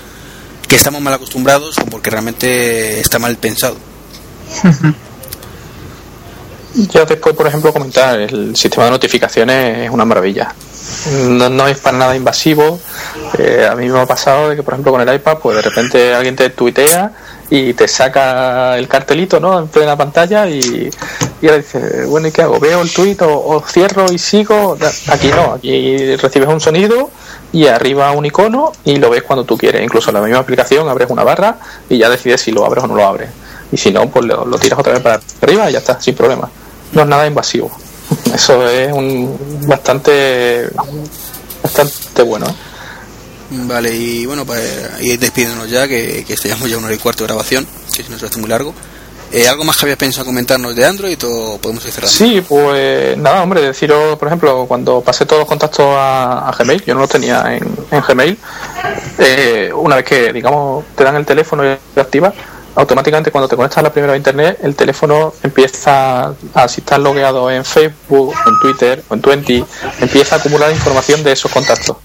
[0.67, 3.77] que estamos mal acostumbrados o porque realmente está mal pensado.
[6.75, 10.53] Ya después, por ejemplo, comentar, el sistema de notificaciones es una maravilla.
[11.29, 12.79] No, no es para nada invasivo.
[13.37, 15.61] Eh, a mí me ha pasado de que, por ejemplo, con el iPad, pues de
[15.61, 17.11] repente alguien te tuitea
[17.49, 19.59] y te saca el cartelito, ¿no?
[19.59, 20.89] En plena pantalla y,
[21.41, 22.59] y ahora dices, bueno, ¿y qué hago?
[22.59, 24.77] ¿Veo el tuit o, cierro y sigo?
[25.09, 27.11] Aquí no, aquí recibes un sonido
[27.51, 29.83] y arriba un icono y lo ves cuando tú quieres.
[29.83, 31.57] Incluso en la misma aplicación abres una barra
[31.89, 33.29] y ya decides si lo abres o no lo abres.
[33.71, 36.15] Y si no, pues lo, lo tiras otra vez para arriba y ya está, sin
[36.15, 36.49] problema.
[36.93, 37.71] No es nada invasivo.
[38.33, 40.69] Eso es un bastante
[41.63, 42.45] bastante bueno.
[43.49, 44.61] Vale, y bueno, para
[45.01, 48.09] ir despidiéndonos ya, que, que estamos ya una hora y cuarto de grabación, que si
[48.09, 48.73] nos hace muy largo.
[49.31, 52.15] Eh, ¿Algo más que habías pensado comentarnos de Android o podemos ir cerrando?
[52.15, 56.83] Sí, pues nada, hombre, deciros, por ejemplo, cuando pasé todos los contactos a, a Gmail,
[56.85, 58.37] yo no los tenía en, en Gmail,
[59.17, 62.33] eh, una vez que, digamos, te dan el teléfono y lo activas,
[62.75, 66.99] automáticamente cuando te conectas a la primera de internet, el teléfono empieza, a, si estás
[66.99, 69.65] logueado en Facebook, en Twitter o en Twenty,
[70.01, 71.97] empieza a acumular información de esos contactos.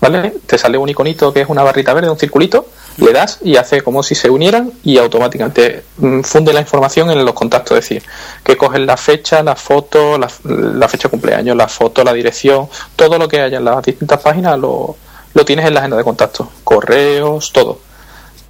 [0.00, 0.34] ¿Vale?
[0.46, 2.66] Te sale un iconito que es una barrita verde, un circulito,
[2.96, 7.24] le das y hace como si se unieran y automáticamente mm, funde la información en
[7.24, 8.02] los contactos, es decir,
[8.42, 12.68] que coges la fecha, la foto, la, la fecha de cumpleaños, la foto, la dirección,
[12.96, 14.96] todo lo que haya en las distintas páginas lo,
[15.34, 17.78] lo tienes en la agenda de contactos, correos, todo.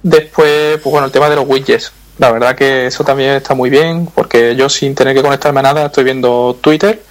[0.03, 1.91] Después, pues bueno, el tema de los widgets.
[2.19, 5.63] La verdad que eso también está muy bien, porque yo sin tener que conectarme a
[5.63, 7.01] nada estoy viendo Twitter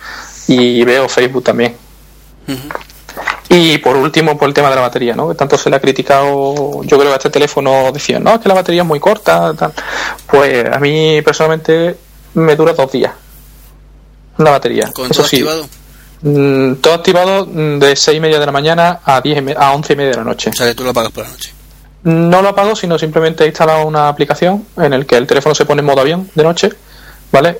[0.46, 1.76] y veo Facebook también.
[3.48, 5.28] Y por último, por el tema de la batería, ¿no?
[5.28, 8.40] Que tanto se le ha criticado, yo creo que a este teléfono decían, no, es
[8.40, 9.72] que la batería es muy corta, tal.
[10.26, 11.96] Pues a mí personalmente
[12.34, 13.12] me dura dos días
[14.38, 14.90] la batería.
[14.92, 15.68] ¿Con Eso todo sí, activado?
[16.22, 19.92] mm, todo activado mm, de seis y media de la mañana a diez a once
[19.92, 20.50] y media de la noche.
[20.50, 21.52] O sea, que tú lo apagas por la noche.
[22.04, 25.64] No lo apago, sino simplemente he instalado una aplicación en el que el teléfono se
[25.64, 26.70] pone en modo avión de noche,
[27.30, 27.58] ¿vale?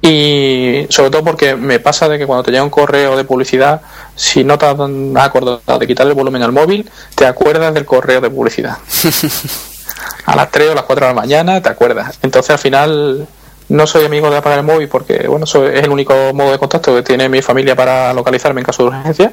[0.00, 3.80] Y sobre todo porque me pasa de que cuando te llega un correo de publicidad,
[4.14, 4.76] si no te has
[5.16, 8.76] acordado de quitar el volumen al móvil, te acuerdas del correo de publicidad.
[10.26, 12.18] A las 3 o las 4 de la mañana te acuerdas.
[12.22, 13.26] Entonces al final
[13.68, 16.94] no soy amigo de apagar el móvil porque bueno, es el único modo de contacto
[16.94, 19.32] que tiene mi familia para localizarme en caso de urgencia.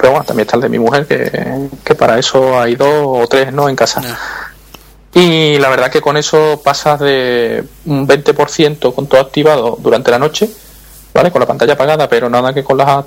[0.00, 3.26] Pero bueno, también está el de mi mujer, que, que para eso hay dos o
[3.28, 4.00] tres no en casa.
[5.12, 10.18] Y la verdad que con eso pasas de un 20% con todo activado durante la
[10.18, 10.50] noche,
[11.12, 11.30] ¿vale?
[11.30, 13.04] Con la pantalla apagada, pero nada que con la,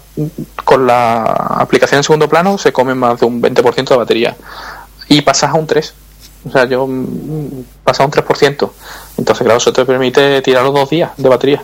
[0.63, 4.35] con la aplicación en segundo plano se come más de un 20% de batería.
[5.07, 5.93] Y pasas a un 3.
[6.45, 8.69] O sea, yo mm, pasas a un 3%.
[9.17, 11.63] Entonces, claro, eso te permite tirar los dos días de batería.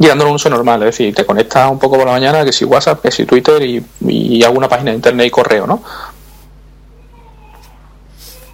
[0.00, 2.52] Y dándole un uso normal, es decir, te conectas un poco por la mañana, que
[2.52, 5.82] si WhatsApp, que si Twitter y, y alguna página de internet y correo, ¿no?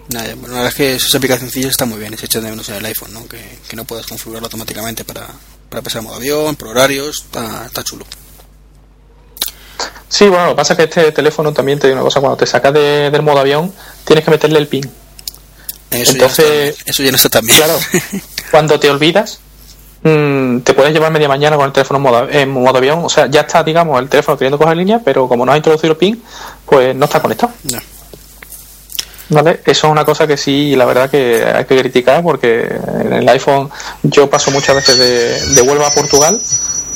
[0.09, 2.69] Nada, bueno, la verdad es que esas aplicacioncillas están muy bien, se echan de menos
[2.69, 3.27] en el iPhone, ¿no?
[3.27, 5.27] Que, que no puedas configurarlo automáticamente para,
[5.69, 8.05] para pasar modo avión, por horarios, está, está chulo.
[10.09, 12.37] Sí, bueno, lo que pasa es que este teléfono también te digo una cosa, cuando
[12.37, 13.73] te sacas de- del modo avión,
[14.05, 14.89] tienes que meterle el pin.
[15.91, 17.59] Eso, Entonces- ya no está, eso ya no está tan bien.
[17.59, 17.79] Claro,
[18.51, 19.41] cuando te olvidas,
[20.05, 23.01] mm, te puedes llevar media mañana con el teléfono en modo, en modo avión.
[23.05, 25.93] O sea, ya está, digamos, el teléfono queriendo coger línea, pero como no has introducido
[25.93, 26.23] el pin,
[26.65, 27.53] pues no está conectado.
[27.65, 27.79] No.
[29.31, 29.61] ¿Vale?
[29.65, 32.69] Eso es una cosa que sí, la verdad que hay que criticar porque
[33.01, 33.71] en el iPhone
[34.03, 36.39] yo paso muchas veces de, de Huelva a Portugal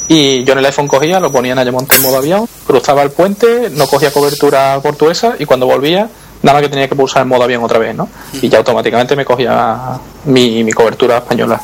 [0.08, 3.10] y yo en el iPhone cogía, lo ponía en Ayamonte en modo avión, cruzaba el
[3.10, 6.08] puente, no cogía cobertura portuguesa y cuando volvía
[6.42, 8.08] nada más que tenía que pulsar en modo avión otra vez, ¿no?
[8.40, 11.60] Y ya automáticamente me cogía mi, mi cobertura española.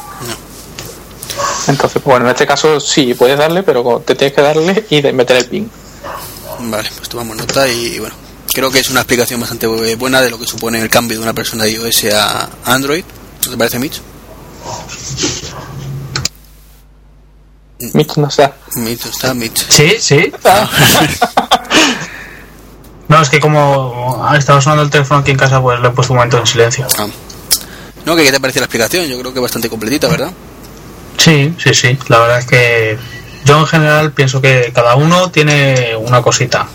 [1.68, 5.00] Entonces, pues, bueno, en este caso sí puedes darle, pero te tienes que darle y
[5.00, 5.70] de meter el pin.
[6.60, 8.14] Vale, pues tomamos nota y bueno,
[8.52, 11.22] creo que es una explicación bastante bu- buena de lo que supone el cambio de
[11.24, 13.04] una persona de iOS a Android.
[13.44, 14.00] ¿No te parece, Mitch?
[17.92, 18.54] Mitch no está.
[18.76, 19.66] Mitch está, Mitch.
[19.68, 20.32] Sí, sí.
[23.06, 25.90] No, es que como ha estado sonando el teléfono aquí en casa, pues lo he
[25.92, 26.86] puesto un momento en silencio.
[26.98, 27.06] Ah.
[28.06, 29.04] No, que ¿qué te parece la explicación?
[29.06, 30.32] Yo creo que bastante completita, ¿verdad?
[31.18, 31.98] Sí, sí, sí.
[32.08, 32.98] La verdad es que
[33.44, 36.66] yo en general pienso que cada uno tiene una cosita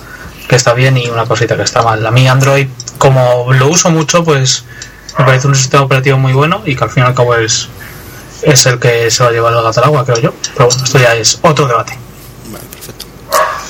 [0.47, 2.05] que está bien y una cosita que está mal.
[2.05, 2.67] A mí Android,
[2.97, 4.63] como lo uso mucho, pues
[5.17, 7.67] me parece un sistema operativo muy bueno y que al fin y al cabo es,
[8.41, 10.33] es el que se va a llevar el gato al agua, creo yo.
[10.53, 11.97] Pero bueno, esto ya es otro debate.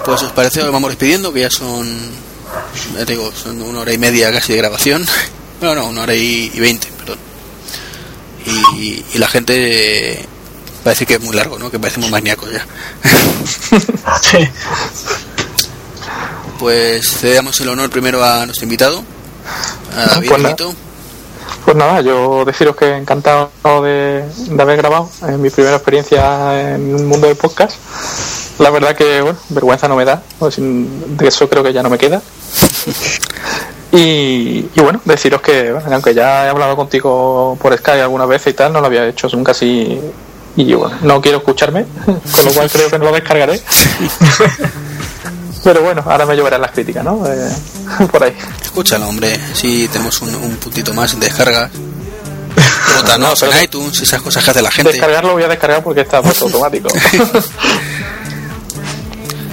[0.06, 1.86] Pues os parece, vamos despidiendo, que ya son,
[2.96, 5.06] ya digo, son una hora y media casi de grabación.
[5.62, 7.18] No, no, una hora y veinte, perdón.
[8.78, 10.26] Y la gente
[10.84, 11.70] parece que es muy largo, ¿no?
[11.70, 12.66] Que parecemos maníacos ya.
[14.22, 14.38] Sí.
[16.60, 19.04] Pues cedamos el honor primero a nuestro invitado,
[19.96, 20.56] a David Pues nada.
[20.56, 20.76] Benito.
[21.66, 23.52] Pues nada, yo deciros que encantado
[23.84, 27.78] de, de haber grabado en mi primera experiencia en el mundo del podcast.
[28.60, 31.90] La verdad que, bueno, vergüenza no me da, pues, de eso creo que ya no
[31.90, 32.22] me queda.
[33.92, 38.46] Y, y bueno, deciros que, bueno, aunque ya he hablado contigo por Skype alguna vez
[38.46, 40.00] y tal, no lo había hecho nunca así.
[40.56, 43.62] Y bueno, no quiero escucharme, con lo cual creo que no lo descargaré.
[45.64, 47.22] Pero bueno, ahora me lloverán las críticas, ¿no?
[47.28, 47.50] Eh,
[48.12, 48.34] por ahí.
[48.62, 51.70] Escúchalo, hombre, si tenemos un, un puntito más en descargas.
[52.96, 54.92] Votanos pero- en iTunes, esas cosas que hace la gente.
[54.92, 56.90] Descargarlo voy a descargar porque está puesto automático.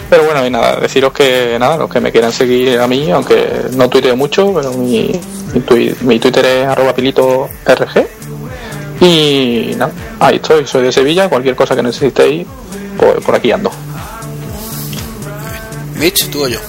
[0.09, 3.63] pero bueno, y nada, deciros que nada, los que me quieran seguir a mí, aunque
[3.73, 5.11] no tuiteo mucho, pero mi,
[5.55, 8.07] mi, mi Twitter es arroba pilito rg.
[9.01, 12.47] Y nada, ahí estoy, soy de Sevilla, cualquier cosa que necesitéis,
[12.97, 13.71] pues por aquí ando.
[15.97, 16.61] Mitch, tú o yo.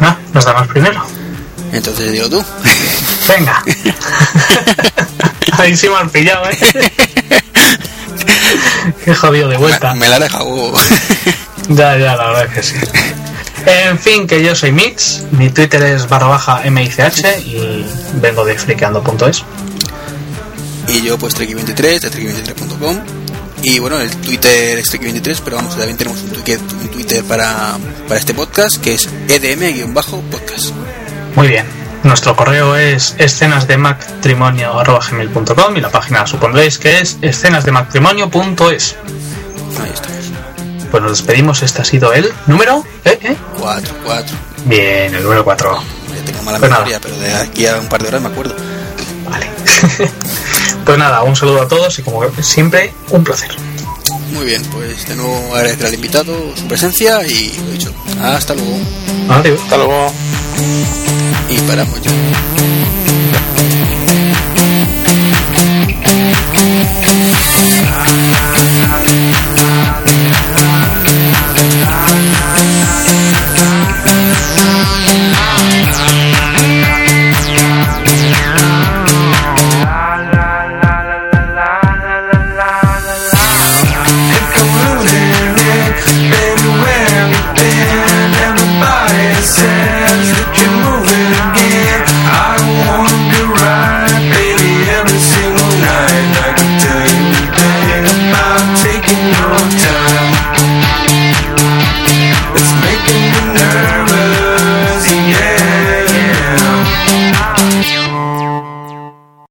[0.00, 1.02] No, nos damos primero.
[1.72, 2.44] Entonces digo tú.
[3.28, 3.62] Venga.
[5.58, 6.58] Ahí sí me han pillado, ¿eh?
[9.04, 9.94] Qué jodido de vuelta.
[9.94, 10.74] Me, me la deja huevo.
[11.68, 12.74] Ya, ya, la verdad es que sí.
[13.66, 18.58] En fin, que yo soy Mix, mi Twitter es barra baja MICH y vengo de
[18.58, 19.44] friqueando.es.
[20.88, 22.96] y yo pues Treki23 de treki23.com
[23.62, 27.78] y bueno el Twitter es Treki23 pero vamos también tenemos un Twitter, un Twitter para,
[28.08, 30.72] para este podcast que es edm-podcast
[31.36, 31.64] Muy bien.
[32.02, 38.96] Nuestro correo es escenasdematrimonio.gmail.com y la página supondréis que es escenasdematrimonio.es.
[39.80, 40.24] ahí estamos
[40.90, 42.84] Pues nos despedimos, este ha sido el número...
[43.04, 43.20] ¿Eh?
[43.22, 43.36] ¿Eh?
[43.60, 45.80] 4, 4 Bien, el número 4.
[46.18, 46.82] ya tengo mala Pues nada.
[46.82, 48.56] memoria pero de aquí a un par de horas me acuerdo
[49.30, 49.46] Vale.
[50.84, 53.50] Pues nada, un saludo a todos y como siempre, un placer.
[54.32, 58.76] Muy bien, pues de nuevo agradecer al invitado su presencia y lo dicho, hasta luego.
[59.28, 59.60] Adiós.
[59.62, 60.12] Hasta luego.
[61.48, 62.10] Y paramos ya.